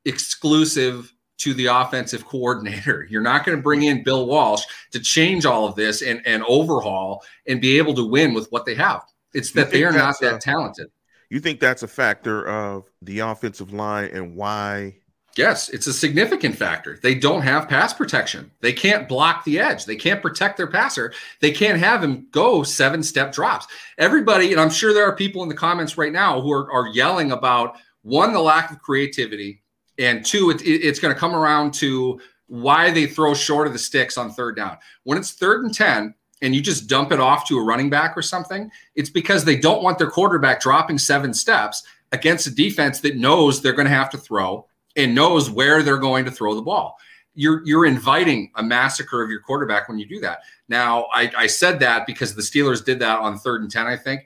exclusive 0.04 1.12
to 1.38 1.54
the 1.54 1.66
offensive 1.66 2.26
coordinator. 2.26 3.06
You're 3.10 3.22
not 3.22 3.44
going 3.44 3.56
to 3.56 3.62
bring 3.62 3.82
in 3.82 4.02
Bill 4.02 4.26
Walsh 4.26 4.64
to 4.92 5.00
change 5.00 5.44
all 5.44 5.66
of 5.66 5.74
this 5.74 6.02
and, 6.02 6.22
and 6.26 6.42
overhaul 6.44 7.22
and 7.46 7.60
be 7.60 7.78
able 7.78 7.94
to 7.94 8.04
win 8.04 8.34
with 8.34 8.50
what 8.50 8.64
they 8.64 8.74
have. 8.74 9.02
It's 9.34 9.52
that 9.52 9.70
they 9.70 9.84
are 9.84 9.92
not 9.92 10.18
that 10.20 10.36
a, 10.36 10.38
talented. 10.38 10.88
You 11.28 11.40
think 11.40 11.60
that's 11.60 11.82
a 11.82 11.88
factor 11.88 12.48
of 12.48 12.90
the 13.02 13.18
offensive 13.20 13.72
line 13.72 14.10
and 14.12 14.34
why? 14.34 14.96
Yes, 15.36 15.68
it's 15.68 15.86
a 15.86 15.92
significant 15.92 16.56
factor. 16.56 16.98
They 17.02 17.14
don't 17.14 17.42
have 17.42 17.68
pass 17.68 17.92
protection. 17.92 18.50
They 18.62 18.72
can't 18.72 19.06
block 19.06 19.44
the 19.44 19.58
edge. 19.58 19.84
They 19.84 19.96
can't 19.96 20.22
protect 20.22 20.56
their 20.56 20.66
passer. 20.66 21.12
They 21.40 21.50
can't 21.50 21.78
have 21.78 22.02
him 22.02 22.26
go 22.30 22.62
seven 22.62 23.02
step 23.02 23.32
drops. 23.32 23.66
Everybody, 23.98 24.52
and 24.52 24.60
I'm 24.60 24.70
sure 24.70 24.94
there 24.94 25.06
are 25.06 25.14
people 25.14 25.42
in 25.42 25.50
the 25.50 25.54
comments 25.54 25.98
right 25.98 26.12
now 26.12 26.40
who 26.40 26.50
are, 26.50 26.72
are 26.72 26.88
yelling 26.88 27.32
about 27.32 27.76
one, 28.00 28.32
the 28.32 28.40
lack 28.40 28.70
of 28.70 28.80
creativity, 28.80 29.62
and 29.98 30.24
two, 30.24 30.48
it, 30.50 30.62
it, 30.62 30.80
it's 30.82 31.00
going 31.00 31.12
to 31.12 31.20
come 31.20 31.34
around 31.34 31.74
to 31.74 32.18
why 32.46 32.90
they 32.90 33.06
throw 33.06 33.34
short 33.34 33.66
of 33.66 33.74
the 33.74 33.78
sticks 33.78 34.16
on 34.16 34.30
third 34.30 34.56
down. 34.56 34.78
When 35.04 35.18
it's 35.18 35.32
third 35.32 35.64
and 35.64 35.74
10 35.74 36.14
and 36.40 36.54
you 36.54 36.62
just 36.62 36.86
dump 36.86 37.12
it 37.12 37.20
off 37.20 37.46
to 37.48 37.58
a 37.58 37.64
running 37.64 37.90
back 37.90 38.16
or 38.16 38.22
something, 38.22 38.70
it's 38.94 39.10
because 39.10 39.44
they 39.44 39.56
don't 39.56 39.82
want 39.82 39.98
their 39.98 40.10
quarterback 40.10 40.62
dropping 40.62 40.96
seven 40.96 41.34
steps 41.34 41.82
against 42.12 42.46
a 42.46 42.54
defense 42.54 43.00
that 43.00 43.16
knows 43.16 43.60
they're 43.60 43.74
going 43.74 43.88
to 43.88 43.90
have 43.90 44.10
to 44.10 44.18
throw 44.18 44.66
and 44.96 45.14
knows 45.14 45.50
where 45.50 45.82
they're 45.82 45.98
going 45.98 46.24
to 46.24 46.30
throw 46.30 46.54
the 46.54 46.62
ball. 46.62 46.98
You're, 47.34 47.62
you're 47.66 47.84
inviting 47.84 48.50
a 48.54 48.62
massacre 48.62 49.22
of 49.22 49.30
your 49.30 49.40
quarterback 49.40 49.88
when 49.88 49.98
you 49.98 50.06
do 50.06 50.20
that. 50.20 50.40
Now, 50.68 51.06
I, 51.12 51.30
I 51.36 51.46
said 51.46 51.78
that 51.80 52.06
because 52.06 52.34
the 52.34 52.42
Steelers 52.42 52.84
did 52.84 52.98
that 53.00 53.18
on 53.18 53.38
third 53.38 53.60
and 53.60 53.70
10, 53.70 53.86
I 53.86 53.96
think. 53.96 54.22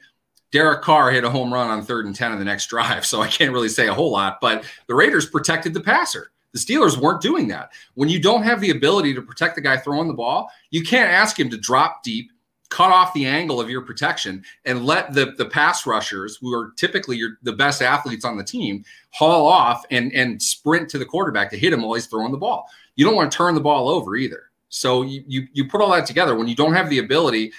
Derek 0.53 0.83
Carr 0.83 1.11
hit 1.11 1.25
a 1.25 1.31
home 1.31 1.53
run 1.53 1.71
on 1.71 1.83
third 1.83 2.07
and 2.07 2.15
10 2.15 2.33
in 2.33 2.39
the 2.39 2.45
next 2.45 2.67
drive, 2.67 3.05
so 3.11 3.21
I 3.21 3.29
can't 3.29 3.53
really 3.53 3.69
say 3.69 3.89
a 3.89 3.95
whole 3.95 4.13
lot, 4.13 4.39
but 4.41 4.65
the 4.87 4.95
Raiders 4.95 5.27
protected 5.27 5.75
the 5.75 5.81
passer. 5.81 6.31
The 6.53 6.59
Steelers 6.59 6.99
weren't 6.99 7.23
doing 7.23 7.47
that. 7.49 7.71
When 7.95 8.09
you 8.09 8.21
don't 8.21 8.43
have 8.43 8.61
the 8.61 8.71
ability 8.71 9.15
to 9.15 9.23
protect 9.23 9.55
the 9.55 9.61
guy 9.61 9.77
throwing 9.77 10.09
the 10.09 10.15
ball, 10.15 10.51
you 10.71 10.83
can't 10.83 11.11
ask 11.11 11.39
him 11.39 11.49
to 11.51 11.57
drop 11.57 12.03
deep, 12.03 12.33
cut 12.71 12.91
off 12.91 13.13
the 13.13 13.27
angle 13.27 13.61
of 13.61 13.69
your 13.69 13.83
protection, 13.83 14.43
and 14.65 14.87
let 14.87 15.13
the, 15.13 15.33
the 15.37 15.45
pass 15.45 15.87
rushers, 15.87 16.39
who 16.41 16.55
are 16.55 16.73
typically 16.77 17.17
your, 17.17 17.33
the 17.43 17.53
best 17.53 17.83
athletes 17.83 18.25
on 18.25 18.37
the 18.37 18.45
team, 18.45 18.85
haul 19.11 19.47
off 19.47 19.85
and, 19.91 20.13
and 20.13 20.41
sprint 20.41 20.89
to 20.89 20.99
the 20.99 21.05
quarterback 21.05 21.51
to 21.51 21.59
hit 21.59 21.73
him 21.73 21.83
while 21.83 21.95
he's 21.95 22.07
throwing 22.07 22.33
the 22.33 22.39
ball. 22.39 22.67
You 22.97 23.05
don't 23.05 23.17
want 23.17 23.31
to 23.31 23.37
turn 23.37 23.55
the 23.55 23.61
ball 23.61 23.89
over 23.89 24.17
either. 24.17 24.45
So 24.69 25.03
you, 25.03 25.25
you, 25.27 25.49
you 25.53 25.69
put 25.69 25.83
all 25.83 25.91
that 25.91 26.07
together 26.07 26.37
when 26.37 26.47
you 26.47 26.55
don't 26.55 26.75
have 26.75 26.89
the 26.89 27.01
ability 27.01 27.53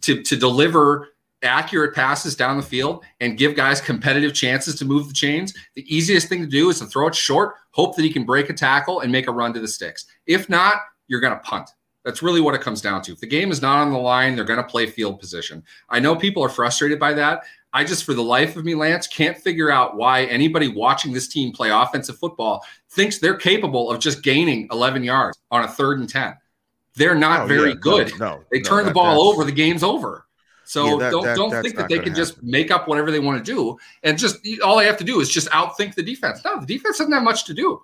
to, 0.00 0.22
to 0.22 0.36
deliver 0.36 1.08
accurate 1.42 1.94
passes 1.94 2.34
down 2.34 2.56
the 2.56 2.62
field 2.62 3.04
and 3.20 3.36
give 3.36 3.54
guys 3.54 3.80
competitive 3.80 4.32
chances 4.32 4.74
to 4.76 4.84
move 4.84 5.08
the 5.08 5.14
chains, 5.14 5.52
the 5.74 5.84
easiest 5.94 6.28
thing 6.28 6.40
to 6.40 6.46
do 6.46 6.70
is 6.70 6.78
to 6.78 6.86
throw 6.86 7.06
it 7.08 7.14
short, 7.14 7.54
hope 7.72 7.94
that 7.94 8.02
he 8.02 8.10
can 8.10 8.24
break 8.24 8.48
a 8.48 8.54
tackle 8.54 9.00
and 9.00 9.12
make 9.12 9.28
a 9.28 9.32
run 9.32 9.52
to 9.52 9.60
the 9.60 9.68
sticks. 9.68 10.06
If 10.26 10.48
not, 10.48 10.78
you're 11.08 11.20
going 11.20 11.34
to 11.34 11.40
punt. 11.40 11.70
That's 12.06 12.22
really 12.22 12.40
what 12.40 12.54
it 12.54 12.60
comes 12.60 12.80
down 12.80 13.02
to. 13.02 13.12
If 13.12 13.18
the 13.18 13.26
game 13.26 13.50
is 13.50 13.60
not 13.60 13.80
on 13.80 13.92
the 13.92 13.98
line, 13.98 14.36
they're 14.36 14.44
going 14.44 14.62
to 14.62 14.62
play 14.62 14.86
field 14.86 15.18
position. 15.18 15.64
I 15.90 15.98
know 15.98 16.14
people 16.14 16.40
are 16.40 16.48
frustrated 16.48 17.00
by 17.00 17.12
that. 17.14 17.42
I 17.72 17.82
just, 17.82 18.04
for 18.04 18.14
the 18.14 18.22
life 18.22 18.54
of 18.54 18.64
me, 18.64 18.76
Lance, 18.76 19.08
can't 19.08 19.36
figure 19.36 19.72
out 19.72 19.96
why 19.96 20.22
anybody 20.26 20.68
watching 20.68 21.12
this 21.12 21.26
team 21.26 21.50
play 21.52 21.70
offensive 21.70 22.16
football 22.16 22.64
thinks 22.90 23.18
they're 23.18 23.36
capable 23.36 23.90
of 23.90 23.98
just 23.98 24.22
gaining 24.22 24.68
11 24.70 25.02
yards 25.02 25.36
on 25.50 25.64
a 25.64 25.68
third 25.68 25.98
and 25.98 26.08
10. 26.08 26.36
They're 26.94 27.16
not 27.16 27.40
oh, 27.40 27.46
very 27.46 27.70
yeah, 27.70 27.80
good. 27.80 28.12
No, 28.20 28.36
no, 28.36 28.44
they 28.52 28.60
turn 28.60 28.84
no, 28.84 28.90
the 28.90 28.94
ball 28.94 29.20
over, 29.20 29.42
the 29.42 29.50
game's 29.50 29.82
over. 29.82 30.26
So 30.62 30.84
yeah, 30.84 30.96
that, 30.96 31.10
don't 31.10 31.24
that, 31.24 31.36
don't 31.36 31.62
think 31.62 31.74
that 31.74 31.88
they 31.88 31.96
can 31.96 32.10
happen. 32.10 32.14
just 32.14 32.40
make 32.40 32.70
up 32.70 32.86
whatever 32.86 33.10
they 33.10 33.20
want 33.20 33.44
to 33.44 33.52
do 33.52 33.76
and 34.04 34.16
just 34.16 34.38
all 34.64 34.76
they 34.78 34.86
have 34.86 34.96
to 34.98 35.04
do 35.04 35.18
is 35.18 35.28
just 35.28 35.48
outthink 35.50 35.96
the 35.96 36.04
defense. 36.04 36.44
No, 36.44 36.60
the 36.60 36.66
defense 36.66 36.98
doesn't 36.98 37.12
have 37.12 37.24
much 37.24 37.44
to 37.46 37.54
do. 37.54 37.82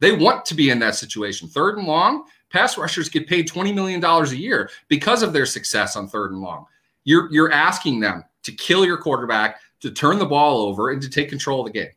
They 0.00 0.12
want 0.12 0.44
to 0.46 0.54
be 0.54 0.70
in 0.70 0.78
that 0.78 0.94
situation. 0.94 1.48
Third 1.48 1.78
and 1.78 1.86
long, 1.86 2.24
pass 2.50 2.78
rushers 2.78 3.08
get 3.08 3.26
paid 3.26 3.48
$20 3.48 3.74
million 3.74 4.04
a 4.04 4.26
year 4.28 4.70
because 4.88 5.22
of 5.22 5.32
their 5.32 5.46
success 5.46 5.96
on 5.96 6.08
third 6.08 6.32
and 6.32 6.40
long. 6.40 6.66
You're 7.04 7.30
you're 7.32 7.52
asking 7.52 8.00
them 8.00 8.24
to 8.42 8.52
kill 8.52 8.84
your 8.84 8.98
quarterback, 8.98 9.60
to 9.80 9.90
turn 9.90 10.18
the 10.18 10.26
ball 10.26 10.60
over, 10.62 10.90
and 10.90 11.00
to 11.00 11.08
take 11.08 11.28
control 11.28 11.60
of 11.60 11.66
the 11.66 11.72
game. 11.72 11.90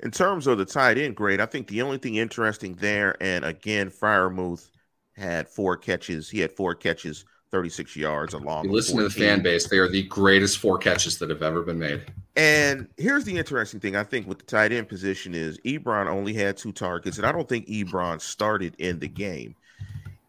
In 0.00 0.10
terms 0.10 0.46
of 0.46 0.58
the 0.58 0.64
tight 0.64 0.98
end 0.98 1.16
grade, 1.16 1.40
I 1.40 1.46
think 1.46 1.66
the 1.68 1.82
only 1.82 1.98
thing 1.98 2.16
interesting 2.16 2.74
there, 2.74 3.16
and 3.20 3.44
again, 3.44 3.90
Freiermuth 3.90 4.70
had 5.16 5.48
four 5.48 5.76
catches. 5.76 6.28
He 6.28 6.40
had 6.40 6.52
four 6.52 6.74
catches, 6.74 7.24
36 7.50 7.96
yards 7.96 8.34
along. 8.34 8.68
Listen 8.68 8.96
14. 8.96 9.10
to 9.10 9.14
the 9.14 9.26
fan 9.26 9.42
base; 9.42 9.68
they 9.68 9.78
are 9.78 9.88
the 9.88 10.02
greatest 10.04 10.58
four 10.58 10.78
catches 10.78 11.18
that 11.18 11.30
have 11.30 11.42
ever 11.42 11.62
been 11.62 11.78
made. 11.78 12.04
And 12.36 12.88
here's 12.98 13.24
the 13.24 13.36
interesting 13.36 13.80
thing: 13.80 13.96
I 13.96 14.04
think 14.04 14.26
with 14.28 14.38
the 14.38 14.44
tight 14.44 14.72
end 14.72 14.88
position 14.88 15.34
is 15.34 15.58
Ebron 15.58 16.06
only 16.06 16.34
had 16.34 16.56
two 16.56 16.72
targets, 16.72 17.16
and 17.16 17.26
I 17.26 17.32
don't 17.32 17.48
think 17.48 17.66
Ebron 17.66 18.20
started 18.20 18.74
in 18.78 18.98
the 18.98 19.08
game. 19.08 19.56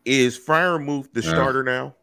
Is 0.06 0.40
Freiermuth 0.40 1.12
the 1.12 1.22
starter 1.22 1.64
now? 1.64 1.94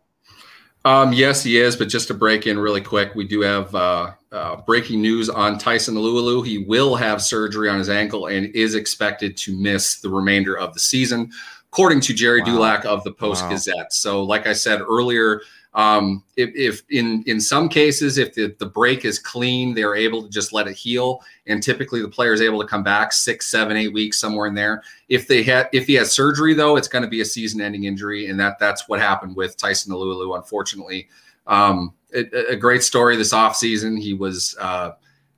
Um, 0.84 1.14
yes, 1.14 1.42
he 1.42 1.56
is. 1.56 1.76
But 1.76 1.88
just 1.88 2.08
to 2.08 2.14
break 2.14 2.46
in 2.46 2.58
really 2.58 2.82
quick, 2.82 3.14
we 3.14 3.26
do 3.26 3.40
have 3.40 3.74
uh, 3.74 4.12
uh, 4.30 4.56
breaking 4.56 5.00
news 5.00 5.30
on 5.30 5.58
Tyson 5.58 5.94
Alualu. 5.94 6.46
He 6.46 6.58
will 6.58 6.94
have 6.94 7.22
surgery 7.22 7.68
on 7.68 7.78
his 7.78 7.88
ankle 7.88 8.26
and 8.26 8.54
is 8.54 8.74
expected 8.74 9.36
to 9.38 9.56
miss 9.56 10.00
the 10.00 10.10
remainder 10.10 10.58
of 10.58 10.74
the 10.74 10.80
season, 10.80 11.32
according 11.72 12.00
to 12.00 12.12
Gerry 12.12 12.40
wow. 12.40 12.46
Dulac 12.46 12.84
of 12.84 13.02
the 13.04 13.12
Post 13.12 13.48
Gazette. 13.48 13.76
Wow. 13.76 13.86
So, 13.90 14.22
like 14.22 14.46
I 14.46 14.52
said 14.52 14.82
earlier, 14.82 15.40
um, 15.74 16.22
if, 16.36 16.50
if, 16.54 16.82
in 16.90 17.24
in 17.26 17.40
some 17.40 17.68
cases, 17.68 18.16
if 18.16 18.32
the, 18.34 18.54
the 18.58 18.66
break 18.66 19.04
is 19.04 19.18
clean, 19.18 19.74
they're 19.74 19.96
able 19.96 20.22
to 20.22 20.28
just 20.28 20.52
let 20.52 20.68
it 20.68 20.76
heal, 20.76 21.20
and 21.46 21.62
typically 21.62 22.00
the 22.00 22.08
player 22.08 22.32
is 22.32 22.40
able 22.40 22.60
to 22.60 22.66
come 22.66 22.84
back 22.84 23.12
six, 23.12 23.48
seven, 23.48 23.76
eight 23.76 23.92
weeks 23.92 24.20
somewhere 24.20 24.46
in 24.46 24.54
there. 24.54 24.82
If 25.08 25.26
they 25.26 25.42
had 25.42 25.68
if 25.72 25.86
he 25.86 25.94
has 25.94 26.12
surgery 26.12 26.54
though, 26.54 26.76
it's 26.76 26.86
going 26.86 27.02
to 27.02 27.08
be 27.08 27.22
a 27.22 27.24
season-ending 27.24 27.84
injury, 27.84 28.28
and 28.28 28.38
that 28.38 28.58
that's 28.60 28.88
what 28.88 29.00
happened 29.00 29.34
with 29.34 29.56
Tyson 29.56 29.92
Alualu, 29.92 30.36
unfortunately. 30.36 31.08
Um, 31.46 31.92
a, 32.14 32.52
a, 32.52 32.56
great 32.56 32.82
story 32.82 33.16
this 33.16 33.34
offseason. 33.34 34.00
He 34.00 34.14
was 34.14 34.56
uh, 34.58 34.92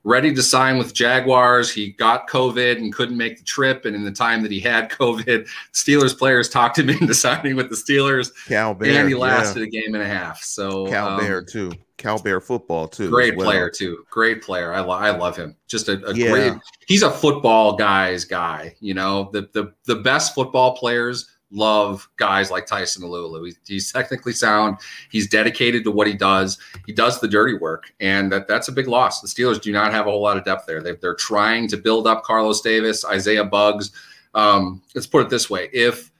ready 0.07 0.33
to 0.33 0.41
sign 0.41 0.77
with 0.77 0.93
Jaguars. 0.93 1.69
He 1.69 1.91
got 1.91 2.29
COVID 2.29 2.77
and 2.77 2.93
couldn't 2.93 3.17
make 3.17 3.37
the 3.37 3.43
trip. 3.43 3.83
And 3.83 3.93
in 3.93 4.05
the 4.05 4.11
time 4.11 4.41
that 4.41 4.51
he 4.51 4.59
had 4.61 4.89
COVID, 4.89 5.47
Steelers 5.73 6.17
players 6.17 6.49
talked 6.49 6.79
him 6.79 6.89
into 6.89 7.13
signing 7.13 7.55
with 7.55 7.69
the 7.69 7.75
Steelers. 7.75 8.31
Cal 8.47 8.73
Bear, 8.73 9.01
and 9.01 9.09
he 9.09 9.15
lasted 9.15 9.59
yeah. 9.59 9.65
a 9.65 9.69
game 9.69 9.93
and 9.93 10.03
a 10.03 10.07
half. 10.07 10.41
So 10.41 10.87
Cal 10.87 11.09
um, 11.09 11.19
Bear 11.19 11.43
too. 11.43 11.71
Cal 11.97 12.19
Bear 12.19 12.39
football 12.39 12.87
too. 12.87 13.09
Great 13.09 13.35
well. 13.35 13.47
player 13.47 13.69
too. 13.69 14.05
Great 14.09 14.41
player. 14.41 14.71
I, 14.71 14.79
lo- 14.79 14.95
I 14.95 15.09
love 15.09 15.35
him. 15.35 15.55
Just 15.67 15.89
a, 15.89 16.03
a 16.07 16.13
yeah. 16.13 16.29
great. 16.29 16.53
He's 16.87 17.03
a 17.03 17.11
football 17.11 17.75
guy's 17.75 18.23
guy. 18.23 18.75
You 18.79 18.93
know 18.93 19.29
the 19.33 19.49
the 19.53 19.73
the 19.85 19.95
best 19.95 20.33
football 20.33 20.77
players 20.77 21.36
love 21.51 22.07
guys 22.17 22.51
like 22.51 22.65
Tyson 22.65 23.03
Alualu. 23.03 23.45
He's, 23.45 23.59
he's, 23.65 23.91
technically 23.91 24.33
sound. 24.33 24.77
He's 25.09 25.29
dedicated 25.29 25.83
to 25.85 25.91
what 25.91 26.07
he 26.07 26.13
does. 26.13 26.57
He 26.85 26.93
does 26.93 27.19
the 27.19 27.27
dirty 27.27 27.55
work, 27.55 27.93
and 27.99 28.31
that, 28.31 28.47
that's 28.47 28.67
a 28.67 28.71
big 28.71 28.87
loss. 28.87 29.21
The 29.21 29.27
Steelers 29.27 29.61
do 29.61 29.71
not 29.71 29.91
have 29.91 30.07
a 30.07 30.11
whole 30.11 30.21
lot 30.21 30.37
of 30.37 30.43
depth 30.43 30.65
there. 30.65 30.81
They, 30.81 30.95
are 31.07 31.15
trying 31.15 31.67
to 31.69 31.77
build 31.77 32.07
up 32.07 32.23
Carlos 32.23 32.61
Davis, 32.61 33.05
Isaiah 33.05 33.45
Buggs. 33.45 33.91
Um, 34.33 34.81
let's 34.93 35.07
put 35.07 35.25
it 35.25 35.29
this 35.29 35.49
way: 35.49 35.69
if 35.73 36.11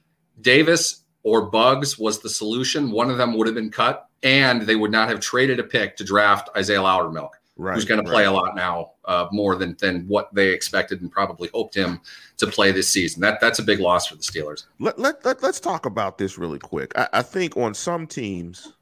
Davis 0.42 1.04
or 1.24 1.50
Buggs 1.50 2.00
was 2.00 2.20
the 2.20 2.30
solution, 2.30 2.92
one 2.92 3.10
of 3.10 3.18
them 3.18 3.36
would 3.38 3.48
have 3.48 3.56
been 3.56 3.72
cut, 3.72 4.10
and 4.24 4.62
they 4.62 4.76
would 4.76 4.92
not 4.92 5.10
have 5.10 5.20
traded 5.20 5.60
a 5.60 5.64
pick 5.64 5.98
to 5.98 6.04
draft 6.04 6.50
Isaiah 6.56 6.80
Loudermilk 6.80 7.32
right, 7.58 7.76
who's 7.76 7.86
going 7.86 8.04
to 8.04 8.10
play 8.10 8.26
a 8.26 8.32
lot 8.32 8.56
now, 8.56 8.92
uh, 9.06 9.28
more 9.32 9.56
than 9.56 9.76
than 9.80 10.08
what 10.08 10.34
they 10.34 10.50
expected 10.50 11.02
and 11.02 11.12
probably 11.12 11.50
hoped 11.54 11.76
him 11.76 12.00
to 12.38 12.48
play 12.48 12.72
this 12.72 12.90
season. 12.90 13.22
That 13.22 13.40
that's 13.40 13.60
a 13.60 13.64
big 13.64 13.80
loss 13.80 14.08
for 14.08 14.16
the 14.16 14.22
Steelers. 14.22 14.66
Let, 14.80 15.00
let, 15.00 15.26
let 15.26 15.44
us 15.44 15.60
talk 15.60 15.86
about 15.86 16.18
this 16.18 16.38
really 16.38 16.60
quick. 16.60 16.98
I, 16.98 17.08
I 17.14 17.22
think 17.22 17.58
on 17.58 17.74
some 17.74 18.08
teams 18.08 18.74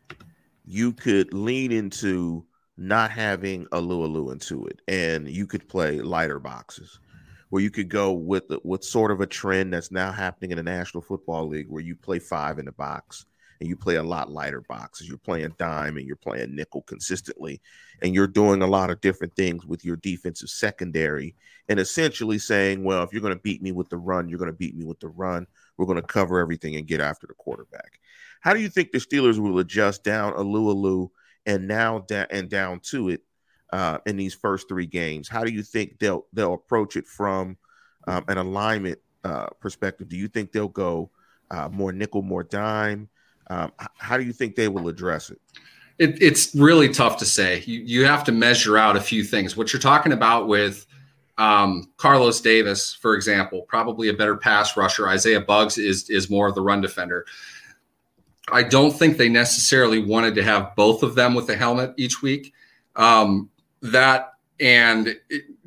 you 0.65 0.93
could 0.93 1.33
lean 1.33 1.71
into 1.71 2.45
not 2.77 3.11
having 3.11 3.63
a 3.71 3.77
Alualu 3.77 4.31
into 4.33 4.65
it, 4.65 4.81
and 4.87 5.29
you 5.29 5.47
could 5.47 5.67
play 5.67 5.99
lighter 6.01 6.39
boxes. 6.39 6.99
Where 7.49 7.61
you 7.61 7.69
could 7.69 7.89
go 7.89 8.11
with 8.11 8.45
with 8.63 8.83
sort 8.83 9.11
of 9.11 9.21
a 9.21 9.27
trend 9.27 9.73
that's 9.73 9.91
now 9.91 10.11
happening 10.11 10.51
in 10.51 10.57
the 10.57 10.63
National 10.63 11.01
Football 11.01 11.47
League, 11.47 11.69
where 11.69 11.83
you 11.83 11.95
play 11.95 12.19
five 12.19 12.59
in 12.59 12.65
the 12.65 12.71
box, 12.71 13.27
and 13.59 13.69
you 13.69 13.75
play 13.75 13.95
a 13.95 14.03
lot 14.03 14.31
lighter 14.31 14.61
boxes. 14.61 15.07
You're 15.07 15.17
playing 15.17 15.55
dime 15.57 15.97
and 15.97 16.05
you're 16.05 16.15
playing 16.15 16.55
nickel 16.55 16.81
consistently, 16.83 17.61
and 18.01 18.13
you're 18.13 18.27
doing 18.27 18.61
a 18.61 18.67
lot 18.67 18.89
of 18.89 19.01
different 19.01 19.35
things 19.35 19.65
with 19.65 19.85
your 19.85 19.95
defensive 19.97 20.49
secondary, 20.49 21.35
and 21.69 21.79
essentially 21.79 22.37
saying, 22.37 22.83
well, 22.83 23.03
if 23.03 23.11
you're 23.11 23.21
going 23.21 23.33
to 23.33 23.41
beat 23.41 23.61
me 23.61 23.71
with 23.71 23.89
the 23.89 23.97
run, 23.97 24.29
you're 24.29 24.39
going 24.39 24.51
to 24.51 24.57
beat 24.57 24.75
me 24.75 24.85
with 24.85 24.99
the 24.99 25.07
run. 25.07 25.47
We're 25.77 25.85
going 25.85 26.01
to 26.01 26.07
cover 26.07 26.39
everything 26.39 26.75
and 26.75 26.87
get 26.87 27.01
after 27.01 27.27
the 27.27 27.33
quarterback. 27.33 27.99
How 28.41 28.53
do 28.53 28.59
you 28.59 28.69
think 28.69 28.91
the 28.91 28.99
Steelers 28.99 29.39
will 29.39 29.59
adjust 29.59 30.03
down 30.03 30.33
Alualu 30.33 31.09
and 31.45 31.67
now 31.67 31.99
da- 32.07 32.27
and 32.29 32.49
down 32.49 32.79
to 32.81 33.09
it 33.09 33.21
uh, 33.73 33.97
in 34.05 34.17
these 34.17 34.33
first 34.33 34.67
three 34.69 34.85
games? 34.85 35.27
How 35.27 35.43
do 35.43 35.51
you 35.51 35.63
think 35.63 35.99
they'll 35.99 36.25
they'll 36.33 36.53
approach 36.53 36.95
it 36.95 37.07
from 37.07 37.57
um, 38.07 38.23
an 38.27 38.37
alignment 38.37 38.99
uh, 39.23 39.47
perspective? 39.59 40.09
Do 40.09 40.17
you 40.17 40.27
think 40.27 40.51
they'll 40.51 40.67
go 40.67 41.09
uh, 41.49 41.69
more 41.69 41.91
nickel, 41.91 42.21
more 42.21 42.43
dime? 42.43 43.09
Um, 43.47 43.71
how 43.97 44.17
do 44.17 44.23
you 44.23 44.33
think 44.33 44.55
they 44.55 44.67
will 44.67 44.87
address 44.87 45.29
it? 45.29 45.39
it? 45.97 46.21
It's 46.21 46.55
really 46.55 46.89
tough 46.89 47.17
to 47.17 47.25
say. 47.25 47.63
You, 47.65 47.81
you 47.81 48.05
have 48.05 48.23
to 48.25 48.31
measure 48.31 48.77
out 48.77 48.95
a 48.95 49.01
few 49.01 49.23
things. 49.23 49.55
What 49.55 49.73
you're 49.73 49.81
talking 49.81 50.13
about 50.13 50.47
with 50.47 50.85
um, 51.37 51.91
Carlos 51.97 52.41
Davis, 52.41 52.93
for 52.93 53.15
example, 53.15 53.63
probably 53.63 54.09
a 54.09 54.13
better 54.13 54.37
pass 54.37 54.77
rusher. 54.77 55.07
Isaiah 55.07 55.41
Buggs 55.41 55.77
is 55.77 56.09
is 56.09 56.29
more 56.29 56.47
of 56.47 56.55
the 56.55 56.61
run 56.61 56.81
defender. 56.81 57.25
I 58.51 58.63
don't 58.63 58.91
think 58.91 59.17
they 59.17 59.29
necessarily 59.29 59.99
wanted 59.99 60.35
to 60.35 60.43
have 60.43 60.75
both 60.75 61.03
of 61.03 61.15
them 61.15 61.33
with 61.33 61.47
the 61.47 61.55
helmet 61.55 61.93
each 61.97 62.21
week. 62.21 62.53
Um, 62.95 63.49
that 63.81 64.33
and 64.59 65.15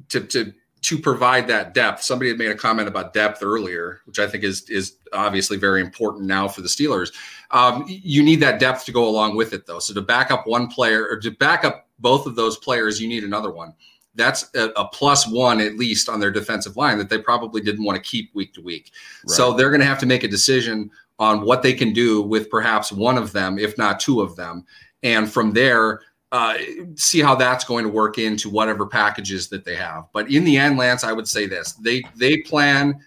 to, 0.09 0.21
to 0.21 0.53
to 0.83 0.99
provide 0.99 1.47
that 1.49 1.75
depth. 1.75 2.03
Somebody 2.03 2.31
had 2.31 2.39
made 2.39 2.51
a 2.51 2.55
comment 2.55 2.89
about 2.89 3.13
depth 3.13 3.43
earlier, 3.43 4.01
which 4.05 4.19
I 4.19 4.27
think 4.27 4.45
is 4.45 4.69
is 4.69 4.97
obviously 5.13 5.57
very 5.57 5.81
important 5.81 6.27
now 6.27 6.49
for 6.49 6.61
the 6.61 6.69
Steelers. 6.69 7.13
Um, 7.51 7.85
you 7.89 8.23
need 8.23 8.41
that 8.41 8.61
depth 8.61 8.85
to 8.87 8.93
go 8.93 9.09
along 9.09 9.37
with 9.37 9.53
it, 9.53 9.67
though. 9.67 9.79
So 9.79 9.95
to 9.95 10.03
back 10.03 10.31
up 10.31 10.47
one 10.47 10.69
player 10.69 11.07
or 11.09 11.19
to 11.21 11.31
back 11.31 11.65
up 11.65 11.89
both 11.99 12.27
of 12.27 12.37
those 12.37 12.57
players, 12.59 13.01
you 13.01 13.09
need 13.09 13.25
another 13.25 13.51
one. 13.51 13.75
That's 14.15 14.51
a, 14.55 14.71
a 14.77 14.89
plus 14.89 15.29
one 15.29 15.61
at 15.61 15.77
least 15.77 16.09
on 16.09 16.21
their 16.21 16.31
defensive 16.31 16.77
line 16.77 16.99
that 16.99 17.09
they 17.09 17.19
probably 17.19 17.61
didn't 17.61 17.85
want 17.85 17.97
to 17.97 18.11
keep 18.11 18.35
week 18.35 18.53
to 18.55 18.61
week. 18.61 18.91
Right. 19.25 19.35
So 19.35 19.53
they're 19.53 19.71
going 19.71 19.81
to 19.81 19.87
have 19.87 20.01
to 20.01 20.07
make 20.07 20.25
a 20.25 20.29
decision 20.29 20.91
on 21.19 21.43
what 21.43 21.63
they 21.63 21.73
can 21.73 21.93
do 21.93 22.23
with 22.23 22.51
perhaps 22.51 22.93
one 22.93 23.19
of 23.19 23.33
them, 23.33 23.59
if 23.59 23.77
not 23.79 24.01
two 24.01 24.21
of 24.21 24.37
them, 24.37 24.65
and 25.03 25.31
from 25.31 25.53
there 25.53 26.01
uh, 26.33 26.59
see 26.95 27.21
how 27.21 27.35
that's 27.35 27.65
going 27.65 27.85
to 27.85 27.91
work 27.91 28.19
into 28.19 28.51
whatever 28.51 28.87
packages 28.87 29.49
that 29.49 29.65
they 29.65 29.75
have. 29.75 30.05
But 30.13 30.31
in 30.31 30.45
the 30.45 30.59
end, 30.59 30.77
Lance, 30.77 31.05
I 31.05 31.13
would 31.13 31.29
say 31.29 31.47
this: 31.47 31.73
they 31.73 32.05
they 32.17 32.39
plan 32.39 33.01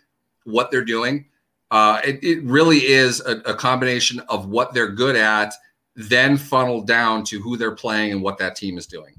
what 0.45 0.71
they're 0.71 0.85
doing. 0.85 1.25
Uh, 1.69 2.01
it, 2.03 2.21
it, 2.21 2.43
really 2.43 2.79
is 2.79 3.21
a, 3.21 3.37
a, 3.45 3.53
combination 3.53 4.19
of 4.27 4.49
what 4.49 4.73
they're 4.73 4.91
good 4.91 5.15
at, 5.15 5.53
then 5.95 6.35
funneled 6.35 6.85
down 6.85 7.23
to 7.23 7.39
who 7.39 7.55
they're 7.55 7.75
playing 7.75 8.11
and 8.11 8.21
what 8.21 8.37
that 8.37 8.57
team 8.57 8.77
is 8.77 8.85
doing. 8.85 9.13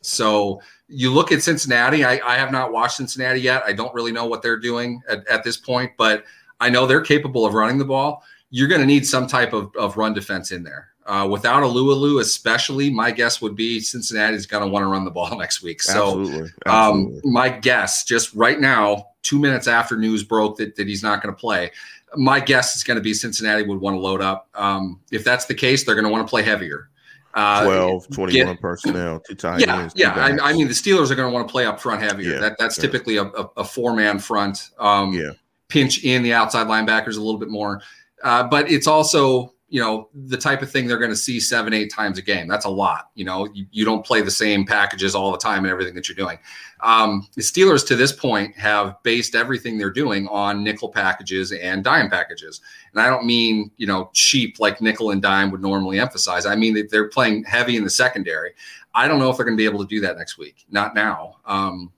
So 0.00 0.62
you 0.86 1.12
look 1.12 1.32
at 1.32 1.42
Cincinnati. 1.42 2.04
I, 2.04 2.18
I 2.26 2.36
have 2.36 2.50
not 2.50 2.72
watched 2.72 2.96
Cincinnati 2.96 3.40
yet. 3.40 3.62
I 3.66 3.74
don't 3.74 3.92
really 3.92 4.12
know 4.12 4.24
what 4.24 4.40
they're 4.40 4.58
doing 4.58 5.02
at, 5.06 5.26
at 5.28 5.44
this 5.44 5.58
point, 5.58 5.92
but 5.98 6.24
I 6.60 6.70
know 6.70 6.86
they're 6.86 7.02
capable 7.02 7.44
of 7.44 7.52
running 7.52 7.76
the 7.76 7.84
ball. 7.84 8.24
You're 8.48 8.68
going 8.68 8.80
to 8.80 8.86
need 8.86 9.06
some 9.06 9.26
type 9.26 9.52
of, 9.52 9.70
of 9.76 9.98
run 9.98 10.14
defense 10.14 10.50
in 10.50 10.62
there. 10.62 10.88
Uh, 11.08 11.26
without 11.26 11.62
Alualu, 11.62 12.20
especially, 12.20 12.90
my 12.90 13.10
guess 13.10 13.40
would 13.40 13.56
be 13.56 13.80
Cincinnati's 13.80 14.44
going 14.44 14.62
to 14.62 14.68
want 14.68 14.82
to 14.82 14.88
run 14.88 15.06
the 15.06 15.10
ball 15.10 15.34
next 15.38 15.62
week. 15.62 15.80
So, 15.80 16.20
Absolutely. 16.20 16.50
Absolutely. 16.66 17.16
Um, 17.16 17.32
my 17.32 17.48
guess, 17.48 18.04
just 18.04 18.34
right 18.34 18.60
now, 18.60 19.06
two 19.22 19.38
minutes 19.38 19.66
after 19.66 19.96
news 19.96 20.22
broke 20.22 20.58
that, 20.58 20.76
that 20.76 20.86
he's 20.86 21.02
not 21.02 21.22
going 21.22 21.34
to 21.34 21.40
play, 21.40 21.70
my 22.14 22.40
guess 22.40 22.76
is 22.76 22.84
going 22.84 22.96
to 22.96 23.00
be 23.00 23.14
Cincinnati 23.14 23.62
would 23.62 23.80
want 23.80 23.94
to 23.94 24.00
load 24.00 24.20
up. 24.20 24.48
Um, 24.54 25.00
if 25.10 25.24
that's 25.24 25.46
the 25.46 25.54
case, 25.54 25.82
they're 25.84 25.94
going 25.94 26.04
to 26.04 26.10
want 26.10 26.26
to 26.26 26.30
play 26.30 26.42
heavier. 26.42 26.90
Uh, 27.32 27.64
12, 27.64 28.08
21 28.10 28.46
get, 28.46 28.60
personnel, 28.60 29.20
two 29.20 29.34
tight 29.34 29.60
yeah, 29.60 29.80
ends. 29.80 29.94
Yeah, 29.96 30.14
I, 30.14 30.50
I, 30.50 30.52
mean, 30.52 30.68
the 30.68 30.74
Steelers 30.74 31.10
are 31.10 31.14
going 31.14 31.30
to 31.30 31.34
want 31.34 31.48
to 31.48 31.50
play 31.50 31.64
up 31.64 31.80
front 31.80 32.02
heavier. 32.02 32.34
Yeah, 32.34 32.40
that, 32.40 32.56
that's 32.58 32.76
yeah. 32.76 32.82
typically 32.82 33.16
a, 33.16 33.24
a, 33.24 33.50
a 33.58 33.64
four 33.64 33.96
man 33.96 34.18
front. 34.18 34.70
Um, 34.78 35.14
yeah. 35.14 35.30
Pinch 35.68 36.04
in 36.04 36.22
the 36.22 36.34
outside 36.34 36.66
linebackers 36.66 37.16
a 37.16 37.20
little 37.20 37.38
bit 37.38 37.48
more. 37.48 37.80
Uh, 38.22 38.42
but 38.46 38.70
it's 38.70 38.86
also 38.86 39.54
you 39.70 39.80
know, 39.80 40.08
the 40.14 40.36
type 40.36 40.62
of 40.62 40.70
thing 40.70 40.86
they're 40.86 40.98
going 40.98 41.10
to 41.10 41.16
see 41.16 41.38
seven, 41.38 41.74
eight 41.74 41.92
times 41.92 42.16
a 42.16 42.22
game. 42.22 42.48
That's 42.48 42.64
a 42.64 42.70
lot. 42.70 43.10
You 43.14 43.26
know, 43.26 43.46
you, 43.52 43.66
you 43.70 43.84
don't 43.84 44.04
play 44.04 44.22
the 44.22 44.30
same 44.30 44.64
packages 44.64 45.14
all 45.14 45.30
the 45.30 45.38
time 45.38 45.64
and 45.64 45.70
everything 45.70 45.94
that 45.94 46.08
you're 46.08 46.16
doing. 46.16 46.38
Um, 46.80 47.28
the 47.34 47.42
Steelers 47.42 47.86
to 47.88 47.96
this 47.96 48.10
point 48.10 48.56
have 48.56 48.96
based 49.02 49.34
everything 49.34 49.76
they're 49.76 49.90
doing 49.90 50.26
on 50.28 50.64
nickel 50.64 50.88
packages 50.88 51.52
and 51.52 51.84
dime 51.84 52.08
packages. 52.08 52.62
And 52.92 53.02
I 53.02 53.10
don't 53.10 53.26
mean, 53.26 53.70
you 53.76 53.86
know, 53.86 54.10
cheap 54.14 54.58
like 54.58 54.80
nickel 54.80 55.10
and 55.10 55.20
dime 55.20 55.50
would 55.50 55.60
normally 55.60 56.00
emphasize. 56.00 56.46
I 56.46 56.56
mean 56.56 56.72
that 56.74 56.90
they're 56.90 57.08
playing 57.08 57.44
heavy 57.44 57.76
in 57.76 57.84
the 57.84 57.90
secondary. 57.90 58.52
I 58.94 59.06
don't 59.06 59.18
know 59.18 59.28
if 59.28 59.36
they're 59.36 59.44
going 59.44 59.56
to 59.56 59.60
be 59.60 59.66
able 59.66 59.80
to 59.80 59.88
do 59.88 60.00
that 60.00 60.16
next 60.16 60.38
week. 60.38 60.64
Not 60.70 60.94
now. 60.94 61.36
Um, 61.44 61.92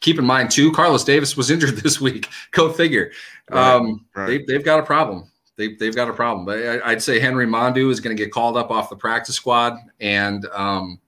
keep 0.00 0.18
in 0.18 0.24
mind 0.24 0.50
too, 0.50 0.72
Carlos 0.72 1.04
Davis 1.04 1.36
was 1.36 1.50
injured 1.50 1.76
this 1.82 2.00
week. 2.00 2.30
Go 2.52 2.72
figure. 2.72 3.12
Right, 3.50 3.74
um, 3.74 4.06
right. 4.16 4.26
They, 4.26 4.44
they've 4.54 4.64
got 4.64 4.78
a 4.80 4.84
problem 4.84 5.30
they, 5.56 5.74
they've 5.74 5.94
got 5.94 6.08
a 6.08 6.12
problem. 6.12 6.48
I, 6.48 6.88
would 6.88 7.02
say 7.02 7.20
Henry 7.20 7.46
Mondeaux 7.46 7.90
is 7.90 8.00
going 8.00 8.16
to 8.16 8.22
get 8.22 8.32
called 8.32 8.56
up 8.56 8.70
off 8.70 8.90
the 8.90 8.96
practice 8.96 9.36
squad, 9.36 9.78
and 10.00 10.46
um, 10.52 11.00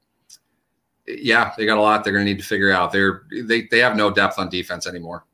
yeah, 1.07 1.53
they 1.57 1.67
got 1.67 1.79
a 1.79 1.81
lot 1.81 2.05
they're 2.05 2.13
going 2.13 2.25
to 2.25 2.31
need 2.31 2.39
to 2.39 2.47
figure 2.47 2.71
out. 2.71 2.93
They're 2.93 3.23
they 3.45 3.63
they 3.71 3.79
have 3.79 3.97
no 3.97 4.11
depth 4.11 4.39
on 4.39 4.49
defense 4.49 4.87
anymore. 4.87 5.25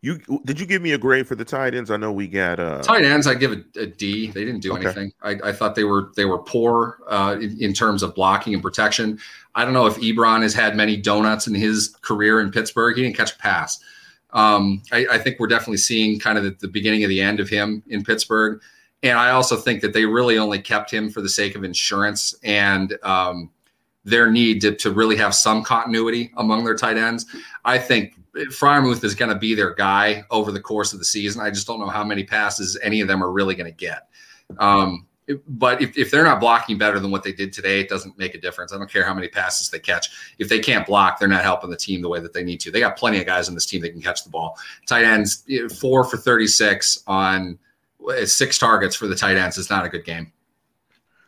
You 0.00 0.20
did 0.44 0.60
you 0.60 0.66
give 0.66 0.80
me 0.80 0.92
a 0.92 0.98
grade 0.98 1.26
for 1.26 1.34
the 1.34 1.44
tight 1.44 1.74
ends? 1.74 1.90
I 1.90 1.96
know 1.96 2.12
we 2.12 2.28
got 2.28 2.60
uh 2.60 2.82
tight 2.82 3.04
ends. 3.04 3.26
I 3.26 3.34
give 3.34 3.52
a, 3.52 3.80
a 3.80 3.86
D. 3.86 4.30
They 4.30 4.44
didn't 4.44 4.60
do 4.60 4.72
okay. 4.74 4.84
anything. 4.84 5.12
I, 5.22 5.36
I, 5.44 5.52
thought 5.52 5.74
they 5.74 5.82
were 5.82 6.12
they 6.14 6.24
were 6.24 6.38
poor 6.38 7.00
uh, 7.08 7.36
in, 7.40 7.60
in, 7.60 7.72
terms 7.72 8.04
of 8.04 8.14
blocking 8.14 8.54
and 8.54 8.62
protection. 8.62 9.18
I 9.56 9.64
don't 9.64 9.74
know 9.74 9.86
if 9.86 9.96
Ebron 9.96 10.42
has 10.42 10.54
had 10.54 10.76
many 10.76 10.96
donuts 10.96 11.48
in 11.48 11.54
his 11.54 11.96
career 12.02 12.40
in 12.40 12.52
Pittsburgh. 12.52 12.96
He 12.96 13.02
didn't 13.02 13.16
catch 13.16 13.34
a 13.34 13.38
pass. 13.38 13.82
Um, 14.30 14.82
I, 14.92 15.06
I, 15.12 15.18
think 15.18 15.40
we're 15.40 15.46
definitely 15.46 15.78
seeing 15.78 16.18
kind 16.20 16.36
of 16.36 16.44
the, 16.44 16.50
the, 16.60 16.68
beginning 16.68 17.02
of 17.02 17.08
the 17.08 17.20
end 17.20 17.40
of 17.40 17.48
him 17.48 17.82
in 17.88 18.04
Pittsburgh. 18.04 18.60
And 19.02 19.18
I 19.18 19.30
also 19.30 19.56
think 19.56 19.80
that 19.80 19.94
they 19.94 20.04
really 20.04 20.36
only 20.36 20.58
kept 20.58 20.90
him 20.90 21.08
for 21.08 21.22
the 21.22 21.30
sake 21.30 21.54
of 21.56 21.64
insurance 21.64 22.34
and 22.42 22.98
um, 23.04 23.50
their 24.04 24.30
need 24.30 24.60
to, 24.60 24.74
to 24.74 24.90
really 24.90 25.16
have 25.16 25.34
some 25.34 25.62
continuity 25.62 26.30
among 26.36 26.64
their 26.64 26.76
tight 26.76 26.98
ends. 26.98 27.24
I 27.64 27.78
think 27.78 28.14
Freiermuth 28.34 29.02
is 29.02 29.14
going 29.14 29.32
to 29.32 29.38
be 29.38 29.54
their 29.54 29.74
guy 29.74 30.24
over 30.30 30.52
the 30.52 30.60
course 30.60 30.92
of 30.92 30.98
the 30.98 31.04
season. 31.04 31.40
I 31.40 31.50
just 31.50 31.66
don't 31.66 31.80
know 31.80 31.88
how 31.88 32.04
many 32.04 32.22
passes 32.22 32.78
any 32.82 33.00
of 33.00 33.08
them 33.08 33.24
are 33.24 33.32
really 33.32 33.54
going 33.54 33.70
to 33.70 33.76
get. 33.76 34.08
Um, 34.58 35.06
but 35.46 35.82
if, 35.82 35.96
if 35.96 36.10
they're 36.10 36.24
not 36.24 36.40
blocking 36.40 36.78
better 36.78 36.98
than 36.98 37.10
what 37.10 37.22
they 37.22 37.32
did 37.32 37.52
today, 37.52 37.80
it 37.80 37.88
doesn't 37.88 38.18
make 38.18 38.34
a 38.34 38.40
difference. 38.40 38.72
I 38.72 38.78
don't 38.78 38.90
care 38.90 39.04
how 39.04 39.14
many 39.14 39.28
passes 39.28 39.68
they 39.70 39.78
catch. 39.78 40.34
If 40.38 40.48
they 40.48 40.58
can't 40.58 40.86
block, 40.86 41.18
they're 41.18 41.28
not 41.28 41.42
helping 41.42 41.70
the 41.70 41.76
team 41.76 42.02
the 42.02 42.08
way 42.08 42.20
that 42.20 42.32
they 42.32 42.44
need 42.44 42.60
to. 42.60 42.70
They 42.70 42.80
got 42.80 42.96
plenty 42.96 43.20
of 43.20 43.26
guys 43.26 43.48
on 43.48 43.54
this 43.54 43.66
team 43.66 43.82
that 43.82 43.90
can 43.90 44.00
catch 44.00 44.24
the 44.24 44.30
ball. 44.30 44.58
Tight 44.86 45.04
ends, 45.04 45.44
four 45.80 46.04
for 46.04 46.16
36 46.16 47.02
on 47.06 47.58
six 48.24 48.58
targets 48.58 48.96
for 48.96 49.06
the 49.06 49.14
tight 49.14 49.36
ends 49.36 49.58
is 49.58 49.70
not 49.70 49.84
a 49.84 49.88
good 49.88 50.04
game. 50.04 50.32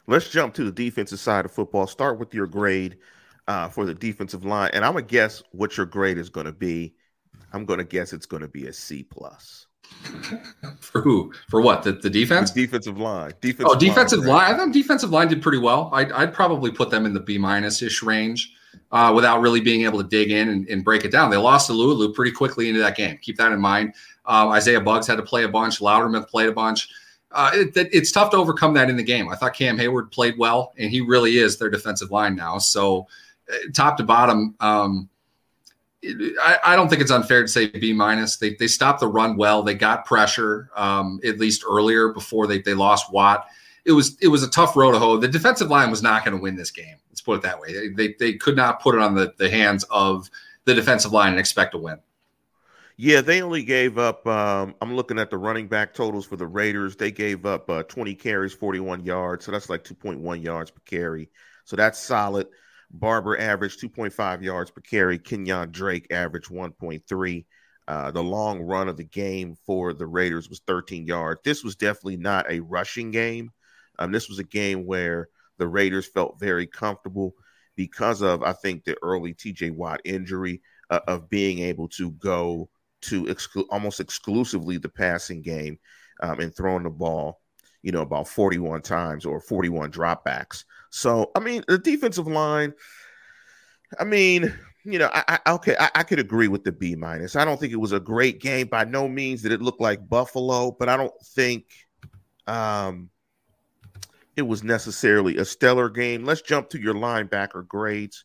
Let's 0.06 0.28
jump 0.28 0.54
to 0.54 0.64
the 0.64 0.72
defensive 0.72 1.20
side 1.20 1.44
of 1.44 1.52
football. 1.52 1.86
Start 1.86 2.18
with 2.18 2.34
your 2.34 2.46
grade 2.46 2.98
uh, 3.46 3.68
for 3.68 3.84
the 3.84 3.94
defensive 3.94 4.44
line. 4.44 4.70
And 4.72 4.84
I'm 4.84 4.92
going 4.92 5.04
to 5.04 5.10
guess 5.10 5.42
what 5.52 5.76
your 5.76 5.86
grade 5.86 6.18
is 6.18 6.30
going 6.30 6.46
to 6.46 6.52
be. 6.52 6.94
I'm 7.52 7.64
going 7.64 7.78
to 7.78 7.84
guess 7.84 8.12
it's 8.12 8.26
going 8.26 8.42
to 8.42 8.48
be 8.48 8.66
a 8.66 8.72
C 8.72 9.02
plus. 9.02 9.66
For 10.80 11.00
who? 11.00 11.32
For 11.48 11.60
what? 11.60 11.82
The, 11.82 11.92
the 11.92 12.10
defense? 12.10 12.50
The 12.50 12.62
defensive 12.62 12.98
line. 12.98 13.32
Defensive 13.40 13.66
oh, 13.68 13.78
defensive 13.78 14.20
line. 14.20 14.28
line. 14.28 14.54
I 14.54 14.56
thought 14.56 14.72
defensive 14.72 15.10
line 15.10 15.28
did 15.28 15.42
pretty 15.42 15.58
well. 15.58 15.90
I'd, 15.92 16.10
I'd 16.12 16.34
probably 16.34 16.70
put 16.70 16.90
them 16.90 17.06
in 17.06 17.14
the 17.14 17.20
B 17.20 17.38
minus 17.38 17.82
ish 17.82 18.02
range 18.02 18.52
uh, 18.92 19.12
without 19.14 19.40
really 19.40 19.60
being 19.60 19.84
able 19.84 20.02
to 20.02 20.08
dig 20.08 20.30
in 20.30 20.48
and, 20.48 20.68
and, 20.68 20.84
break 20.84 21.04
it 21.04 21.12
down. 21.12 21.30
They 21.30 21.36
lost 21.36 21.70
Alualu 21.70 22.14
pretty 22.14 22.32
quickly 22.32 22.68
into 22.68 22.80
that 22.80 22.96
game. 22.96 23.18
Keep 23.18 23.36
that 23.36 23.52
in 23.52 23.60
mind. 23.60 23.94
Uh, 24.26 24.48
Isaiah 24.48 24.80
Buggs 24.80 25.06
had 25.06 25.16
to 25.16 25.22
play 25.22 25.44
a 25.44 25.48
bunch. 25.48 25.78
Loudermilk 25.80 26.28
played 26.28 26.48
a 26.48 26.52
bunch. 26.52 26.88
Uh, 27.32 27.50
it, 27.54 27.76
it's 27.92 28.10
tough 28.10 28.30
to 28.30 28.36
overcome 28.36 28.74
that 28.74 28.90
in 28.90 28.96
the 28.96 29.02
game. 29.02 29.28
I 29.28 29.36
thought 29.36 29.54
Cam 29.54 29.78
Heyward 29.78 30.10
played 30.10 30.36
well, 30.38 30.72
and 30.78 30.90
he 30.90 31.00
really 31.00 31.36
is 31.38 31.58
their 31.58 31.70
defensive 31.70 32.10
line 32.10 32.34
now. 32.34 32.58
So, 32.58 33.06
uh, 33.52 33.56
top 33.72 33.96
to 33.98 34.02
bottom, 34.02 34.56
um, 34.58 35.08
I, 36.02 36.58
I, 36.64 36.76
don't 36.76 36.88
think 36.88 37.02
it's 37.02 37.10
unfair 37.10 37.42
to 37.42 37.48
say 37.48 37.66
B 37.66 37.92
minus. 37.92 38.36
They 38.36 38.54
they 38.54 38.68
stopped 38.68 39.00
the 39.00 39.06
run 39.06 39.36
well. 39.36 39.62
They 39.62 39.74
got 39.74 40.06
pressure 40.06 40.70
um, 40.74 41.20
at 41.24 41.38
least 41.38 41.62
earlier 41.68 42.08
before 42.08 42.46
they 42.46 42.60
they 42.60 42.74
lost 42.74 43.12
Watt. 43.12 43.46
It 43.84 43.92
was 43.92 44.16
it 44.20 44.28
was 44.28 44.42
a 44.42 44.48
tough 44.48 44.76
road 44.76 44.92
to 44.92 44.98
hoe. 44.98 45.18
The 45.18 45.28
defensive 45.28 45.68
line 45.68 45.90
was 45.90 46.02
not 46.02 46.24
going 46.24 46.36
to 46.36 46.42
win 46.42 46.56
this 46.56 46.70
game. 46.70 46.96
Let's 47.10 47.20
put 47.20 47.36
it 47.36 47.42
that 47.42 47.60
way. 47.60 47.72
They, 47.72 47.88
they, 47.88 48.14
they 48.18 48.32
could 48.34 48.56
not 48.56 48.80
put 48.80 48.94
it 48.94 49.00
on 49.00 49.14
the 49.14 49.34
the 49.36 49.50
hands 49.50 49.84
of 49.90 50.30
the 50.64 50.74
defensive 50.74 51.12
line 51.12 51.32
and 51.32 51.40
expect 51.40 51.72
to 51.72 51.78
win. 51.78 51.98
Yeah, 52.96 53.22
they 53.22 53.40
only 53.40 53.62
gave 53.62 53.96
up. 53.96 54.26
Um, 54.26 54.74
I'm 54.80 54.94
looking 54.94 55.18
at 55.18 55.30
the 55.30 55.38
running 55.38 55.68
back 55.68 55.94
totals 55.94 56.26
for 56.26 56.36
the 56.36 56.46
Raiders. 56.46 56.96
They 56.96 57.10
gave 57.10 57.46
up 57.46 57.70
uh, 57.70 57.82
20 57.84 58.14
carries, 58.14 58.52
41 58.52 59.06
yards. 59.06 59.46
So 59.46 59.52
that's 59.52 59.70
like 59.70 59.84
2.1 59.84 60.42
yards 60.42 60.70
per 60.70 60.82
carry. 60.84 61.30
So 61.64 61.76
that's 61.76 61.98
solid. 61.98 62.48
Barber 62.90 63.38
averaged 63.38 63.80
2.5 63.80 64.42
yards 64.42 64.70
per 64.70 64.80
carry. 64.80 65.18
Kenyon 65.18 65.70
Drake 65.70 66.06
averaged 66.10 66.50
1.3. 66.50 67.46
Uh, 67.88 68.10
the 68.10 68.22
long 68.22 68.60
run 68.60 68.88
of 68.88 68.96
the 68.96 69.04
game 69.04 69.56
for 69.66 69.92
the 69.92 70.06
Raiders 70.06 70.48
was 70.48 70.60
13 70.66 71.06
yards. 71.06 71.40
This 71.44 71.64
was 71.64 71.76
definitely 71.76 72.16
not 72.16 72.50
a 72.50 72.60
rushing 72.60 73.10
game. 73.10 73.50
Um, 73.98 74.12
this 74.12 74.28
was 74.28 74.38
a 74.38 74.44
game 74.44 74.86
where 74.86 75.28
the 75.58 75.66
Raiders 75.66 76.06
felt 76.06 76.40
very 76.40 76.66
comfortable 76.66 77.34
because 77.76 78.22
of, 78.22 78.42
I 78.42 78.52
think, 78.52 78.84
the 78.84 78.96
early 79.02 79.34
TJ 79.34 79.72
Watt 79.72 80.00
injury 80.04 80.62
uh, 80.88 81.00
of 81.06 81.28
being 81.28 81.60
able 81.60 81.88
to 81.88 82.10
go 82.12 82.68
to 83.02 83.24
exclu- 83.24 83.66
almost 83.70 84.00
exclusively 84.00 84.76
the 84.76 84.88
passing 84.88 85.42
game 85.42 85.78
um, 86.22 86.40
and 86.40 86.54
throwing 86.54 86.84
the 86.84 86.90
ball, 86.90 87.40
you 87.82 87.92
know, 87.92 88.02
about 88.02 88.28
41 88.28 88.82
times 88.82 89.24
or 89.24 89.40
41 89.40 89.90
dropbacks. 89.90 90.64
So, 90.90 91.30
I 91.34 91.40
mean, 91.40 91.64
the 91.68 91.78
defensive 91.78 92.26
line, 92.26 92.74
I 93.98 94.04
mean, 94.04 94.52
you 94.84 94.98
know, 94.98 95.10
I, 95.12 95.38
I 95.44 95.52
okay, 95.52 95.76
I, 95.78 95.90
I, 95.94 96.02
could 96.02 96.18
agree 96.18 96.48
with 96.48 96.64
the 96.64 96.72
B 96.72 96.94
minus. 96.94 97.36
I 97.36 97.44
don't 97.44 97.60
think 97.60 97.72
it 97.72 97.76
was 97.76 97.92
a 97.92 98.00
great 98.00 98.40
game. 98.40 98.66
By 98.66 98.84
no 98.84 99.08
means 99.08 99.42
did 99.42 99.52
it 99.52 99.62
look 99.62 99.78
like 99.78 100.08
Buffalo, 100.08 100.70
but 100.72 100.88
I 100.88 100.96
don't 100.96 101.12
think 101.22 101.66
um, 102.46 103.10
it 104.36 104.42
was 104.42 104.62
necessarily 104.62 105.36
a 105.36 105.44
stellar 105.44 105.90
game. 105.90 106.24
Let's 106.24 106.42
jump 106.42 106.70
to 106.70 106.80
your 106.80 106.94
linebacker 106.94 107.66
grades. 107.66 108.24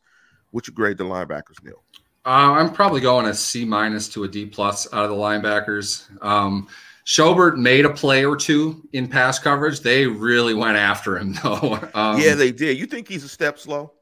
What 0.51 0.67
you 0.67 0.73
grade 0.73 0.97
the 0.97 1.03
linebackers, 1.03 1.61
Neil? 1.63 1.83
Uh, 2.25 2.53
I'm 2.53 2.71
probably 2.71 3.01
going 3.01 3.25
a 3.27 3.33
C 3.33 3.65
minus 3.65 4.07
to 4.09 4.23
a 4.23 4.27
D 4.27 4.45
plus 4.45 4.91
out 4.93 5.03
of 5.03 5.09
the 5.09 5.15
linebackers. 5.15 6.07
Um, 6.23 6.67
Schobert 7.05 7.57
made 7.57 7.85
a 7.85 7.89
play 7.91 8.25
or 8.25 8.35
two 8.35 8.87
in 8.93 9.07
pass 9.07 9.37
coverage. 9.37 9.81
They 9.81 10.07
really 10.07 10.53
went 10.53 10.77
after 10.77 11.17
him, 11.17 11.33
though. 11.43 11.79
Um, 11.93 12.19
yeah, 12.19 12.33
they 12.35 12.51
did. 12.51 12.77
You 12.77 12.85
think 12.85 13.07
he's 13.07 13.23
a 13.23 13.29
step 13.29 13.59
slow? 13.59 13.93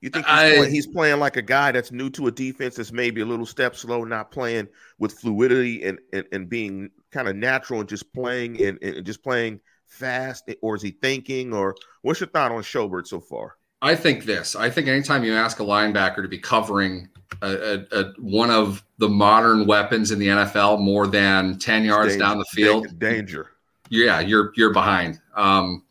You 0.00 0.10
think 0.10 0.26
he's, 0.26 0.34
I, 0.34 0.56
playing, 0.56 0.72
he's, 0.72 0.86
playing, 0.86 1.20
like 1.20 1.36
a 1.36 1.42
guy 1.42 1.70
that's 1.70 1.92
new 1.92 2.10
to 2.10 2.26
a 2.26 2.30
defense 2.30 2.74
that's 2.76 2.90
maybe 2.90 3.20
a 3.20 3.24
little 3.24 3.46
step 3.46 3.76
slow, 3.76 4.02
not 4.02 4.32
playing 4.32 4.66
with 4.98 5.12
fluidity 5.12 5.84
and 5.84 6.00
and, 6.12 6.24
and 6.32 6.48
being 6.48 6.90
kind 7.12 7.28
of 7.28 7.36
natural 7.36 7.80
and 7.80 7.88
just 7.88 8.12
playing 8.12 8.60
and, 8.62 8.82
and 8.82 9.06
just 9.06 9.22
playing 9.22 9.60
fast, 9.86 10.50
or 10.60 10.74
is 10.74 10.82
he 10.82 10.90
thinking? 10.90 11.52
Or 11.52 11.76
what's 12.02 12.18
your 12.18 12.28
thought 12.28 12.50
on 12.50 12.62
Schobert 12.62 13.06
so 13.06 13.20
far? 13.20 13.56
I 13.80 13.94
think 13.94 14.24
this. 14.24 14.56
I 14.56 14.70
think 14.70 14.88
anytime 14.88 15.24
you 15.24 15.34
ask 15.34 15.60
a 15.60 15.64
linebacker 15.64 16.22
to 16.22 16.28
be 16.28 16.38
covering 16.38 17.08
a, 17.40 17.84
a, 17.92 18.12
one 18.18 18.50
of 18.50 18.84
the 18.98 19.08
modern 19.08 19.66
weapons 19.66 20.10
in 20.10 20.18
the 20.18 20.28
NFL 20.28 20.80
more 20.80 21.06
than 21.06 21.58
10 21.58 21.84
yards 21.84 22.12
danger, 22.12 22.24
down 22.24 22.38
the 22.38 22.44
field. 22.46 22.98
Danger. 22.98 23.50
Yeah, 23.88 24.20
you're 24.20 24.52
you're 24.56 24.72
behind. 24.72 25.20
Um, 25.34 25.84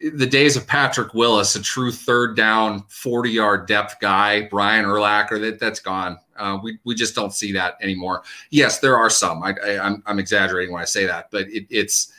the 0.00 0.26
days 0.26 0.56
of 0.56 0.66
Patrick 0.66 1.14
Willis, 1.14 1.54
a 1.54 1.62
true 1.62 1.92
third 1.92 2.36
down, 2.36 2.84
40 2.88 3.30
yard 3.30 3.68
depth 3.68 4.00
guy, 4.00 4.48
Brian 4.48 4.84
Urlacher, 4.84 5.40
that, 5.40 5.60
that's 5.60 5.80
gone. 5.80 6.18
Uh, 6.36 6.58
we, 6.62 6.78
we 6.84 6.94
just 6.94 7.14
don't 7.14 7.32
see 7.32 7.52
that 7.52 7.76
anymore. 7.80 8.22
Yes, 8.50 8.80
there 8.80 8.96
are 8.96 9.10
some. 9.10 9.42
I, 9.42 9.54
I, 9.64 9.68
am 9.68 9.80
I'm, 9.84 10.02
I'm 10.06 10.18
exaggerating 10.18 10.72
when 10.72 10.82
I 10.82 10.86
say 10.86 11.06
that, 11.06 11.30
but 11.30 11.48
it, 11.48 11.66
it's 11.70 12.12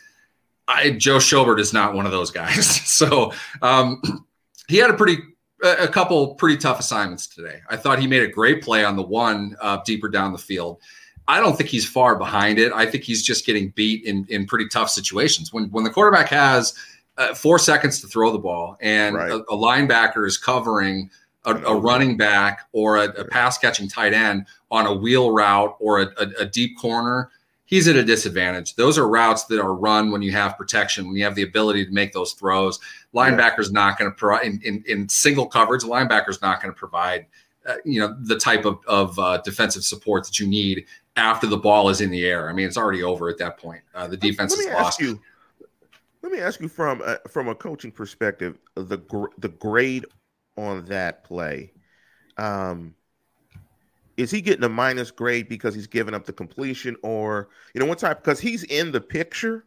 I, 0.67 0.91
Joe 0.91 1.17
Schobert 1.17 1.59
is 1.59 1.73
not 1.73 1.93
one 1.93 2.05
of 2.05 2.11
those 2.11 2.31
guys. 2.31 2.65
so 2.89 3.33
um, 3.61 4.01
he 4.67 4.77
had 4.77 4.89
a 4.89 4.93
pretty 4.93 5.17
a 5.63 5.87
couple 5.87 6.35
pretty 6.35 6.57
tough 6.57 6.79
assignments 6.79 7.27
today. 7.27 7.61
I 7.69 7.77
thought 7.77 7.99
he 7.99 8.07
made 8.07 8.23
a 8.23 8.27
great 8.27 8.61
play 8.61 8.83
on 8.83 8.95
the 8.95 9.03
one 9.03 9.55
uh, 9.61 9.79
deeper 9.85 10.09
down 10.09 10.31
the 10.31 10.37
field. 10.37 10.79
I 11.27 11.39
don't 11.39 11.55
think 11.57 11.69
he's 11.69 11.87
far 11.87 12.17
behind 12.17 12.59
it. 12.59 12.73
I 12.73 12.85
think 12.85 13.03
he's 13.03 13.23
just 13.23 13.45
getting 13.45 13.69
beat 13.69 14.03
in 14.03 14.25
in 14.29 14.45
pretty 14.45 14.67
tough 14.67 14.89
situations. 14.89 15.53
When 15.53 15.69
when 15.71 15.83
the 15.83 15.89
quarterback 15.89 16.27
has 16.29 16.73
uh, 17.17 17.33
four 17.33 17.59
seconds 17.59 18.01
to 18.01 18.07
throw 18.07 18.31
the 18.31 18.39
ball 18.39 18.77
and 18.81 19.15
right. 19.15 19.31
a, 19.31 19.35
a, 19.35 19.55
linebacker 19.55 20.25
is 20.25 20.37
covering 20.37 21.09
a, 21.45 21.55
a 21.55 21.75
running 21.75 22.17
back 22.17 22.61
or 22.71 22.97
a, 22.97 23.05
a 23.09 23.25
pass 23.25 23.57
catching 23.57 23.87
tight 23.87 24.13
end 24.13 24.47
on 24.71 24.87
a 24.87 24.93
wheel 24.93 25.31
route 25.31 25.75
or 25.79 26.01
a, 26.01 26.45
deep 26.45 26.77
corner, 26.79 27.29
he's 27.65 27.87
at 27.87 27.95
a 27.95 28.03
disadvantage. 28.03 28.75
Those 28.75 28.97
are 28.97 29.07
routes 29.07 29.45
that 29.45 29.61
are 29.61 29.73
run 29.73 30.11
when 30.11 30.21
you 30.21 30.31
have 30.31 30.57
protection, 30.57 31.05
when 31.05 31.15
you 31.15 31.23
have 31.23 31.35
the 31.35 31.43
ability 31.43 31.85
to 31.85 31.91
make 31.91 32.13
those 32.13 32.33
throws. 32.33 32.79
Linebacker's 33.13 33.69
yeah. 33.69 33.73
not 33.73 33.97
going 33.97 34.09
to 34.09 34.15
provide 34.15 34.45
in, 34.45 34.61
in, 34.63 34.83
in, 34.87 35.07
single 35.09 35.45
coverage. 35.45 35.83
Linebacker's 35.83 36.41
not 36.41 36.61
going 36.61 36.73
to 36.73 36.77
provide, 36.77 37.27
uh, 37.65 37.75
you 37.85 37.99
know, 37.99 38.15
the 38.21 38.37
type 38.37 38.65
of, 38.65 38.79
of 38.87 39.17
uh, 39.19 39.37
defensive 39.39 39.83
support 39.83 40.25
that 40.25 40.39
you 40.39 40.47
need 40.47 40.85
after 41.15 41.45
the 41.45 41.57
ball 41.57 41.89
is 41.89 42.01
in 42.01 42.09
the 42.09 42.25
air. 42.25 42.49
I 42.49 42.53
mean, 42.53 42.67
it's 42.67 42.77
already 42.77 43.03
over 43.03 43.29
at 43.29 43.37
that 43.37 43.57
point. 43.57 43.81
Uh, 43.93 44.07
the 44.07 44.17
defense 44.17 44.53
is 44.53 44.65
lost. 44.67 44.99
You, 44.99 45.21
Let 46.21 46.31
me 46.31 46.39
ask 46.39 46.59
you 46.59 46.67
from 46.67 47.03
from 47.27 47.47
a 47.49 47.55
coaching 47.55 47.91
perspective, 47.91 48.57
the 48.75 48.97
gr- 48.97 49.33
the 49.37 49.49
grade 49.49 50.05
on 50.57 50.85
that 50.85 51.23
play. 51.23 51.71
Um, 52.37 52.95
is 54.17 54.31
he 54.31 54.41
getting 54.41 54.63
a 54.63 54.69
minus 54.69 55.11
grade 55.11 55.49
because 55.49 55.73
he's 55.73 55.87
giving 55.87 56.13
up 56.13 56.25
the 56.25 56.33
completion, 56.33 56.95
or 57.03 57.49
you 57.73 57.79
know, 57.79 57.85
one 57.85 57.97
type 57.97 58.23
because 58.23 58.39
he's 58.39 58.63
in 58.63 58.91
the 58.91 59.01
picture, 59.01 59.65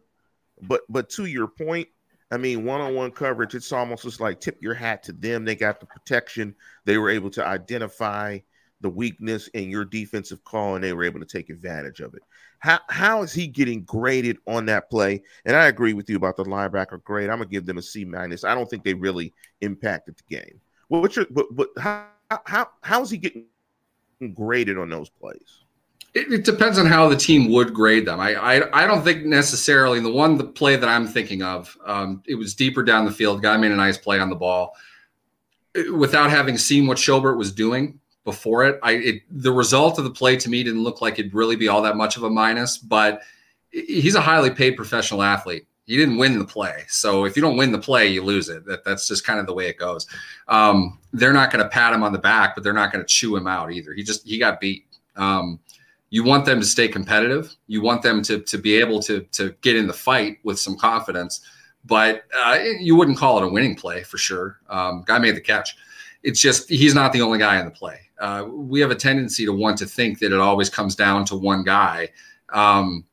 but 0.61 0.81
but 0.89 1.09
to 1.11 1.25
your 1.25 1.47
point, 1.47 1.87
I 2.29 2.37
mean, 2.37 2.65
one 2.65 2.81
on 2.81 2.93
one 2.93 3.11
coverage, 3.11 3.55
it's 3.55 3.71
almost 3.71 4.03
just 4.03 4.19
like 4.19 4.41
tip 4.41 4.57
your 4.61 4.73
hat 4.73 5.03
to 5.03 5.13
them. 5.13 5.45
They 5.45 5.55
got 5.55 5.79
the 5.79 5.85
protection. 5.85 6.55
They 6.85 6.97
were 6.97 7.09
able 7.09 7.29
to 7.31 7.45
identify 7.45 8.39
the 8.81 8.89
weakness 8.89 9.47
in 9.49 9.69
your 9.69 9.85
defensive 9.85 10.43
call, 10.43 10.75
and 10.75 10.83
they 10.83 10.93
were 10.93 11.03
able 11.03 11.19
to 11.19 11.25
take 11.25 11.49
advantage 11.49 11.99
of 11.99 12.13
it. 12.13 12.21
How 12.59 12.79
how 12.89 13.23
is 13.23 13.33
he 13.33 13.47
getting 13.47 13.83
graded 13.83 14.37
on 14.47 14.65
that 14.65 14.89
play? 14.89 15.23
And 15.45 15.55
I 15.55 15.67
agree 15.67 15.93
with 15.93 16.09
you 16.09 16.17
about 16.17 16.37
the 16.37 16.43
linebacker 16.43 17.01
grade. 17.03 17.29
I'm 17.29 17.37
gonna 17.37 17.49
give 17.49 17.65
them 17.65 17.77
a 17.77 17.81
C 17.81 18.03
minus. 18.05 18.43
I 18.43 18.55
don't 18.55 18.69
think 18.69 18.83
they 18.83 18.93
really 18.93 19.33
impacted 19.61 20.17
the 20.17 20.35
game. 20.35 20.59
What's 20.89 21.15
your 21.15 21.27
but 21.29 21.47
but 21.51 21.69
how 21.77 22.07
how 22.45 22.69
how 22.81 23.01
is 23.01 23.09
he 23.09 23.17
getting 23.17 23.45
graded 24.33 24.77
on 24.77 24.89
those 24.89 25.09
plays? 25.09 25.63
It, 26.17 26.33
it, 26.33 26.43
depends 26.45 26.79
on 26.79 26.87
how 26.87 27.07
the 27.07 27.15
team 27.15 27.51
would 27.51 27.75
grade 27.75 28.07
them. 28.07 28.19
I, 28.19 28.33
I, 28.33 28.83
I 28.83 28.87
don't 28.87 29.03
think 29.03 29.23
necessarily 29.23 29.99
the 29.99 30.11
one 30.11 30.39
the 30.39 30.45
play 30.45 30.75
that 30.75 30.89
I'm 30.89 31.05
thinking 31.05 31.43
of. 31.43 31.77
Um, 31.85 32.23
it 32.25 32.33
was 32.33 32.55
deeper 32.55 32.81
down 32.81 33.05
the 33.05 33.11
field. 33.11 33.43
Guy 33.43 33.55
made 33.57 33.71
a 33.71 33.75
nice 33.75 33.99
play 33.99 34.19
on 34.19 34.31
the 34.31 34.35
ball. 34.35 34.75
Without 35.93 36.31
having 36.31 36.57
seen 36.57 36.87
what 36.87 36.97
Schobert 36.97 37.37
was 37.37 37.51
doing 37.51 37.99
before 38.23 38.65
it, 38.65 38.79
I 38.81 38.93
it, 38.93 39.21
the 39.29 39.51
result 39.51 39.99
of 39.99 40.05
the 40.05 40.09
play 40.09 40.37
to 40.37 40.49
me 40.49 40.63
didn't 40.63 40.81
look 40.81 41.01
like 41.01 41.19
it'd 41.19 41.35
really 41.35 41.55
be 41.55 41.67
all 41.67 41.83
that 41.83 41.95
much 41.95 42.17
of 42.17 42.23
a 42.23 42.29
minus. 42.31 42.79
But 42.79 43.21
he's 43.69 44.15
a 44.15 44.21
highly 44.21 44.49
paid 44.49 44.71
professional 44.71 45.21
athlete. 45.21 45.67
He 45.85 45.97
didn't 45.97 46.17
win 46.17 46.39
the 46.39 46.45
play, 46.45 46.83
so 46.87 47.25
if 47.25 47.35
you 47.35 47.43
don't 47.43 47.57
win 47.57 47.71
the 47.71 47.77
play, 47.77 48.07
you 48.07 48.23
lose 48.23 48.49
it. 48.49 48.65
That, 48.65 48.83
that's 48.83 49.07
just 49.07 49.23
kind 49.23 49.39
of 49.39 49.45
the 49.45 49.53
way 49.53 49.69
it 49.69 49.77
goes. 49.77 50.07
Um, 50.47 50.97
they're 51.13 51.31
not 51.31 51.51
going 51.51 51.63
to 51.63 51.69
pat 51.69 51.93
him 51.93 52.01
on 52.01 52.11
the 52.11 52.19
back, 52.19 52.55
but 52.55 52.63
they're 52.63 52.73
not 52.73 52.91
going 52.91 53.05
to 53.05 53.07
chew 53.07 53.35
him 53.35 53.45
out 53.45 53.71
either. 53.71 53.93
He 53.93 54.01
just 54.01 54.27
he 54.27 54.39
got 54.39 54.59
beat. 54.59 54.85
Um, 55.15 55.59
you 56.09 56.23
want 56.23 56.45
them 56.45 56.59
to 56.59 56.65
stay 56.65 56.87
competitive. 56.87 57.53
You 57.67 57.81
want 57.81 58.01
them 58.01 58.21
to 58.23 58.39
to 58.39 58.57
be 58.57 58.75
able 58.77 59.01
to 59.03 59.21
to 59.21 59.55
get 59.61 59.75
in 59.75 59.87
the 59.87 59.93
fight 59.93 60.37
with 60.43 60.59
some 60.59 60.77
confidence. 60.77 61.41
But 61.85 62.23
uh, 62.37 62.59
you 62.79 62.95
wouldn't 62.95 63.17
call 63.17 63.37
it 63.37 63.45
a 63.45 63.47
winning 63.47 63.75
play 63.75 64.03
for 64.03 64.17
sure. 64.17 64.59
Um, 64.69 65.03
guy 65.05 65.19
made 65.19 65.35
the 65.35 65.41
catch. 65.41 65.75
It's 66.23 66.41
just 66.41 66.69
he's 66.69 66.93
not 66.93 67.13
the 67.13 67.21
only 67.21 67.39
guy 67.39 67.59
in 67.59 67.65
the 67.65 67.71
play. 67.71 67.99
Uh, 68.19 68.45
we 68.49 68.79
have 68.79 68.91
a 68.91 68.95
tendency 68.95 69.45
to 69.45 69.53
want 69.53 69.77
to 69.77 69.85
think 69.85 70.19
that 70.19 70.33
it 70.33 70.39
always 70.39 70.69
comes 70.69 70.95
down 70.95 71.23
to 71.25 71.35
one 71.35 71.63
guy. 71.63 72.09
Um, 72.49 73.05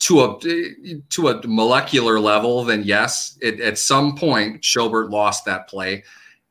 to 0.00 0.20
a 0.20 0.38
to 1.10 1.28
a 1.28 1.46
molecular 1.46 2.20
level, 2.20 2.64
then 2.64 2.84
yes, 2.84 3.36
it, 3.42 3.60
at 3.60 3.78
some 3.78 4.16
point 4.16 4.62
Schobert 4.62 5.10
lost 5.10 5.44
that 5.46 5.68
play 5.68 6.04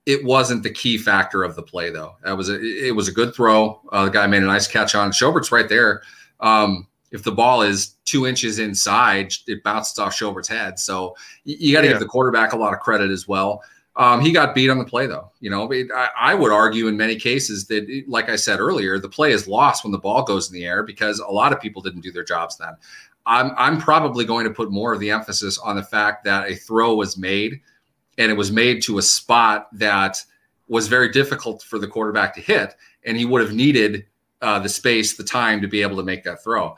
it 0.08 0.24
wasn't 0.24 0.64
the 0.64 0.70
key 0.70 0.98
factor 0.98 1.44
of 1.44 1.56
the 1.58 1.62
play, 1.62 1.90
though. 1.90 2.16
That 2.24 2.38
was 2.38 2.50
a, 2.50 2.56
it 2.64 2.96
was 2.96 3.10
a 3.10 3.12
good 3.12 3.36
throw. 3.36 3.82
Uh, 3.92 4.06
the 4.06 4.12
guy 4.12 4.26
made 4.26 4.42
a 4.42 4.46
nice 4.46 4.66
catch 4.66 4.96
on. 4.96 5.12
Schobert's 5.12 5.52
right 5.52 5.68
there. 5.68 6.02
Um, 6.40 6.88
if 7.12 7.24
the 7.24 7.32
ball 7.34 7.62
is 7.62 7.96
two 8.06 8.26
inches 8.26 8.58
inside, 8.58 9.34
it 9.48 9.62
bounces 9.64 10.00
off 10.00 10.14
Schobert's 10.14 10.48
head. 10.48 10.80
So 10.80 11.14
you, 11.44 11.58
you 11.60 11.74
got 11.74 11.82
to 11.82 11.88
yeah. 11.88 11.94
give 11.94 12.00
the 12.00 12.08
quarterback 12.08 12.54
a 12.54 12.58
lot 12.58 12.74
of 12.74 12.80
credit 12.80 13.12
as 13.12 13.28
well. 13.28 13.62
Um, 13.98 14.22
he 14.22 14.32
got 14.32 14.56
beat 14.56 14.70
on 14.70 14.78
the 14.78 14.86
play, 14.86 15.08
though. 15.08 15.30
You 15.42 15.50
know, 15.50 15.70
I, 15.74 16.10
I, 16.18 16.36
would 16.36 16.54
argue 16.54 16.88
in 16.88 16.96
many 16.96 17.18
cases 17.18 17.68
that, 17.68 18.06
like 18.08 18.30
I 18.30 18.38
said 18.38 18.62
earlier, 18.62 19.00
the 19.00 19.10
play 19.10 19.34
is 19.34 19.46
lost 19.46 19.84
when 19.84 19.92
the 19.92 19.98
ball 19.98 20.24
goes 20.24 20.48
in 20.48 20.54
the 20.54 20.66
air 20.66 20.84
because 20.84 21.20
a 21.20 21.28
lot 21.28 21.52
of 21.52 21.60
people 21.60 21.82
didn't 21.82 22.02
do 22.02 22.14
their 22.14 22.24
jobs 22.24 22.58
then. 22.58 22.78
I'm, 23.26 23.52
I'm 23.58 23.78
probably 23.78 24.24
going 24.24 24.46
to 24.46 24.54
put 24.54 24.72
more 24.72 24.94
of 24.94 25.02
the 25.02 25.12
emphasis 25.12 25.58
on 25.58 25.76
the 25.76 25.84
fact 25.84 26.24
that 26.24 26.50
a 26.50 26.56
throw 26.56 26.96
was 26.96 27.18
made– 27.18 27.60
and 28.18 28.32
it 28.32 28.36
was 28.36 28.52
made 28.52 28.82
to 28.84 28.98
a 28.98 29.02
spot 29.02 29.68
that 29.74 30.24
was 30.68 30.88
very 30.88 31.10
difficult 31.10 31.64
for 31.64 31.80
the 31.80 31.88
quarterback 31.88 32.34
to 32.36 32.42
hit, 32.42 32.76
and 33.06 33.18
he 33.18 33.26
would 33.26 33.42
have 33.42 33.54
needed 33.54 34.06
uh, 34.42 34.60
the 34.60 34.70
space, 34.70 35.16
the 35.16 35.24
time 35.24 35.62
to 35.62 35.68
be 35.68 35.82
able 35.82 35.98
to 35.98 36.04
make 36.04 36.24
that 36.24 36.44
throw. 36.44 36.76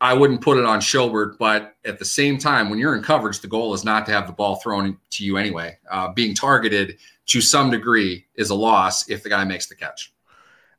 I 0.00 0.12
wouldn't 0.12 0.40
put 0.40 0.58
it 0.58 0.64
on 0.64 0.80
Schobert, 0.80 1.38
but 1.38 1.76
at 1.84 1.98
the 1.98 2.04
same 2.04 2.36
time, 2.36 2.68
when 2.68 2.78
you're 2.78 2.96
in 2.96 3.02
coverage, 3.02 3.40
the 3.40 3.48
goal 3.48 3.72
is 3.74 3.84
not 3.84 4.04
to 4.06 4.12
have 4.12 4.26
the 4.26 4.32
ball 4.32 4.56
thrown 4.56 4.98
to 5.10 5.24
you 5.24 5.36
anyway. 5.36 5.78
Uh, 5.90 6.12
being 6.12 6.34
targeted 6.34 6.98
to 7.26 7.40
some 7.40 7.70
degree 7.70 8.26
is 8.34 8.50
a 8.50 8.54
loss 8.54 9.08
if 9.08 9.22
the 9.22 9.28
guy 9.28 9.44
makes 9.44 9.66
the 9.66 9.74
catch. 9.74 10.12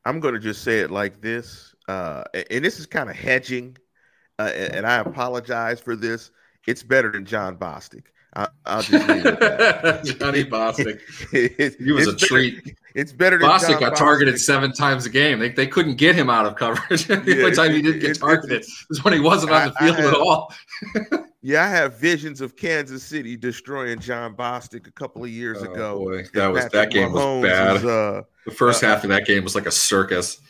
I'm 0.04 0.20
going 0.20 0.34
to 0.34 0.40
just 0.40 0.62
say 0.62 0.80
it 0.80 0.90
like 0.90 1.20
this, 1.20 1.74
uh, 1.88 2.22
and 2.50 2.64
this 2.64 2.78
is 2.78 2.86
kind 2.86 3.10
of 3.10 3.16
hedging, 3.16 3.76
uh, 4.38 4.52
and 4.54 4.86
I 4.86 4.98
apologize 4.98 5.80
for 5.80 5.96
this. 5.96 6.30
It's 6.66 6.82
better 6.82 7.10
than 7.10 7.24
Jon 7.24 7.56
Bostic. 7.56 8.04
I, 8.36 8.76
will 8.76 8.82
just 8.82 9.08
leave 9.08 9.26
it 9.26 10.04
Johnny 10.18 10.44
Bostic. 10.44 11.00
he 11.80 11.92
was 11.92 12.06
a 12.06 12.12
better, 12.12 12.26
treat. 12.26 12.76
It's 12.94 13.10
better 13.10 13.38
than 13.38 13.48
Bostic 13.48 13.70
John 13.70 13.80
got 13.80 13.92
Bostic. 13.94 13.96
targeted 13.96 14.40
seven 14.40 14.72
times 14.72 15.06
a 15.06 15.10
game. 15.10 15.38
They, 15.38 15.48
they 15.48 15.66
couldn't 15.66 15.96
get 15.96 16.14
him 16.14 16.28
out 16.28 16.44
of 16.44 16.54
coverage. 16.56 17.04
the 17.06 17.22
yeah, 17.26 17.44
only 17.44 17.56
time 17.56 17.72
he 17.72 17.80
did 17.80 18.00
get 18.00 18.18
targeted 18.18 18.66
was 18.90 19.02
when 19.02 19.14
he 19.14 19.20
wasn't 19.20 19.52
on 19.52 19.68
the 19.68 19.74
field 19.74 19.96
have, 19.96 20.12
at 20.12 20.14
all. 20.14 20.52
yeah, 21.40 21.64
I 21.64 21.68
have 21.68 21.98
visions 21.98 22.42
of 22.42 22.56
Kansas 22.56 23.02
City 23.02 23.38
destroying 23.38 24.00
Jon 24.00 24.34
Bostic 24.36 24.86
a 24.86 24.92
couple 24.92 25.24
of 25.24 25.30
years 25.30 25.58
oh, 25.62 25.72
ago. 25.72 25.98
Boy. 26.00 26.24
That 26.34 26.48
was 26.48 26.68
that 26.68 26.90
game 26.90 27.08
Mahomes 27.08 27.40
was 27.40 27.50
bad. 27.50 27.72
Was, 27.72 27.84
uh, 27.84 28.22
the 28.44 28.50
first 28.52 28.84
uh, 28.84 28.88
half 28.88 29.02
of 29.02 29.08
that 29.10 29.24
game 29.24 29.44
was 29.44 29.54
like 29.54 29.66
a 29.66 29.72
circus. 29.72 30.40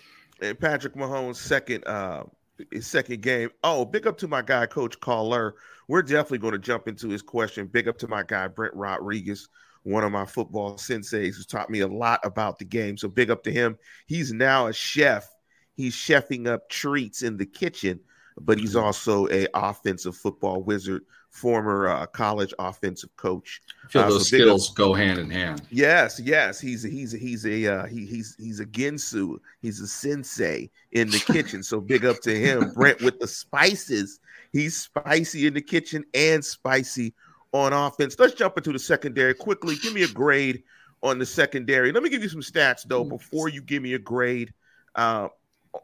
And 0.40 0.58
Patrick 0.58 0.94
Mahomes' 0.94 1.36
second 1.36 1.86
uh, 1.86 2.24
his 2.72 2.86
second 2.86 3.22
game. 3.22 3.50
Oh, 3.62 3.84
big 3.84 4.08
up 4.08 4.18
to 4.18 4.28
my 4.28 4.42
guy, 4.42 4.66
Coach 4.66 4.98
Caller 4.98 5.54
we're 5.88 6.02
definitely 6.02 6.38
going 6.38 6.52
to 6.52 6.58
jump 6.58 6.88
into 6.88 7.08
his 7.08 7.22
question. 7.22 7.66
Big 7.66 7.88
up 7.88 7.98
to 7.98 8.08
my 8.08 8.22
guy, 8.22 8.48
Brent 8.48 8.74
Rodriguez, 8.74 9.48
one 9.82 10.04
of 10.04 10.12
my 10.12 10.26
football 10.26 10.74
senseis 10.74 11.36
who's 11.36 11.46
taught 11.46 11.70
me 11.70 11.80
a 11.80 11.86
lot 11.86 12.20
about 12.24 12.58
the 12.58 12.64
game. 12.64 12.96
So 12.96 13.08
big 13.08 13.30
up 13.30 13.44
to 13.44 13.52
him. 13.52 13.78
He's 14.06 14.32
now 14.32 14.66
a 14.66 14.72
chef. 14.72 15.28
He's 15.74 15.94
chefing 15.94 16.48
up 16.48 16.68
treats 16.68 17.22
in 17.22 17.36
the 17.36 17.46
kitchen, 17.46 18.00
but 18.40 18.58
he's 18.58 18.74
also 18.74 19.28
a 19.28 19.46
offensive 19.54 20.16
football 20.16 20.62
wizard, 20.62 21.02
former 21.30 21.88
uh, 21.88 22.06
college 22.06 22.54
offensive 22.58 23.14
coach. 23.16 23.60
I 23.84 23.88
feel 23.88 24.02
uh, 24.02 24.08
those 24.08 24.30
so 24.30 24.36
skills 24.38 24.70
up. 24.70 24.76
go 24.76 24.94
hand 24.94 25.18
in 25.18 25.30
hand. 25.30 25.62
Yes, 25.70 26.18
yes. 26.18 26.58
He's 26.58 26.84
a, 26.86 26.88
he's 26.88 27.14
a, 27.14 27.18
he's 27.18 27.46
a 27.46 27.66
uh, 27.66 27.86
he, 27.86 28.06
he's 28.06 28.34
he's 28.38 28.58
a 28.58 28.66
ginsu. 28.66 29.36
He's 29.60 29.80
a 29.80 29.86
sensei 29.86 30.70
in 30.92 31.10
the 31.10 31.18
kitchen. 31.32 31.62
So 31.62 31.78
big 31.78 32.06
up 32.06 32.20
to 32.22 32.34
him, 32.34 32.72
Brent, 32.72 33.02
with 33.02 33.20
the 33.20 33.28
spices 33.28 34.18
He's 34.56 34.76
spicy 34.76 35.46
in 35.46 35.54
the 35.54 35.60
kitchen 35.60 36.04
and 36.14 36.44
spicy 36.44 37.14
on 37.52 37.72
offense. 37.72 38.16
Let's 38.18 38.34
jump 38.34 38.56
into 38.56 38.72
the 38.72 38.78
secondary 38.78 39.34
quickly. 39.34 39.76
Give 39.76 39.92
me 39.92 40.02
a 40.02 40.08
grade 40.08 40.62
on 41.02 41.18
the 41.18 41.26
secondary. 41.26 41.92
Let 41.92 42.02
me 42.02 42.08
give 42.08 42.22
you 42.22 42.28
some 42.28 42.40
stats 42.40 42.86
though 42.86 43.04
before 43.04 43.48
you 43.48 43.62
give 43.62 43.82
me 43.82 43.94
a 43.94 43.98
grade. 43.98 44.52
Uh, 44.94 45.28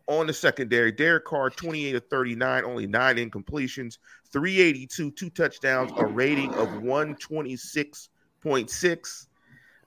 on 0.06 0.26
the 0.26 0.32
secondary, 0.32 0.90
Derek 0.90 1.26
Carr, 1.26 1.50
28 1.50 1.96
of 1.96 2.06
39, 2.08 2.64
only 2.64 2.86
nine 2.86 3.16
incompletions, 3.16 3.98
382, 4.32 5.10
two 5.10 5.28
touchdowns, 5.28 5.92
a 5.98 6.06
rating 6.06 6.48
of 6.54 6.68
126.6. 6.68 9.26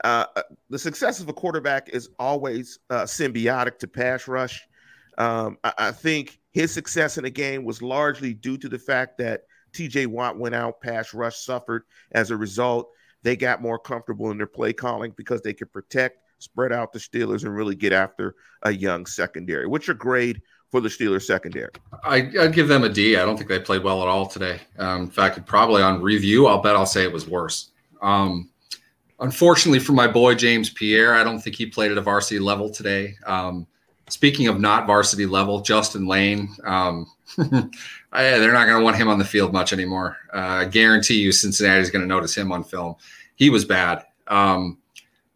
Uh, 0.03 0.25
uh, 0.35 0.41
the 0.69 0.77
success 0.77 1.21
of 1.21 1.29
a 1.29 1.33
quarterback 1.33 1.89
is 1.89 2.09
always 2.19 2.77
uh, 2.91 3.01
symbiotic 3.03 3.79
to 3.79 3.87
pass 3.87 4.27
rush. 4.27 4.67
Um, 5.17 5.57
I, 5.63 5.73
I, 5.77 5.91
think 5.91 6.39
his 6.55 6.73
success 6.73 7.17
in 7.17 7.25
the 7.25 7.29
game 7.29 7.65
was 7.65 7.81
largely 7.81 8.33
due 8.33 8.57
to 8.57 8.69
the 8.69 8.79
fact 8.79 9.17
that 9.17 9.41
TJ 9.73 10.07
Watt 10.07 10.39
went 10.39 10.55
out, 10.55 10.79
pass 10.79 11.13
rush 11.13 11.35
suffered. 11.35 11.83
As 12.13 12.31
a 12.31 12.37
result, 12.37 12.89
they 13.23 13.35
got 13.35 13.61
more 13.61 13.77
comfortable 13.77 14.31
in 14.31 14.37
their 14.37 14.47
play 14.47 14.71
calling 14.71 15.11
because 15.17 15.41
they 15.41 15.53
could 15.53 15.69
protect, 15.73 16.19
spread 16.39 16.71
out 16.71 16.93
the 16.93 16.99
Steelers, 16.99 17.43
and 17.43 17.53
really 17.53 17.75
get 17.75 17.91
after 17.91 18.35
a 18.63 18.71
young 18.71 19.05
secondary. 19.05 19.67
What's 19.67 19.85
your 19.85 19.97
grade 19.97 20.41
for 20.71 20.79
the 20.79 20.87
Steelers 20.87 21.23
secondary? 21.23 21.71
I, 22.05 22.31
would 22.33 22.53
give 22.53 22.69
them 22.69 22.85
a 22.85 22.89
D. 22.89 23.17
I 23.17 23.25
don't 23.25 23.35
think 23.35 23.49
they 23.49 23.59
played 23.59 23.83
well 23.83 24.01
at 24.01 24.07
all 24.07 24.25
today. 24.25 24.61
Um, 24.79 25.01
in 25.01 25.09
fact, 25.09 25.45
probably 25.45 25.81
on 25.81 26.01
review, 26.01 26.47
I'll 26.47 26.61
bet 26.61 26.77
I'll 26.77 26.85
say 26.85 27.03
it 27.03 27.11
was 27.11 27.27
worse. 27.27 27.71
Um, 28.01 28.49
unfortunately 29.19 29.79
for 29.79 29.91
my 29.91 30.07
boy 30.07 30.35
James 30.35 30.69
Pierre, 30.69 31.15
I 31.15 31.25
don't 31.25 31.41
think 31.41 31.57
he 31.57 31.65
played 31.65 31.91
at 31.91 31.97
a 31.97 32.01
varsity 32.01 32.39
level 32.39 32.69
today. 32.69 33.17
Um, 33.25 33.67
Speaking 34.09 34.47
of 34.47 34.59
not 34.59 34.85
varsity 34.85 35.25
level, 35.25 35.61
Justin 35.61 36.05
Layne, 36.05 36.49
um, 36.63 37.07
I, 37.37 37.69
they're 38.11 38.53
not 38.53 38.67
going 38.67 38.77
to 38.77 38.83
want 38.83 38.97
him 38.97 39.07
on 39.07 39.17
the 39.17 39.25
field 39.25 39.51
much 39.51 39.73
anymore. 39.73 40.17
Uh, 40.33 40.37
I 40.37 40.65
guarantee 40.65 41.19
you 41.19 41.31
Cincinnati's 41.31 41.89
going 41.89 42.03
to 42.03 42.07
notice 42.07 42.35
him 42.35 42.51
on 42.51 42.63
film. 42.63 42.95
He 43.35 43.49
was 43.49 43.65
bad. 43.65 44.05
Um, 44.27 44.77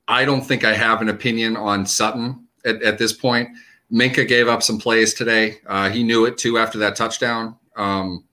I 0.08 0.26
don't 0.26 0.42
think 0.42 0.64
I 0.64 0.74
have 0.74 1.02
an 1.02 1.10
opinion 1.10 1.58
on 1.58 1.86
Sutton 1.86 2.48
at, 2.66 2.82
at 2.84 2.98
this 2.98 3.14
point. 3.14 3.50
Minkah 3.92 4.28
gave 4.28 4.48
up 4.48 4.62
some 4.62 4.78
plays 4.78 5.14
today. 5.14 5.58
Uh, 5.66 5.90
he 5.90 6.04
knew 6.04 6.26
it 6.26 6.38
too 6.38 6.58
after 6.58 6.78
that 6.80 6.96
touchdown. 6.96 7.56
Um, 7.76 8.24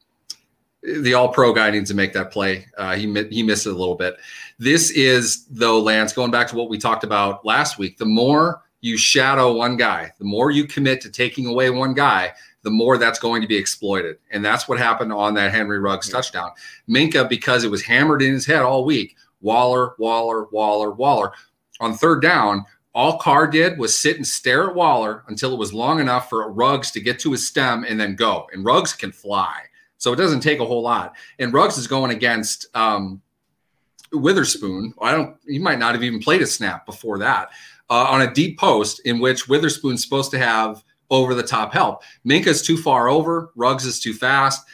the 0.83 1.15
All 1.15 1.29
Pro 1.29 1.53
guy 1.53 1.71
needs 1.71 1.91
to 1.91 1.97
make 1.97 2.13
that 2.13 2.31
play. 2.31 2.67
Uh, 2.77 2.95
he 2.95 3.13
he 3.31 3.43
missed 3.43 3.67
it 3.67 3.71
a 3.71 3.77
little 3.77 3.95
bit. 3.95 4.17
This 4.59 4.91
is 4.91 5.47
though, 5.47 5.81
Lance. 5.81 6.13
Going 6.13 6.31
back 6.31 6.47
to 6.49 6.57
what 6.57 6.69
we 6.69 6.79
talked 6.79 7.05
about 7.05 7.45
last 7.45 7.79
week, 7.79 7.99
the 7.99 8.05
more 8.05 8.63
you 8.81 8.97
shadow 8.97 9.53
one 9.53 9.77
guy, 9.77 10.13
the 10.19 10.25
more 10.25 10.51
you 10.51 10.67
commit 10.67 11.01
to 11.03 11.11
taking 11.11 11.47
away 11.47 11.71
one 11.71 11.95
guy, 11.95 12.33
the 12.63 12.71
more 12.71 12.99
that's 12.99 13.19
going 13.19 13.41
to 13.43 13.49
be 13.49 13.57
exploited. 13.57 14.19
And 14.31 14.45
that's 14.45 14.69
what 14.69 14.79
happened 14.79 15.13
on 15.13 15.35
that 15.35 15.53
Henry 15.53 15.79
Ruggs 15.79 16.09
touchdown. 16.09 16.51
Minkah, 16.89 17.29
because 17.29 17.65
it 17.65 17.71
was 17.71 17.83
hammered 17.83 18.23
in 18.23 18.33
his 18.33 18.47
head 18.47 18.63
all 18.63 18.85
week, 18.85 19.17
Waller, 19.41 19.95
Waller, 19.99 20.47
Waller, 20.51 20.91
Waller. 20.91 21.33
On 21.81 21.95
third 21.95 22.23
down, 22.23 22.65
all 22.93 23.19
Carr 23.19 23.47
did 23.47 23.79
was 23.79 23.97
sit 23.97 24.17
and 24.17 24.27
stare 24.27 24.69
at 24.69 24.75
Waller 24.75 25.23
until 25.29 25.53
it 25.53 25.59
was 25.59 25.73
long 25.73 26.01
enough 26.01 26.29
for 26.29 26.51
Ruggs 26.51 26.91
to 26.93 27.01
get 27.01 27.19
to 27.21 27.33
his 27.33 27.47
stem 27.47 27.85
and 27.85 28.01
then 28.01 28.17
go. 28.17 28.49
And 28.53 28.65
Ruggs 28.65 28.93
can 28.93 29.13
fly. 29.13 29.61
So 29.99 30.13
it 30.13 30.17
doesn't 30.17 30.41
take 30.41 30.61
a 30.61 30.65
whole 30.65 30.83
lot. 30.83 31.15
And 31.39 31.53
Ruggs 31.53 31.79
is 31.79 31.87
going 31.87 32.11
against 32.11 32.67
um, 32.75 33.21
Witherspoon. 34.13 34.95
I 35.01 35.13
don't, 35.13 35.37
he 35.47 35.59
might 35.59 35.79
not 35.79 35.95
have 35.95 36.03
even 36.03 36.21
played 36.21 36.43
a 36.43 36.47
snap 36.47 36.87
before 36.87 37.19
that 37.19 37.51
uh, 37.91 38.07
on 38.09 38.23
a 38.23 38.33
deep 38.33 38.59
post 38.59 39.01
in 39.05 39.19
which 39.19 39.49
Witherspoon's 39.49 40.03
supposed 40.03 40.31
to 40.33 40.39
have 40.39 40.83
over 41.11 41.35
the 41.35 41.43
top 41.43 41.73
help. 41.73 42.03
Minkah's 42.27 42.63
too 42.63 42.77
far 42.77 43.09
over. 43.09 43.53
Ruggs 43.55 43.85
is 43.85 44.01
too 44.01 44.13
fast. 44.13 44.67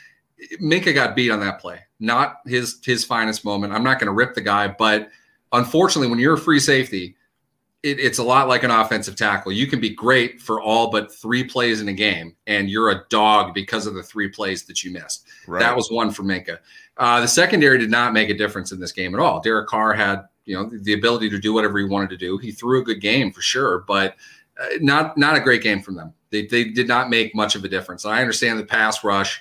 Minkah 0.61 0.95
got 0.95 1.15
beat 1.15 1.31
on 1.31 1.41
that 1.41 1.61
play. 1.61 1.81
Not 2.01 2.37
his 2.47 2.81
his 2.85 3.05
finest 3.05 3.45
moment. 3.45 3.73
I'm 3.73 3.85
not 3.85 3.99
going 3.99 4.07
to 4.07 4.13
rip 4.13 4.35
the 4.35 4.41
guy, 4.41 4.69
but 4.69 5.09
unfortunately, 5.53 6.09
when 6.09 6.19
you're 6.19 6.35
a 6.35 6.39
free 6.39 6.59
safety, 6.59 7.17
it, 7.83 8.01
it's 8.01 8.19
a 8.19 8.25
lot 8.25 8.49
like 8.49 8.65
an 8.65 8.71
offensive 8.71 9.15
tackle. 9.15 9.53
You 9.53 9.67
can 9.67 9.81
be 9.81 9.91
great 9.91 10.41
for 10.41 10.61
all 10.61 10.91
but 10.91 11.15
three 11.15 11.45
plays 11.45 11.81
in 11.81 11.89
a 11.89 11.93
game, 11.93 12.35
and 12.47 12.71
you're 12.71 12.91
a 12.91 13.05
dog 13.09 13.55
because 13.55 13.87
of 13.87 13.95
the 13.95 14.03
three 14.03 14.29
plays 14.29 14.65
that 14.65 14.83
you 14.83 14.91
missed. 14.91 15.27
Right. 15.47 15.61
That 15.61 15.77
was 15.77 15.91
one 15.91 16.11
for 16.11 16.23
Minkah. 16.23 16.59
Uh, 16.97 17.21
the 17.21 17.29
secondary 17.29 17.79
did 17.79 17.91
not 17.91 18.13
make 18.13 18.31
a 18.31 18.35
difference 18.35 18.73
in 18.73 18.81
this 18.81 18.93
game 18.93 19.15
at 19.15 19.21
all. 19.21 19.41
Derek 19.41 19.69
Carr 19.69 19.95
had 19.95 20.25
you 20.45 20.57
know 20.57 20.71
the 20.83 20.93
ability 20.93 21.31
to 21.31 21.39
do 21.39 21.53
whatever 21.53 21.79
he 21.79 21.85
wanted 21.85 22.11
to 22.11 22.17
do. 22.17 22.39
He 22.39 22.53
threw 22.53 22.81
a 22.81 22.85
good 22.85 23.01
game 23.01 23.33
for 23.33 23.41
sure, 23.41 23.85
but 23.87 24.17
uh, 24.61 24.67
not 24.81 25.17
not 25.17 25.37
a 25.37 25.41
great 25.41 25.63
game 25.63 25.83
from 25.83 25.95
them. 25.95 26.13
They, 26.31 26.47
they 26.47 26.65
did 26.65 26.89
not 26.89 27.11
make 27.11 27.35
much 27.35 27.55
of 27.55 27.65
a 27.65 27.69
difference. 27.69 28.05
I 28.05 28.21
understand 28.21 28.59
the 28.59 28.65
pass 28.65 29.05
rush 29.05 29.41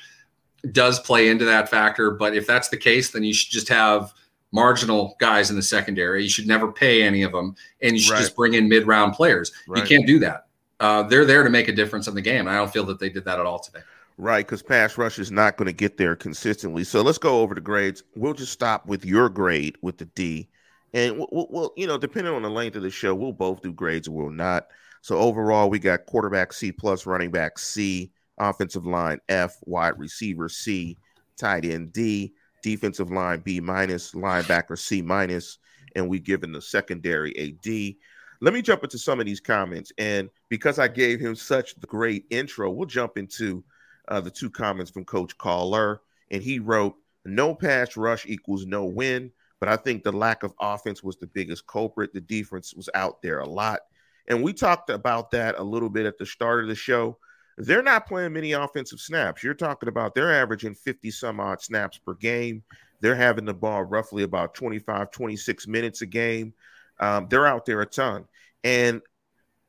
does 0.72 1.00
play 1.00 1.30
into 1.30 1.46
that 1.46 1.70
factor, 1.70 2.12
but 2.12 2.36
if 2.36 2.46
that's 2.46 2.70
the 2.70 2.78
case, 2.78 3.12
then 3.12 3.24
you 3.24 3.34
should 3.34 3.52
just 3.52 3.70
have 3.70 4.14
marginal 4.52 5.16
guys 5.20 5.50
in 5.50 5.56
the 5.56 5.62
secondary. 5.62 6.24
You 6.24 6.30
should 6.30 6.48
never 6.48 6.72
pay 6.72 7.04
any 7.04 7.24
of 7.24 7.32
them, 7.32 7.56
and 7.82 7.94
you 7.94 8.00
should 8.00 8.14
right. 8.14 8.20
just 8.20 8.36
bring 8.36 8.54
in 8.54 8.68
mid 8.68 8.86
round 8.88 9.14
players. 9.14 9.52
Right. 9.68 9.82
You 9.82 9.88
can't 9.88 10.06
do 10.06 10.20
that. 10.20 10.48
Uh, 10.80 11.04
they're 11.04 11.26
there 11.26 11.44
to 11.44 11.50
make 11.50 11.68
a 11.68 11.72
difference 11.72 12.08
in 12.08 12.16
the 12.16 12.22
game. 12.22 12.48
I 12.48 12.56
don't 12.56 12.72
feel 12.72 12.86
that 12.86 13.00
they 13.00 13.10
did 13.10 13.24
that 13.26 13.40
at 13.40 13.46
all 13.46 13.60
today. 13.60 13.82
Right, 14.18 14.46
because 14.46 14.62
pass 14.62 14.98
rush 14.98 15.18
is 15.20 15.32
not 15.32 15.58
going 15.58 15.68
to 15.68 15.74
get 15.74 15.98
there 15.98 16.16
consistently. 16.16 16.84
So 16.84 17.02
let's 17.02 17.18
go 17.18 17.40
over 17.40 17.56
the 17.56 17.62
grades. 17.62 18.04
We'll 18.16 18.34
just 18.34 18.52
stop 18.52 18.86
with 18.86 19.06
your 19.06 19.30
grade 19.30 19.78
with 19.82 19.98
the 19.98 20.06
D, 20.06 20.48
and 20.94 21.18
we'll, 21.18 21.48
we'll 21.50 21.74
you 21.78 21.88
know, 21.88 21.98
depending 21.98 22.34
on 22.34 22.42
the 22.42 22.50
length 22.50 22.76
of 22.76 22.84
the 22.84 22.90
show, 22.90 23.16
we'll 23.16 23.32
both 23.32 23.62
do 23.62 23.72
grades 23.72 24.08
or 24.08 24.12
we'll 24.12 24.30
not. 24.30 24.68
So 25.02 25.18
overall, 25.18 25.70
we 25.70 25.80
got 25.80 26.06
quarterback 26.06 26.54
C 26.54 26.72
plus, 26.72 27.06
running 27.06 27.32
back 27.32 27.58
C, 27.58 28.12
offensive 28.38 28.86
line 28.86 29.20
F, 29.30 29.58
wide 29.64 29.98
receiver 29.98 30.48
C, 30.50 30.98
tight 31.38 31.66
end 31.66 31.94
D, 31.94 32.34
defensive 32.62 33.12
line 33.12 33.40
B 33.40 33.60
minus, 33.60 34.12
linebacker 34.12 34.78
C 34.78 35.02
minus, 35.02 35.58
and 35.96 36.08
we 36.08 36.20
given 36.20 36.52
the 36.52 36.62
secondary 36.62 37.32
a 37.38 37.52
D. 37.52 37.98
Let 38.42 38.54
me 38.54 38.62
jump 38.62 38.84
into 38.84 38.98
some 38.98 39.20
of 39.20 39.26
these 39.26 39.40
comments, 39.40 39.92
and 39.98 40.30
because 40.50 40.80
I 40.80 40.88
gave 40.88 41.20
him 41.20 41.36
such 41.36 41.76
the 41.76 41.88
great 41.88 42.26
intro, 42.32 42.72
we'll 42.72 42.88
jump 42.88 43.18
into 43.18 43.64
uh, 44.08 44.20
the 44.20 44.32
two 44.32 44.50
comments 44.50 44.92
from 44.92 45.06
Coach 45.06 45.38
Caller, 45.38 46.02
and 46.32 46.42
he 46.42 46.60
wrote, 46.60 46.96
"No 47.24 47.54
pass 47.54 47.96
rush 47.96 48.26
equals 48.26 48.66
no 48.66 48.86
win." 48.86 49.32
But 49.62 49.70
I 49.70 49.78
think 49.78 50.04
the 50.04 50.12
lack 50.12 50.44
of 50.44 50.54
offense 50.60 51.02
was 51.04 51.18
the 51.18 51.28
biggest 51.28 51.68
culprit. 51.68 52.14
The 52.14 52.20
defense 52.20 52.74
was 52.74 52.90
out 52.96 53.22
there 53.22 53.40
a 53.40 53.48
lot. 53.48 53.80
And 54.28 54.44
we 54.44 54.54
talked 54.54 54.90
about 54.90 55.32
that 55.32 55.58
a 55.58 55.64
little 55.64 55.90
bit 55.90 56.06
at 56.06 56.18
the 56.18 56.26
start 56.26 56.64
of 56.64 56.68
the 56.68 56.76
show. 56.76 57.18
They're 57.58 57.84
not 57.84 58.08
playing 58.08 58.34
many 58.34 58.54
offensive 58.54 59.00
snaps. 59.00 59.44
You're 59.44 59.54
talking 59.54 59.88
about 59.88 60.16
they're 60.16 60.34
averaging 60.34 60.74
50 60.74 61.12
some 61.12 61.40
odd 61.40 61.62
snaps 61.62 62.00
per 62.00 62.16
game. 62.16 62.64
They're 63.02 63.16
having 63.16 63.46
the 63.46 63.54
ball 63.54 63.84
roughly 63.84 64.24
about 64.24 64.56
25, 64.56 65.12
26 65.12 65.68
minutes 65.68 66.02
a 66.02 66.08
game. 66.08 66.54
Um, 67.00 67.28
they're 67.30 67.48
out 67.48 67.66
there 67.66 67.82
a 67.82 67.86
ton. 67.86 68.26
And 68.64 69.02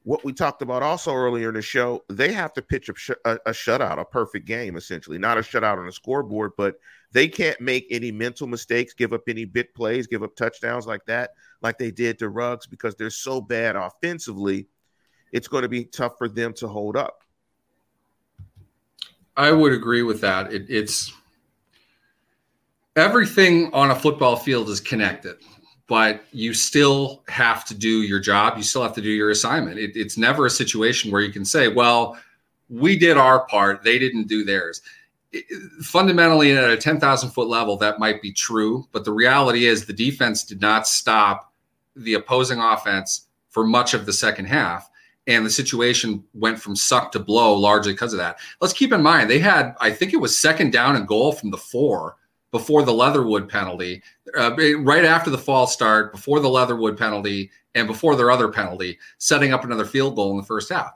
what 0.04 0.24
we 0.24 0.32
talked 0.32 0.62
about 0.62 0.82
also 0.82 1.14
earlier 1.14 1.48
in 1.48 1.54
the 1.54 1.62
show, 1.62 2.02
they 2.08 2.32
have 2.32 2.52
to 2.54 2.62
pitch 2.62 2.88
a, 2.88 2.94
sh- 2.94 3.10
a, 3.24 3.38
a, 3.46 3.50
shutout, 3.50 3.98
a 3.98 4.04
perfect 4.04 4.46
game, 4.46 4.76
essentially. 4.76 5.18
Not 5.18 5.38
a 5.38 5.42
shutout 5.42 5.78
on 5.78 5.86
the 5.86 5.92
scoreboard, 5.92 6.52
but 6.56 6.76
they 7.12 7.28
can't 7.28 7.60
make 7.60 7.86
any 7.90 8.10
mental 8.10 8.46
mistakes, 8.46 8.94
give 8.94 9.12
up 9.12 9.22
any 9.28 9.44
bit 9.44 9.74
plays, 9.74 10.06
give 10.06 10.22
up 10.22 10.34
touchdowns 10.34 10.86
like 10.86 11.04
that, 11.06 11.30
like 11.60 11.78
they 11.78 11.90
did 11.90 12.18
to 12.18 12.28
Ruggs, 12.28 12.66
because 12.66 12.94
they're 12.96 13.10
so 13.10 13.40
bad 13.40 13.76
offensively. 13.76 14.66
It's 15.30 15.48
going 15.48 15.62
to 15.62 15.68
be 15.68 15.84
tough 15.84 16.18
for 16.18 16.28
them 16.28 16.52
to 16.54 16.68
hold 16.68 16.96
up. 16.96 17.22
I 19.36 19.50
would 19.50 19.72
agree 19.72 20.02
with 20.02 20.20
that. 20.20 20.52
It, 20.52 20.66
it's 20.68 21.12
everything 22.96 23.72
on 23.72 23.90
a 23.90 23.94
football 23.94 24.36
field 24.36 24.68
is 24.68 24.80
connected 24.80 25.36
but 25.92 26.24
you 26.32 26.54
still 26.54 27.22
have 27.28 27.66
to 27.66 27.74
do 27.74 28.00
your 28.00 28.18
job. 28.18 28.56
You 28.56 28.62
still 28.62 28.82
have 28.82 28.94
to 28.94 29.02
do 29.02 29.10
your 29.10 29.28
assignment. 29.28 29.78
It, 29.78 29.92
it's 29.94 30.16
never 30.16 30.46
a 30.46 30.50
situation 30.50 31.10
where 31.10 31.20
you 31.20 31.30
can 31.30 31.44
say, 31.44 31.68
well, 31.68 32.16
we 32.70 32.98
did 32.98 33.18
our 33.18 33.46
part, 33.46 33.82
they 33.82 33.98
didn't 33.98 34.26
do 34.26 34.42
theirs. 34.42 34.80
Fundamentally, 35.80 36.52
at 36.52 36.70
a 36.70 36.76
10,000 36.76 37.30
foot 37.30 37.48
level, 37.48 37.76
that 37.78 37.98
might 37.98 38.20
be 38.20 38.32
true. 38.32 38.86
But 38.92 39.04
the 39.04 39.12
reality 39.12 39.66
is 39.66 39.86
the 39.86 39.92
defense 39.92 40.44
did 40.44 40.60
not 40.60 40.86
stop 40.86 41.52
the 41.96 42.14
opposing 42.14 42.58
offense 42.58 43.28
for 43.48 43.64
much 43.64 43.94
of 43.94 44.06
the 44.06 44.12
second 44.12 44.46
half. 44.46 44.88
And 45.26 45.46
the 45.46 45.50
situation 45.50 46.24
went 46.34 46.60
from 46.60 46.74
suck 46.74 47.12
to 47.12 47.20
blow 47.20 47.54
largely 47.54 47.92
because 47.92 48.12
of 48.12 48.18
that. 48.18 48.40
Let's 48.60 48.74
keep 48.74 48.92
in 48.92 49.02
mind, 49.02 49.30
they 49.30 49.38
had, 49.38 49.74
I 49.80 49.90
think 49.90 50.12
it 50.12 50.20
was 50.20 50.38
second 50.38 50.72
down 50.72 50.96
and 50.96 51.06
goal 51.06 51.32
from 51.32 51.50
the 51.50 51.56
four 51.56 52.16
before 52.50 52.82
the 52.82 52.92
Leatherwood 52.92 53.48
penalty, 53.48 54.02
uh, 54.36 54.54
right 54.80 55.04
after 55.04 55.30
the 55.30 55.38
fall 55.38 55.66
start, 55.66 56.12
before 56.12 56.38
the 56.38 56.48
Leatherwood 56.48 56.98
penalty, 56.98 57.50
and 57.74 57.88
before 57.88 58.14
their 58.14 58.30
other 58.30 58.48
penalty, 58.48 58.98
setting 59.18 59.52
up 59.52 59.64
another 59.64 59.86
field 59.86 60.14
goal 60.14 60.32
in 60.32 60.36
the 60.36 60.42
first 60.42 60.70
half. 60.70 60.92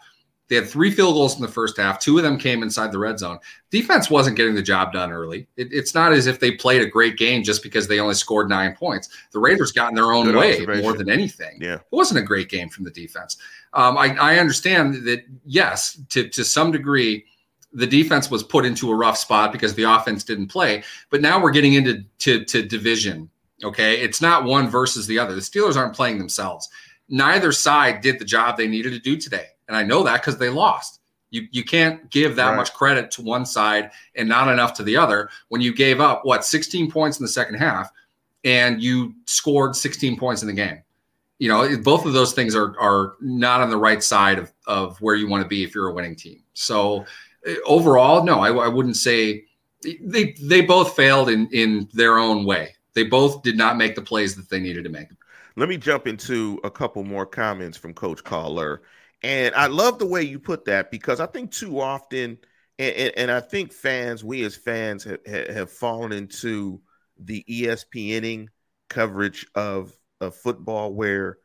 They 0.48 0.54
had 0.56 0.68
three 0.68 0.92
field 0.92 1.14
goals 1.14 1.34
in 1.34 1.42
the 1.42 1.48
first 1.48 1.76
half. 1.76 1.98
Two 1.98 2.18
of 2.18 2.22
them 2.22 2.38
came 2.38 2.62
inside 2.62 2.92
the 2.92 2.98
red 2.98 3.18
zone. 3.18 3.38
Defense 3.70 4.08
wasn't 4.08 4.36
getting 4.36 4.54
the 4.54 4.62
job 4.62 4.92
done 4.92 5.10
early. 5.10 5.48
It, 5.56 5.72
it's 5.72 5.94
not 5.94 6.12
as 6.12 6.26
if 6.26 6.38
they 6.38 6.52
played 6.52 6.82
a 6.82 6.86
great 6.86 7.16
game 7.16 7.42
just 7.42 7.64
because 7.64 7.88
they 7.88 7.98
only 7.98 8.14
scored 8.14 8.48
nine 8.48 8.76
points. 8.76 9.08
The 9.32 9.40
Raiders 9.40 9.72
got 9.72 9.88
in 9.88 9.96
their 9.96 10.12
own 10.12 10.26
Good 10.26 10.36
way 10.36 10.80
more 10.80 10.92
than 10.92 11.10
anything. 11.10 11.58
Yeah. 11.60 11.74
It 11.74 11.82
wasn't 11.90 12.20
a 12.20 12.22
great 12.22 12.48
game 12.48 12.68
from 12.68 12.84
the 12.84 12.92
defense. 12.92 13.36
Um, 13.72 13.98
I, 13.98 14.16
I 14.16 14.38
understand 14.38 15.04
that, 15.06 15.24
yes, 15.44 16.00
to, 16.10 16.28
to 16.28 16.44
some 16.44 16.70
degree, 16.70 17.24
the 17.72 17.86
defense 17.86 18.30
was 18.30 18.44
put 18.44 18.64
into 18.64 18.92
a 18.92 18.94
rough 18.94 19.18
spot 19.18 19.50
because 19.52 19.74
the 19.74 19.82
offense 19.82 20.22
didn't 20.22 20.46
play. 20.46 20.84
But 21.10 21.22
now 21.22 21.42
we're 21.42 21.50
getting 21.50 21.74
into 21.74 22.04
to, 22.18 22.44
to 22.44 22.62
division. 22.62 23.28
Okay. 23.64 24.00
It's 24.00 24.22
not 24.22 24.44
one 24.44 24.68
versus 24.68 25.08
the 25.08 25.18
other. 25.18 25.34
The 25.34 25.40
Steelers 25.40 25.76
aren't 25.76 25.94
playing 25.94 26.18
themselves. 26.18 26.68
Neither 27.08 27.50
side 27.50 28.00
did 28.00 28.20
the 28.20 28.24
job 28.24 28.56
they 28.56 28.68
needed 28.68 28.92
to 28.92 29.00
do 29.00 29.16
today. 29.16 29.46
And 29.68 29.76
I 29.76 29.82
know 29.82 30.02
that 30.02 30.20
because 30.20 30.38
they 30.38 30.48
lost. 30.48 31.00
You, 31.30 31.48
you 31.50 31.64
can't 31.64 32.08
give 32.10 32.36
that 32.36 32.50
right. 32.50 32.56
much 32.56 32.72
credit 32.72 33.10
to 33.12 33.22
one 33.22 33.44
side 33.44 33.90
and 34.14 34.28
not 34.28 34.48
enough 34.48 34.74
to 34.74 34.82
the 34.82 34.96
other 34.96 35.28
when 35.48 35.60
you 35.60 35.74
gave 35.74 36.00
up 36.00 36.24
what 36.24 36.44
16 36.44 36.90
points 36.90 37.18
in 37.18 37.24
the 37.24 37.28
second 37.28 37.56
half 37.56 37.90
and 38.44 38.80
you 38.80 39.14
scored 39.24 39.74
16 39.74 40.16
points 40.16 40.42
in 40.42 40.48
the 40.48 40.54
game. 40.54 40.82
You 41.38 41.48
know, 41.48 41.76
both 41.82 42.06
of 42.06 42.14
those 42.14 42.32
things 42.32 42.54
are 42.54 42.78
are 42.80 43.16
not 43.20 43.60
on 43.60 43.68
the 43.68 43.76
right 43.76 44.02
side 44.02 44.38
of, 44.38 44.52
of 44.66 44.98
where 45.02 45.14
you 45.14 45.28
want 45.28 45.42
to 45.42 45.48
be 45.48 45.62
if 45.62 45.74
you're 45.74 45.88
a 45.88 45.92
winning 45.92 46.16
team. 46.16 46.42
So 46.54 47.04
eh, 47.44 47.56
overall, 47.66 48.24
no, 48.24 48.40
I, 48.40 48.50
I 48.52 48.68
wouldn't 48.68 48.96
say 48.96 49.44
they 49.82 50.34
they 50.40 50.62
both 50.62 50.96
failed 50.96 51.28
in 51.28 51.48
in 51.52 51.90
their 51.92 52.18
own 52.18 52.46
way. 52.46 52.74
They 52.94 53.02
both 53.02 53.42
did 53.42 53.58
not 53.58 53.76
make 53.76 53.94
the 53.94 54.00
plays 54.00 54.34
that 54.36 54.48
they 54.48 54.60
needed 54.60 54.84
to 54.84 54.90
make. 54.90 55.08
Let 55.56 55.68
me 55.68 55.76
jump 55.76 56.06
into 56.06 56.58
a 56.64 56.70
couple 56.70 57.02
more 57.04 57.26
comments 57.26 57.76
from 57.76 57.92
Coach 57.92 58.24
Caller. 58.24 58.82
And 59.22 59.54
I 59.54 59.66
love 59.66 59.98
the 59.98 60.06
way 60.06 60.22
you 60.22 60.38
put 60.38 60.66
that 60.66 60.90
because 60.90 61.20
I 61.20 61.26
think 61.26 61.50
too 61.50 61.80
often, 61.80 62.38
and, 62.78 62.94
and, 62.94 63.12
and 63.16 63.30
I 63.30 63.40
think 63.40 63.72
fans, 63.72 64.22
we 64.22 64.44
as 64.44 64.54
fans 64.54 65.04
have, 65.04 65.24
have 65.26 65.70
fallen 65.70 66.12
into 66.12 66.80
the 67.18 67.44
ESPNing 67.48 68.48
coverage 68.88 69.46
of, 69.54 69.92
of 70.20 70.34
football 70.34 70.92
where 70.92 71.38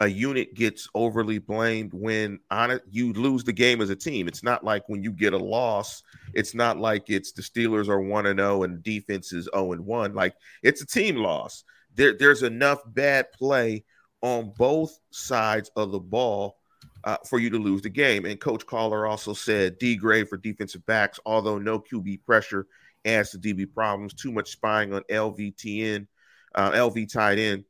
a 0.00 0.08
unit 0.08 0.54
gets 0.54 0.88
overly 0.94 1.38
blamed 1.38 1.92
when 1.92 2.40
on 2.50 2.80
you 2.90 3.12
lose 3.12 3.44
the 3.44 3.52
game 3.52 3.82
as 3.82 3.90
a 3.90 3.96
team. 3.96 4.26
It's 4.26 4.42
not 4.42 4.64
like 4.64 4.88
when 4.88 5.02
you 5.02 5.12
get 5.12 5.34
a 5.34 5.38
loss, 5.38 6.02
it's 6.32 6.54
not 6.54 6.78
like 6.78 7.10
it's 7.10 7.32
the 7.32 7.42
Steelers 7.42 7.88
are 7.88 8.00
1 8.00 8.26
and 8.26 8.40
0 8.40 8.62
and 8.62 8.82
defense 8.82 9.32
is 9.34 9.48
0 9.54 9.72
and 9.72 9.84
1. 9.84 10.14
Like 10.14 10.34
it's 10.62 10.80
a 10.80 10.86
team 10.86 11.16
loss. 11.16 11.64
There, 11.94 12.16
there's 12.16 12.42
enough 12.42 12.78
bad 12.86 13.30
play 13.32 13.84
on 14.22 14.52
both 14.56 14.98
sides 15.10 15.70
of 15.76 15.92
the 15.92 16.00
ball 16.00 16.56
uh, 17.04 17.16
for 17.26 17.38
you 17.38 17.50
to 17.50 17.58
lose 17.58 17.82
the 17.82 17.90
game. 17.90 18.24
And 18.24 18.40
Coach 18.40 18.66
Caller 18.66 19.06
also 19.06 19.32
said 19.32 19.78
D 19.78 19.96
grade 19.96 20.28
for 20.28 20.36
defensive 20.36 20.84
backs, 20.86 21.18
although 21.24 21.58
no 21.58 21.78
QB 21.80 22.24
pressure 22.24 22.66
adds 23.04 23.30
to 23.30 23.38
DB 23.38 23.72
problems. 23.72 24.14
Too 24.14 24.32
much 24.32 24.50
spying 24.50 24.92
on 24.92 25.02
LVTN, 25.10 26.06
uh, 26.54 26.70
LV 26.72 27.12
tied 27.12 27.38
in. 27.38 27.64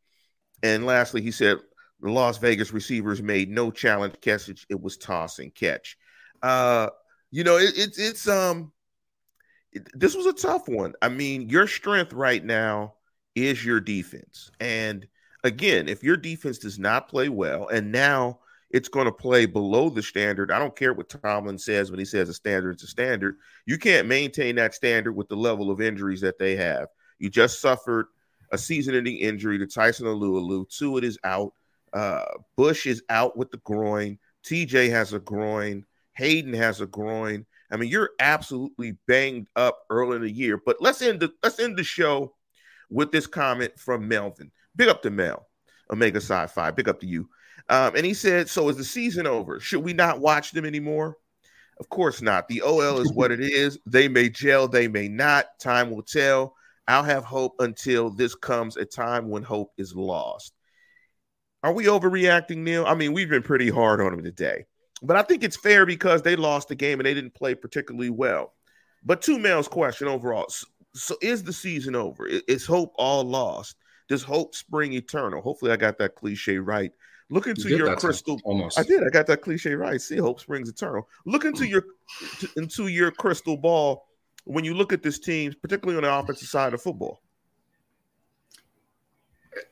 And 0.63 0.85
lastly, 0.85 1.23
he 1.23 1.31
said 1.31 1.59
the 2.01 2.11
Las 2.11 2.39
Vegas 2.39 2.73
receivers 2.73 3.23
made 3.23 3.51
no 3.51 3.71
challenge 3.71 4.15
catch. 4.21 4.49
It 4.69 4.81
was 4.81 4.97
toss 4.97 5.39
and 5.39 5.55
catch. 5.55 5.97
Uh, 6.43 6.89
you 7.31 7.45
know, 7.45 7.57
it, 7.57 7.73
it's 7.77 7.99
it's 7.99 8.29
um, 8.29 8.73
it, 9.73 9.89
this 9.99 10.15
was 10.15 10.27
a 10.27 10.33
tough 10.33 10.69
one. 10.69 10.95
I 11.01 11.09
mean, 11.09 11.49
your 11.49 11.67
strength 11.67 12.13
right 12.13 12.45
now 12.45 12.95
is 13.35 13.65
your 13.65 13.81
defense, 13.81 14.51
and 14.61 15.07
again, 15.45 15.89
if 15.89 16.03
your 16.03 16.17
defense 16.17 16.59
does 16.59 16.79
not 16.79 17.09
play 17.09 17.29
well, 17.29 17.69
and 17.69 17.93
now 17.93 18.41
it's 18.71 18.89
going 18.89 19.07
to 19.07 19.13
play 19.13 19.47
below 19.47 19.89
the 19.91 20.03
standard. 20.03 20.53
I 20.53 20.59
don't 20.59 20.77
care 20.77 20.93
what 20.93 21.09
Tomlin 21.09 21.59
says 21.59 21.91
when 21.91 21.99
he 21.99 22.05
says 22.05 22.29
a 22.29 22.35
standard 22.35 22.77
is 22.77 22.85
a 22.85 22.87
standard. 22.87 23.37
You 23.67 23.79
can't 23.79 24.07
maintain 24.07 24.57
that 24.57 24.75
standard 24.75 25.13
with 25.13 25.29
the 25.29 25.37
level 25.37 25.71
of 25.71 25.81
injuries 25.81 26.21
that 26.21 26.39
they 26.39 26.57
have. 26.57 26.89
You 27.19 27.31
just 27.31 27.61
suffered 27.61 28.07
a 28.53 28.59
season-ending 28.59 29.17
injury 29.17 29.59
to 29.59 29.67
Tyson 29.67 30.07
Alualu. 30.07 30.69
Tuitt 30.69 31.05
is 31.05 31.19
out. 31.25 31.53
Uh, 31.93 32.25
Bush 32.57 32.87
is 32.87 33.03
out 33.09 33.37
with 33.37 33.51
the 33.51 33.59
groin. 33.59 34.19
TJ 34.45 34.91
has 34.91 35.13
a 35.13 35.19
groin. 35.19 35.85
Haden 36.15 36.55
has 36.55 36.81
a 36.81 36.87
groin. 36.87 37.47
I 37.71 37.77
mean, 37.77 37.91
you're 37.91 38.11
absolutely 38.19 38.97
banged 39.07 39.49
up 39.57 39.79
early 39.91 40.17
in 40.17 40.23
the 40.23 40.31
year. 40.31 40.61
But 40.65 40.77
let's 40.81 41.03
end 41.03 41.21
the 41.21 41.33
let's 41.43 41.59
end 41.59 41.77
the 41.77 41.85
show 41.85 42.35
with 42.89 43.13
this 43.13 43.27
comment 43.27 43.79
from 43.79 44.09
Melvin. 44.09 44.51
Big 44.75 44.89
up 44.89 45.03
to 45.03 45.11
Mel, 45.11 45.47
Omega 45.91 46.19
Sci-Fi. 46.19 46.71
Big 46.73 46.89
up 46.89 47.01
to 47.01 47.07
you. 47.07 47.29
Um, 47.69 47.95
and 47.97 48.05
he 48.05 48.15
said, 48.15 48.49
"So 48.49 48.69
is 48.69 48.77
the 48.77 48.85
season 48.85 49.27
over? 49.27 49.61
Should 49.61 49.85
we 49.85 49.93
not 49.93 50.21
watch 50.21 50.53
them 50.53 50.65
anymore?" 50.65 51.17
Of 51.81 51.89
course 51.89 52.21
not. 52.21 52.47
The 52.47 52.61
OL 52.61 53.01
is 53.01 53.13
what 53.13 53.33
it 53.33 53.41
is. 53.41 53.79
They 53.87 54.07
may 54.07 54.29
gel, 54.29 54.69
they 54.69 54.87
may 54.87 55.09
not. 55.09 55.47
Time 55.59 55.91
will 55.91 56.03
tell. 56.03 56.55
I'll 56.87 57.03
have 57.03 57.25
hope 57.25 57.55
until 57.59 58.11
this 58.11 58.35
comes 58.35 58.77
a 58.77 58.85
time 58.85 59.31
when 59.31 59.43
hope 59.43 59.73
is 59.79 59.95
lost. 59.95 60.53
Are 61.63 61.73
we 61.73 61.87
overreacting, 61.87 62.59
Neil? 62.59 62.85
I 62.85 62.95
mean, 62.95 63.13
we've 63.13 63.31
been 63.31 63.43
pretty 63.43 63.71
hard 63.71 64.01
on 64.01 64.11
them 64.11 64.25
today, 64.25 64.67
but 65.03 65.17
I 65.17 65.23
think 65.23 65.43
it's 65.43 65.57
fair 65.57 65.87
because 65.87 66.21
they 66.21 66.37
lost 66.37 66.69
the 66.69 66.75
game 66.75 67.01
and 67.01 67.07
they 67.07 67.15
didn't 67.15 67.35
play 67.35 67.55
particularly 67.55 68.11
well. 68.11 68.55
But 69.05 69.23
two 69.23 69.39
Mel's 69.39 69.69
question 69.69 70.09
overall: 70.09 70.47
so, 70.49 70.67
so 70.95 71.17
is 71.23 71.43
the 71.43 71.53
season 71.53 71.95
over? 71.95 72.27
Is 72.27 72.67
hope 72.67 72.93
all 72.97 73.25
lost? 73.25 73.77
Does 74.09 74.23
hope 74.23 74.55
spring 74.55 74.93
eternal? 74.93 75.41
Hopefully, 75.41 75.71
I 75.71 75.77
got 75.77 75.99
that 75.99 76.15
cliche 76.15 76.59
right. 76.59 76.93
Look 77.31 77.47
into 77.47 77.69
you 77.69 77.77
your 77.79 77.97
crystal. 77.97 78.41
Almost. 78.45 78.79
I 78.79 78.83
did. 78.83 79.05
I 79.05 79.09
got 79.09 79.27
that 79.29 79.41
cliche 79.41 79.75
right. 79.75 80.01
See, 80.01 80.17
hope 80.17 80.41
springs 80.41 80.69
eternal. 80.69 81.09
Look 81.25 81.45
into 81.45 81.67
your 81.67 81.85
into 82.57 82.89
your 82.89 83.13
crystal 83.13 83.57
ball 83.57 84.07
when 84.45 84.65
you 84.65 84.75
look 84.75 84.93
at 84.93 85.03
this 85.03 85.19
team, 85.21 85.55
particularly 85.63 85.97
on 85.97 86.03
the 86.03 86.13
offensive 86.13 86.49
side 86.49 86.75
of 86.75 86.83
football. 86.83 87.23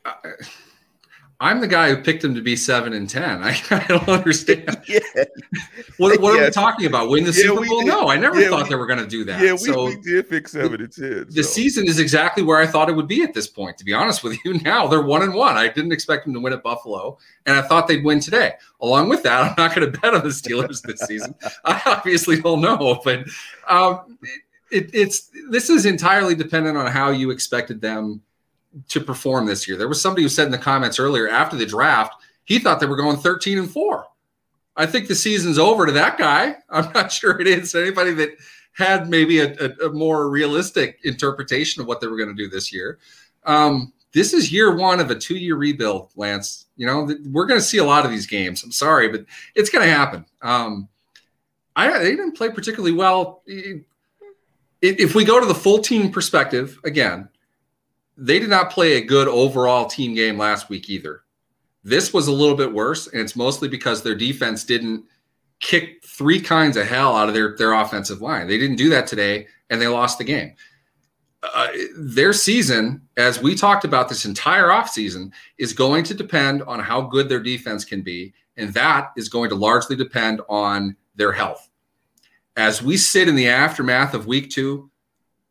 I, 0.04 0.14
I'm 1.40 1.60
the 1.60 1.68
guy 1.68 1.90
who 1.90 2.02
picked 2.02 2.24
him 2.24 2.34
to 2.34 2.40
be 2.40 2.56
seven 2.56 2.92
and 2.92 3.08
ten. 3.08 3.42
I, 3.44 3.56
I 3.70 3.84
don't 3.86 4.08
understand. 4.08 4.82
yeah. 4.88 4.98
What, 5.96 6.20
what 6.20 6.34
yeah. 6.34 6.40
are 6.40 6.44
we 6.46 6.50
talking 6.50 6.86
about? 6.86 7.10
Win 7.10 7.24
the 7.24 7.30
yeah, 7.30 7.42
Super 7.42 7.64
Bowl? 7.64 7.84
No, 7.84 8.08
I 8.08 8.16
never 8.16 8.42
thought 8.48 8.64
we, 8.64 8.70
they 8.70 8.74
were 8.74 8.86
going 8.86 8.98
to 8.98 9.06
do 9.06 9.24
that. 9.24 9.40
Yeah, 9.40 9.52
we, 9.52 9.58
so 9.58 9.84
we 9.86 9.96
did 10.00 10.28
pick 10.28 10.48
seven 10.48 10.80
and 10.80 10.92
ten. 10.92 11.26
The 11.28 11.44
so. 11.44 11.50
season 11.50 11.86
is 11.86 12.00
exactly 12.00 12.42
where 12.42 12.58
I 12.58 12.66
thought 12.66 12.88
it 12.88 12.96
would 12.96 13.06
be 13.06 13.22
at 13.22 13.34
this 13.34 13.46
point. 13.46 13.78
To 13.78 13.84
be 13.84 13.94
honest 13.94 14.24
with 14.24 14.36
you, 14.44 14.54
now 14.64 14.88
they're 14.88 15.02
one 15.02 15.22
and 15.22 15.32
one. 15.32 15.56
I 15.56 15.68
didn't 15.68 15.92
expect 15.92 16.24
them 16.24 16.34
to 16.34 16.40
win 16.40 16.52
at 16.52 16.64
Buffalo, 16.64 17.18
and 17.46 17.56
I 17.56 17.62
thought 17.62 17.86
they'd 17.86 18.04
win 18.04 18.18
today. 18.18 18.54
Along 18.80 19.08
with 19.08 19.22
that, 19.22 19.42
I'm 19.42 19.54
not 19.56 19.76
going 19.76 19.92
to 19.92 20.00
bet 20.00 20.14
on 20.14 20.22
the 20.22 20.30
Steelers 20.30 20.82
this 20.82 21.00
season. 21.00 21.36
I 21.64 21.80
obviously 21.86 22.40
don't 22.40 22.60
know, 22.60 23.00
but 23.04 23.28
um, 23.68 24.18
it, 24.72 24.90
it's 24.92 25.30
this 25.50 25.70
is 25.70 25.86
entirely 25.86 26.34
dependent 26.34 26.76
on 26.76 26.88
how 26.88 27.10
you 27.10 27.30
expected 27.30 27.80
them 27.80 28.22
to 28.88 29.00
perform 29.00 29.46
this 29.46 29.66
year. 29.66 29.76
There 29.76 29.88
was 29.88 30.00
somebody 30.00 30.22
who 30.22 30.28
said 30.28 30.46
in 30.46 30.52
the 30.52 30.58
comments 30.58 30.98
earlier 30.98 31.28
after 31.28 31.56
the 31.56 31.66
draft, 31.66 32.14
he 32.44 32.58
thought 32.58 32.80
they 32.80 32.86
were 32.86 32.96
going 32.96 33.16
13 33.16 33.58
and 33.58 33.70
4. 33.70 34.06
I 34.76 34.86
think 34.86 35.08
the 35.08 35.14
season's 35.14 35.58
over 35.58 35.86
to 35.86 35.92
that 35.92 36.18
guy. 36.18 36.56
I'm 36.70 36.92
not 36.92 37.12
sure 37.12 37.40
it 37.40 37.46
is 37.46 37.74
anybody 37.74 38.12
that 38.14 38.30
had 38.72 39.08
maybe 39.08 39.40
a, 39.40 39.54
a, 39.54 39.88
a, 39.88 39.92
more 39.92 40.30
realistic 40.30 41.00
interpretation 41.02 41.82
of 41.82 41.88
what 41.88 42.00
they 42.00 42.06
were 42.06 42.16
going 42.16 42.28
to 42.28 42.34
do 42.34 42.48
this 42.48 42.72
year. 42.72 42.98
Um, 43.44 43.92
this 44.12 44.32
is 44.32 44.52
year 44.52 44.74
one 44.74 45.00
of 45.00 45.10
a 45.10 45.14
two 45.14 45.36
year 45.36 45.56
rebuild, 45.56 46.10
Lance. 46.16 46.66
You 46.76 46.86
know, 46.86 47.10
we're 47.30 47.46
going 47.46 47.60
to 47.60 47.66
see 47.66 47.78
a 47.78 47.84
lot 47.84 48.04
of 48.04 48.10
these 48.10 48.26
games. 48.26 48.62
I'm 48.62 48.72
sorry, 48.72 49.08
but 49.08 49.24
it's 49.54 49.68
going 49.68 49.84
to 49.84 49.92
happen. 49.92 50.24
Um, 50.42 50.88
I, 51.74 51.98
they 51.98 52.10
didn't 52.10 52.36
play 52.36 52.50
particularly 52.50 52.92
well. 52.92 53.42
If 54.80 55.14
we 55.14 55.24
go 55.24 55.40
to 55.40 55.46
the 55.46 55.54
full 55.54 55.78
team 55.78 56.10
perspective, 56.10 56.78
again, 56.84 57.28
they 58.18 58.40
did 58.40 58.50
not 58.50 58.70
play 58.70 58.94
a 58.94 59.00
good 59.00 59.28
overall 59.28 59.86
team 59.86 60.12
game 60.12 60.36
last 60.36 60.68
week 60.68 60.90
either. 60.90 61.22
This 61.84 62.12
was 62.12 62.26
a 62.26 62.32
little 62.32 62.56
bit 62.56 62.72
worse, 62.72 63.06
and 63.06 63.20
it's 63.20 63.36
mostly 63.36 63.68
because 63.68 64.02
their 64.02 64.16
defense 64.16 64.64
didn't 64.64 65.04
kick 65.60 66.04
three 66.04 66.40
kinds 66.40 66.76
of 66.76 66.86
hell 66.86 67.16
out 67.16 67.28
of 67.28 67.34
their, 67.34 67.56
their 67.56 67.72
offensive 67.72 68.20
line. 68.20 68.48
They 68.48 68.58
didn't 68.58 68.76
do 68.76 68.90
that 68.90 69.06
today, 69.06 69.46
and 69.70 69.80
they 69.80 69.86
lost 69.86 70.18
the 70.18 70.24
game. 70.24 70.54
Uh, 71.42 71.68
their 71.96 72.32
season, 72.32 73.00
as 73.16 73.40
we 73.40 73.54
talked 73.54 73.84
about 73.84 74.08
this 74.08 74.24
entire 74.24 74.66
offseason, 74.66 75.30
is 75.56 75.72
going 75.72 76.02
to 76.04 76.14
depend 76.14 76.62
on 76.64 76.80
how 76.80 77.00
good 77.00 77.28
their 77.28 77.40
defense 77.40 77.84
can 77.84 78.02
be. 78.02 78.34
And 78.56 78.74
that 78.74 79.12
is 79.16 79.28
going 79.28 79.48
to 79.50 79.54
largely 79.54 79.94
depend 79.94 80.40
on 80.48 80.96
their 81.14 81.30
health. 81.30 81.70
As 82.56 82.82
we 82.82 82.96
sit 82.96 83.28
in 83.28 83.36
the 83.36 83.48
aftermath 83.48 84.14
of 84.14 84.26
week 84.26 84.50
two, 84.50 84.90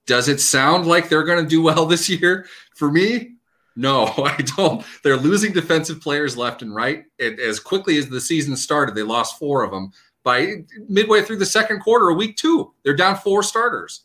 does 0.08 0.30
it 0.30 0.42
sound 0.42 0.88
like 0.88 1.08
they're 1.10 1.24
going 1.24 1.44
to 1.44 1.50
do 1.50 1.62
well 1.62 1.86
this 1.86 2.10
year? 2.10 2.48
For 2.76 2.90
me, 2.90 3.36
no, 3.76 4.06
I 4.18 4.38
don't. 4.58 4.84
They're 5.04 5.18
losing 5.18 5.54
defensive 5.54 6.02
players 6.02 6.36
left 6.36 6.64
and 6.64 6.74
right. 6.74 7.06
It, 7.20 7.40
as 7.40 7.60
quickly 7.60 7.98
as 8.00 8.10
the 8.10 8.20
season 8.20 8.58
started, 8.58 8.96
they 8.96 9.04
lost 9.04 9.38
four 9.38 9.64
of 9.64 9.70
them. 9.70 9.92
By 10.24 10.66
midway 10.90 11.22
through 11.22 11.38
the 11.38 11.46
second 11.46 11.80
quarter 11.80 12.10
of 12.10 12.18
week 12.18 12.36
two, 12.36 12.74
they're 12.84 12.96
down 12.96 13.16
four 13.16 13.44
starters. 13.44 14.02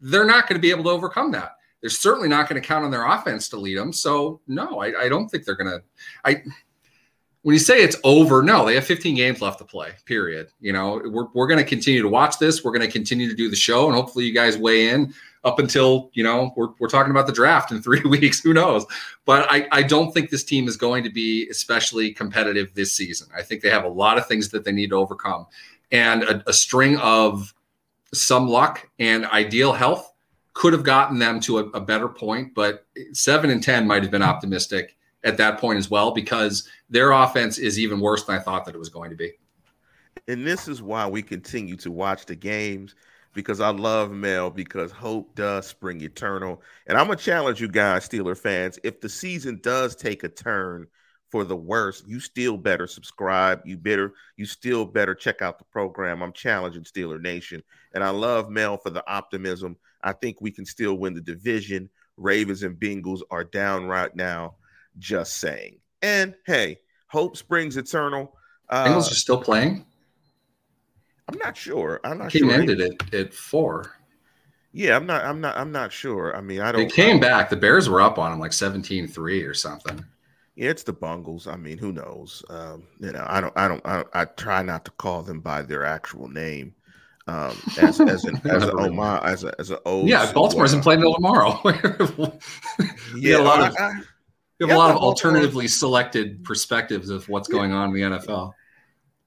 They're 0.00 0.24
not 0.24 0.48
going 0.48 0.58
to 0.58 0.62
be 0.62 0.70
able 0.70 0.84
to 0.84 0.90
overcome 0.90 1.32
that. 1.32 1.56
They're 1.80 1.90
certainly 1.90 2.28
not 2.28 2.48
going 2.48 2.60
to 2.60 2.66
count 2.66 2.84
on 2.84 2.90
their 2.90 3.06
offense 3.06 3.48
to 3.50 3.58
lead 3.58 3.76
them. 3.76 3.92
So, 3.92 4.40
no, 4.46 4.80
I, 4.80 5.04
I 5.04 5.08
don't 5.08 5.28
think 5.28 5.44
they're 5.44 5.56
going 5.56 5.70
to. 5.70 5.82
I 6.24 6.42
when 7.42 7.54
you 7.54 7.60
say 7.60 7.82
it's 7.82 7.96
over, 8.02 8.42
no, 8.42 8.66
they 8.66 8.74
have 8.74 8.84
15 8.84 9.14
games 9.14 9.40
left 9.40 9.58
to 9.58 9.64
play, 9.64 9.92
period. 10.06 10.48
You 10.60 10.72
know, 10.72 11.00
we're, 11.04 11.28
we're 11.34 11.46
going 11.46 11.58
to 11.58 11.64
continue 11.64 12.02
to 12.02 12.08
watch 12.08 12.38
this. 12.38 12.64
We're 12.64 12.72
going 12.72 12.86
to 12.86 12.92
continue 12.92 13.28
to 13.28 13.34
do 13.34 13.48
the 13.48 13.56
show, 13.56 13.86
and 13.86 13.94
hopefully, 13.94 14.24
you 14.24 14.34
guys 14.34 14.58
weigh 14.58 14.88
in 14.88 15.14
up 15.44 15.58
until 15.58 16.10
you 16.14 16.24
know 16.24 16.52
we're, 16.56 16.68
we're 16.78 16.88
talking 16.88 17.10
about 17.10 17.26
the 17.26 17.32
draft 17.32 17.70
in 17.70 17.82
three 17.82 18.02
weeks 18.02 18.40
who 18.40 18.52
knows? 18.52 18.84
But 19.24 19.46
I, 19.50 19.68
I 19.72 19.82
don't 19.82 20.12
think 20.12 20.30
this 20.30 20.44
team 20.44 20.68
is 20.68 20.76
going 20.76 21.04
to 21.04 21.10
be 21.10 21.48
especially 21.48 22.12
competitive 22.12 22.74
this 22.74 22.94
season. 22.94 23.28
I 23.36 23.42
think 23.42 23.62
they 23.62 23.70
have 23.70 23.84
a 23.84 23.88
lot 23.88 24.18
of 24.18 24.26
things 24.26 24.48
that 24.50 24.64
they 24.64 24.72
need 24.72 24.90
to 24.90 24.96
overcome 24.96 25.46
and 25.90 26.22
a, 26.22 26.48
a 26.48 26.52
string 26.52 26.96
of 26.98 27.54
some 28.12 28.48
luck 28.48 28.88
and 28.98 29.26
ideal 29.26 29.72
health 29.72 30.12
could 30.54 30.72
have 30.72 30.82
gotten 30.82 31.18
them 31.18 31.40
to 31.40 31.58
a, 31.58 31.64
a 31.70 31.80
better 31.80 32.08
point 32.08 32.54
but 32.54 32.86
seven 33.12 33.50
and 33.50 33.62
ten 33.62 33.86
might 33.86 34.02
have 34.02 34.10
been 34.10 34.22
optimistic 34.22 34.96
at 35.24 35.36
that 35.36 35.58
point 35.58 35.78
as 35.78 35.90
well 35.90 36.12
because 36.12 36.68
their 36.90 37.12
offense 37.12 37.58
is 37.58 37.78
even 37.78 38.00
worse 38.00 38.24
than 38.24 38.36
i 38.36 38.38
thought 38.38 38.64
that 38.64 38.74
it 38.74 38.78
was 38.78 38.88
going 38.88 39.10
to 39.10 39.16
be. 39.16 39.32
And 40.26 40.46
this 40.46 40.68
is 40.68 40.82
why 40.82 41.06
we 41.06 41.22
continue 41.22 41.76
to 41.76 41.90
watch 41.90 42.26
the 42.26 42.34
games 42.34 42.94
because 43.34 43.60
I 43.60 43.70
love 43.70 44.10
Mel 44.10 44.50
because 44.50 44.90
hope 44.90 45.34
does 45.34 45.66
spring 45.66 46.00
eternal. 46.00 46.62
And 46.86 46.98
I'm 46.98 47.06
gonna 47.06 47.16
challenge 47.16 47.60
you 47.60 47.68
guys, 47.68 48.08
Steeler 48.08 48.36
fans. 48.36 48.78
If 48.82 49.00
the 49.00 49.08
season 49.08 49.60
does 49.62 49.94
take 49.94 50.24
a 50.24 50.28
turn 50.28 50.86
for 51.30 51.44
the 51.44 51.56
worse, 51.56 52.02
you 52.06 52.20
still 52.20 52.56
better 52.56 52.86
subscribe. 52.86 53.60
You 53.64 53.76
better, 53.76 54.14
you 54.36 54.46
still 54.46 54.84
better 54.84 55.14
check 55.14 55.42
out 55.42 55.58
the 55.58 55.64
program. 55.64 56.22
I'm 56.22 56.32
challenging 56.32 56.84
Steeler 56.84 57.20
Nation, 57.20 57.62
and 57.94 58.02
I 58.02 58.10
love 58.10 58.50
Mel 58.50 58.76
for 58.76 58.90
the 58.90 59.08
optimism. 59.10 59.76
I 60.02 60.12
think 60.12 60.40
we 60.40 60.50
can 60.50 60.64
still 60.64 60.94
win 60.94 61.14
the 61.14 61.20
division. 61.20 61.90
Ravens 62.16 62.62
and 62.62 62.76
Bengals 62.76 63.20
are 63.30 63.44
down 63.44 63.86
right 63.86 64.14
now. 64.14 64.56
Just 64.98 65.36
saying. 65.36 65.78
And 66.02 66.34
hey, 66.46 66.78
hope 67.08 67.36
springs 67.36 67.76
eternal. 67.76 68.34
Uh, 68.68 68.86
Bengals 68.86 69.10
are 69.10 69.14
still 69.14 69.40
playing. 69.40 69.84
I'm 71.28 71.38
not 71.38 71.56
sure. 71.56 72.00
I'm 72.04 72.18
not 72.18 72.30
Team 72.30 72.48
sure. 72.48 72.52
ended 72.52 72.80
at, 72.80 73.14
at 73.14 73.34
four. 73.34 73.92
Yeah, 74.72 74.96
I'm 74.96 75.06
not. 75.06 75.24
I'm 75.24 75.40
not. 75.40 75.56
I'm 75.56 75.72
not 75.72 75.92
sure. 75.92 76.36
I 76.36 76.40
mean, 76.40 76.60
I 76.60 76.72
don't. 76.72 76.88
They 76.88 76.94
came 76.94 77.20
back. 77.20 77.50
The 77.50 77.56
Bears 77.56 77.88
were 77.88 78.00
up 78.00 78.18
on 78.18 78.30
them 78.30 78.40
like 78.40 78.52
17-3 78.52 79.48
or 79.48 79.54
something. 79.54 80.04
Yeah, 80.56 80.70
it's 80.70 80.82
the 80.82 80.92
Bungles. 80.92 81.46
I 81.46 81.56
mean, 81.56 81.78
who 81.78 81.92
knows? 81.92 82.44
Um, 82.50 82.84
you 83.00 83.12
know, 83.12 83.24
I 83.26 83.40
don't. 83.40 83.52
I 83.56 83.68
don't. 83.68 83.86
I, 83.86 84.04
I, 84.12 84.24
try 84.24 84.62
not 84.62 84.84
to 84.86 84.90
call 84.92 85.22
them 85.22 85.40
by 85.40 85.62
their 85.62 85.84
actual 85.84 86.28
name. 86.28 86.74
Um, 87.26 87.56
as 87.80 88.00
as 88.00 88.24
an 88.24 88.40
as 88.50 88.64
a 88.64 88.72
Omar 88.72 89.24
as 89.24 89.44
a 89.44 89.54
as 89.58 89.70
an 89.70 89.78
old. 89.84 90.08
Yeah, 90.08 90.30
Baltimore 90.32 90.64
isn't 90.64 90.82
playing 90.82 91.00
until 91.00 91.14
tomorrow. 91.14 91.60
yeah, 93.16 93.38
a 93.38 93.42
lot 93.42 93.68
of. 93.68 93.76
I, 93.78 93.90
we 94.58 94.64
have 94.64 94.70
yeah, 94.70 94.76
a 94.76 94.78
lot 94.78 94.90
of 94.90 94.96
alternatively 94.96 95.68
selected 95.68 96.42
perspectives 96.42 97.10
of 97.10 97.28
what's 97.28 97.46
going 97.46 97.72
on 97.72 97.90
in 97.90 97.94
the 97.94 98.18
NFL. 98.18 98.52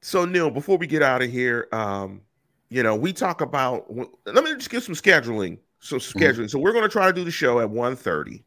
So 0.02 0.26
Neil, 0.26 0.49
before 0.49 0.78
we 0.78 0.88
get 0.88 1.04
out 1.04 1.22
of 1.22 1.30
here, 1.30 1.68
um, 1.72 2.22
you 2.70 2.84
know, 2.84 2.95
we 2.95 3.14
talk 3.14 3.41
about. 3.41 3.86
Let 4.26 4.43
me 4.43 4.54
just 4.56 4.70
give 4.70 4.84
some 4.84 4.95
scheduling. 4.95 5.60
So 5.80 5.97
mm-hmm. 5.97 6.20
scheduling. 6.20 6.32
Mm-hmm. 6.32 6.47
So 6.47 6.60
we're 6.60 6.74
going 6.74 6.84
to 6.84 6.89
try 6.89 7.08
to 7.08 7.14
do 7.14 7.24
the 7.24 7.32
show 7.32 7.60
at 7.60 7.70
1.30. 7.70 8.43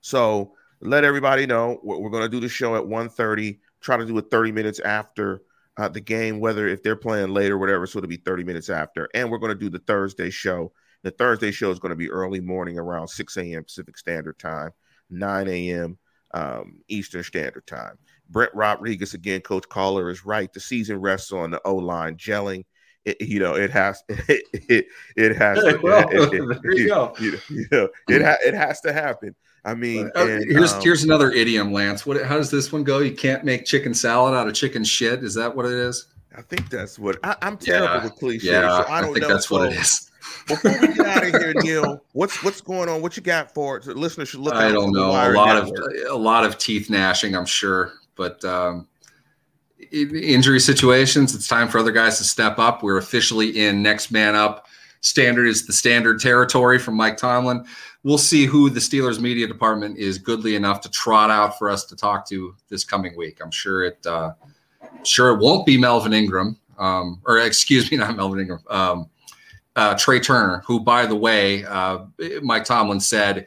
So 0.00 0.54
let 0.80 1.04
everybody 1.04 1.46
know 1.46 1.80
we're, 1.82 1.98
we're 1.98 2.10
going 2.10 2.24
to 2.24 2.28
do 2.28 2.40
the 2.40 2.48
show 2.48 2.76
at 2.76 2.82
1.30. 2.82 3.58
Try 3.80 3.96
to 3.96 4.04
do 4.04 4.18
it 4.18 4.30
30 4.30 4.52
minutes 4.52 4.80
after 4.80 5.42
uh, 5.78 5.88
the 5.88 6.00
game, 6.00 6.38
whether 6.38 6.68
if 6.68 6.82
they're 6.82 6.96
playing 6.96 7.32
later 7.32 7.56
whatever. 7.56 7.86
So 7.86 7.98
it'll 7.98 8.08
be 8.08 8.16
30 8.16 8.44
minutes 8.44 8.68
after. 8.68 9.08
And 9.14 9.30
we're 9.30 9.38
going 9.38 9.52
to 9.52 9.58
do 9.58 9.70
the 9.70 9.78
Thursday 9.80 10.30
show. 10.30 10.72
The 11.02 11.10
Thursday 11.10 11.50
show 11.50 11.70
is 11.70 11.78
going 11.78 11.90
to 11.90 11.96
be 11.96 12.10
early 12.10 12.40
morning 12.40 12.78
around 12.78 13.08
6 13.08 13.36
a.m. 13.36 13.64
Pacific 13.64 13.98
Standard 13.98 14.38
Time, 14.38 14.70
9 15.10 15.48
a.m. 15.48 15.98
Um, 16.32 16.80
Eastern 16.88 17.24
Standard 17.24 17.66
Time. 17.66 17.98
Brent 18.30 18.54
Rodriguez, 18.54 19.14
again, 19.14 19.40
Coach 19.40 19.68
Caller 19.68 20.10
is 20.10 20.24
right. 20.24 20.52
The 20.52 20.60
season 20.60 21.00
rests 21.00 21.32
on 21.32 21.50
the 21.50 21.60
O 21.64 21.74
line 21.76 22.16
gelling. 22.16 22.64
It, 23.04 23.20
you 23.20 23.40
know, 23.40 23.54
it 23.54 23.70
has 23.70 24.02
it 24.08 24.44
it, 24.70 24.86
it 25.16 25.36
has 25.36 25.58
to, 25.58 25.78
well, 25.82 26.08
it, 26.08 26.32
it, 26.34 26.62
there 26.62 26.72
you 26.72 26.88
go. 26.88 27.14
You, 27.18 27.38
you 27.50 27.66
know, 27.72 27.88
it 28.08 28.22
ha, 28.22 28.36
it 28.44 28.54
has 28.54 28.80
to 28.82 28.92
happen. 28.92 29.34
I 29.64 29.74
mean, 29.74 30.10
uh, 30.16 30.26
and, 30.26 30.50
here's 30.50 30.72
um, 30.72 30.82
here's 30.82 31.04
another 31.04 31.30
idiom, 31.30 31.72
Lance. 31.72 32.04
What 32.06 32.24
how 32.24 32.36
does 32.36 32.50
this 32.50 32.72
one 32.72 32.84
go? 32.84 32.98
You 32.98 33.14
can't 33.14 33.44
make 33.44 33.64
chicken 33.64 33.94
salad 33.94 34.34
out 34.34 34.48
of 34.48 34.54
chicken 34.54 34.84
shit. 34.84 35.22
Is 35.22 35.34
that 35.34 35.54
what 35.54 35.66
it 35.66 35.72
is? 35.72 36.06
I 36.36 36.42
think 36.42 36.70
that's 36.70 36.98
what 36.98 37.18
I, 37.22 37.36
am 37.42 37.56
terrible 37.56 37.96
yeah, 37.96 38.04
with 38.04 38.14
cliches. 38.16 38.44
Yeah, 38.44 38.84
so 38.84 38.90
I 38.90 39.00
don't 39.00 39.10
I 39.10 39.12
think 39.12 39.22
know. 39.22 39.28
that's 39.28 39.48
so, 39.48 39.58
what 39.58 39.72
it 39.72 39.78
is. 39.78 40.10
Before 40.48 40.72
we 40.80 40.94
get 40.94 41.06
out 41.06 41.22
of 41.24 41.30
here, 41.30 41.54
Neil, 41.62 42.02
what's 42.12 42.42
what's 42.42 42.60
going 42.60 42.88
on? 42.88 43.02
What 43.02 43.16
you 43.16 43.22
got 43.22 43.52
for 43.52 43.76
it? 43.76 43.84
So 43.84 43.92
listeners 43.92 44.30
should 44.30 44.40
look. 44.40 44.54
I 44.54 44.72
don't 44.72 44.92
know. 44.92 45.10
A 45.10 45.32
lot 45.32 45.64
network. 45.64 45.94
of 46.06 46.10
a 46.10 46.16
lot 46.16 46.44
of 46.44 46.58
teeth 46.58 46.90
gnashing, 46.90 47.36
I'm 47.36 47.46
sure, 47.46 47.92
but 48.16 48.44
um, 48.44 48.86
injury 49.90 50.60
situations. 50.60 51.34
It's 51.34 51.48
time 51.48 51.68
for 51.68 51.78
other 51.78 51.92
guys 51.92 52.18
to 52.18 52.24
step 52.24 52.58
up. 52.58 52.82
We're 52.82 52.98
officially 52.98 53.58
in 53.58 53.82
next 53.82 54.10
man 54.10 54.34
up. 54.34 54.66
Standard 55.00 55.46
is 55.46 55.66
the 55.66 55.72
standard 55.72 56.20
territory 56.20 56.78
from 56.78 56.94
Mike 56.94 57.16
Tomlin. 57.16 57.64
We'll 58.04 58.18
see 58.18 58.46
who 58.46 58.70
the 58.70 58.80
Steelers 58.80 59.20
media 59.20 59.46
department 59.46 59.98
is 59.98 60.18
goodly 60.18 60.54
enough 60.54 60.80
to 60.82 60.90
trot 60.90 61.30
out 61.30 61.58
for 61.58 61.68
us 61.68 61.84
to 61.86 61.96
talk 61.96 62.26
to 62.28 62.54
this 62.68 62.84
coming 62.84 63.16
week. 63.16 63.40
I'm 63.42 63.50
sure 63.50 63.84
it. 63.84 64.04
Uh, 64.06 64.32
sure, 65.02 65.30
it 65.30 65.40
won't 65.40 65.66
be 65.66 65.78
Melvin 65.78 66.12
Ingram, 66.12 66.58
um, 66.78 67.20
or 67.26 67.38
excuse 67.38 67.90
me, 67.90 67.96
not 67.98 68.16
Melvin 68.16 68.40
Ingram. 68.40 68.60
Um, 68.70 69.10
uh, 69.74 69.94
Trai 69.94 70.22
Turner, 70.22 70.62
who, 70.66 70.80
by 70.80 71.06
the 71.06 71.16
way, 71.16 71.64
uh, 71.64 72.04
Mike 72.42 72.64
Tomlin 72.64 73.00
said 73.00 73.46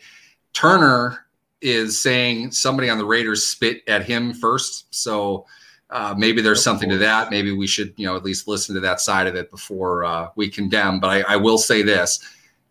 Turner 0.53 1.24
is 1.61 1.99
saying 1.99 2.51
somebody 2.51 2.89
on 2.89 2.97
the 2.97 3.05
Raiders 3.05 3.45
spit 3.45 3.81
at 3.87 4.05
him 4.05 4.33
first. 4.33 4.93
So 4.93 5.45
uh, 5.89 6.13
maybe 6.17 6.41
there's 6.41 6.63
something 6.63 6.89
to 6.89 6.97
that. 6.97 7.29
Maybe 7.29 7.51
we 7.51 7.67
should, 7.67 7.93
you 7.97 8.05
know, 8.05 8.15
at 8.15 8.23
least 8.23 8.47
listen 8.47 8.75
to 8.75 8.81
that 8.81 8.99
side 8.99 9.27
of 9.27 9.35
it 9.35 9.51
before 9.51 10.03
uh, 10.03 10.29
we 10.35 10.49
condemn. 10.49 10.99
But 10.99 11.09
I, 11.09 11.33
I 11.33 11.35
will 11.35 11.57
say 11.57 11.81
this: 11.83 12.19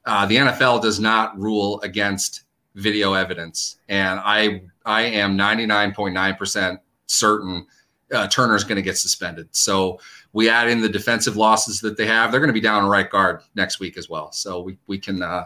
uh, 0.05 0.27
the 0.27 0.37
NFL 0.37 0.83
does 0.83 1.01
not 1.01 1.39
rule 1.39 1.81
against 1.83 2.43
video 2.75 3.15
evidence, 3.15 3.79
and 3.89 4.21
I 4.23 4.63
I 4.85 5.03
am 5.03 5.39
99.9 5.39 6.39
percent 6.39 6.81
certain 7.07 7.67
uh, 8.13 8.27
Turner's 8.29 8.65
going 8.65 8.77
to 8.77 8.83
get 8.83 8.99
suspended. 8.99 9.49
So 9.53 10.01
we 10.33 10.49
add 10.49 10.69
in 10.69 10.81
the 10.81 10.89
defensive 10.89 11.37
losses 11.37 11.81
that 11.81 11.97
they 11.97 12.07
have; 12.07 12.31
they're 12.31 12.41
going 12.41 12.49
to 12.49 12.53
be 12.53 12.61
down 12.61 12.85
a 12.85 12.89
right 12.89 13.09
guard 13.09 13.43
next 13.55 13.79
week 13.79 13.97
as 13.97 14.09
well. 14.11 14.33
So 14.33 14.61
we 14.61 14.77
we 14.89 14.99
can 14.99 15.23
uh, 15.23 15.45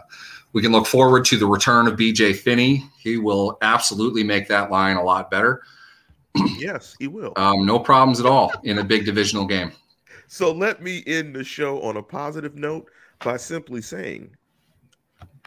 we 0.53 0.61
can 0.61 0.71
look 0.71 0.87
forward 0.87 1.25
to 1.25 1.37
the 1.37 1.45
return 1.45 1.87
of 1.87 1.95
BJ 1.95 2.35
Finney. 2.35 2.83
He 2.99 3.17
will 3.17 3.57
absolutely 3.61 4.23
make 4.23 4.47
that 4.47 4.71
line 4.71 4.97
a 4.97 5.03
lot 5.03 5.29
better 5.29 5.61
yes, 6.57 6.95
he 6.99 7.07
will. 7.07 7.33
Um, 7.35 7.65
no 7.65 7.79
problems 7.79 8.19
at 8.19 8.25
all 8.25 8.51
in 8.63 8.79
a 8.79 8.83
big 8.83 9.05
divisional 9.05 9.45
game. 9.45 9.71
So 10.27 10.51
let 10.51 10.81
me 10.81 11.03
end 11.07 11.35
the 11.35 11.43
show 11.43 11.81
on 11.81 11.97
a 11.97 12.03
positive 12.03 12.55
note 12.55 12.89
by 13.23 13.37
simply 13.37 13.81
saying, 13.81 14.35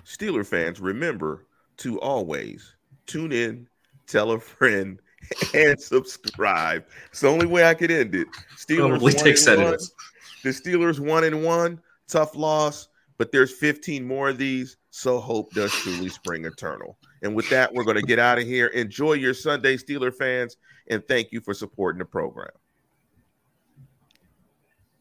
Steeler 0.04 0.44
fans, 0.44 0.80
remember 0.80 1.46
to 1.78 2.00
always 2.00 2.74
tune 3.06 3.32
in, 3.32 3.68
tell 4.06 4.32
a 4.32 4.40
friend, 4.40 5.00
and 5.54 5.80
subscribe. 5.80 6.84
It's 7.10 7.20
the 7.20 7.28
only 7.28 7.46
way 7.46 7.64
I 7.64 7.74
could 7.74 7.90
end 7.90 8.14
it. 8.14 8.26
Steelers 8.56 8.88
Probably 8.88 9.12
takes 9.12 9.44
that 9.44 9.58
one. 9.58 9.78
The 10.42 10.50
Steelers 10.50 10.98
one 10.98 11.22
and 11.22 11.44
one, 11.44 11.80
tough 12.08 12.34
loss, 12.34 12.88
but 13.18 13.30
there's 13.30 13.52
15 13.52 14.04
more 14.04 14.30
of 14.30 14.38
these. 14.38 14.76
So 14.94 15.20
hope 15.20 15.54
does 15.54 15.72
truly 15.72 16.10
spring 16.10 16.44
eternal. 16.44 16.98
And 17.22 17.34
with 17.34 17.48
that, 17.48 17.72
we're 17.72 17.84
going 17.84 17.96
to 17.96 18.02
get 18.02 18.18
out 18.18 18.38
of 18.38 18.44
here. 18.44 18.66
Enjoy 18.68 19.14
your 19.14 19.32
Sunday, 19.32 19.78
Steeler 19.78 20.14
fans 20.14 20.58
and 20.88 21.02
thank 21.08 21.32
you 21.32 21.40
for 21.40 21.54
supporting 21.54 21.98
the 21.98 22.04
program. 22.04 22.50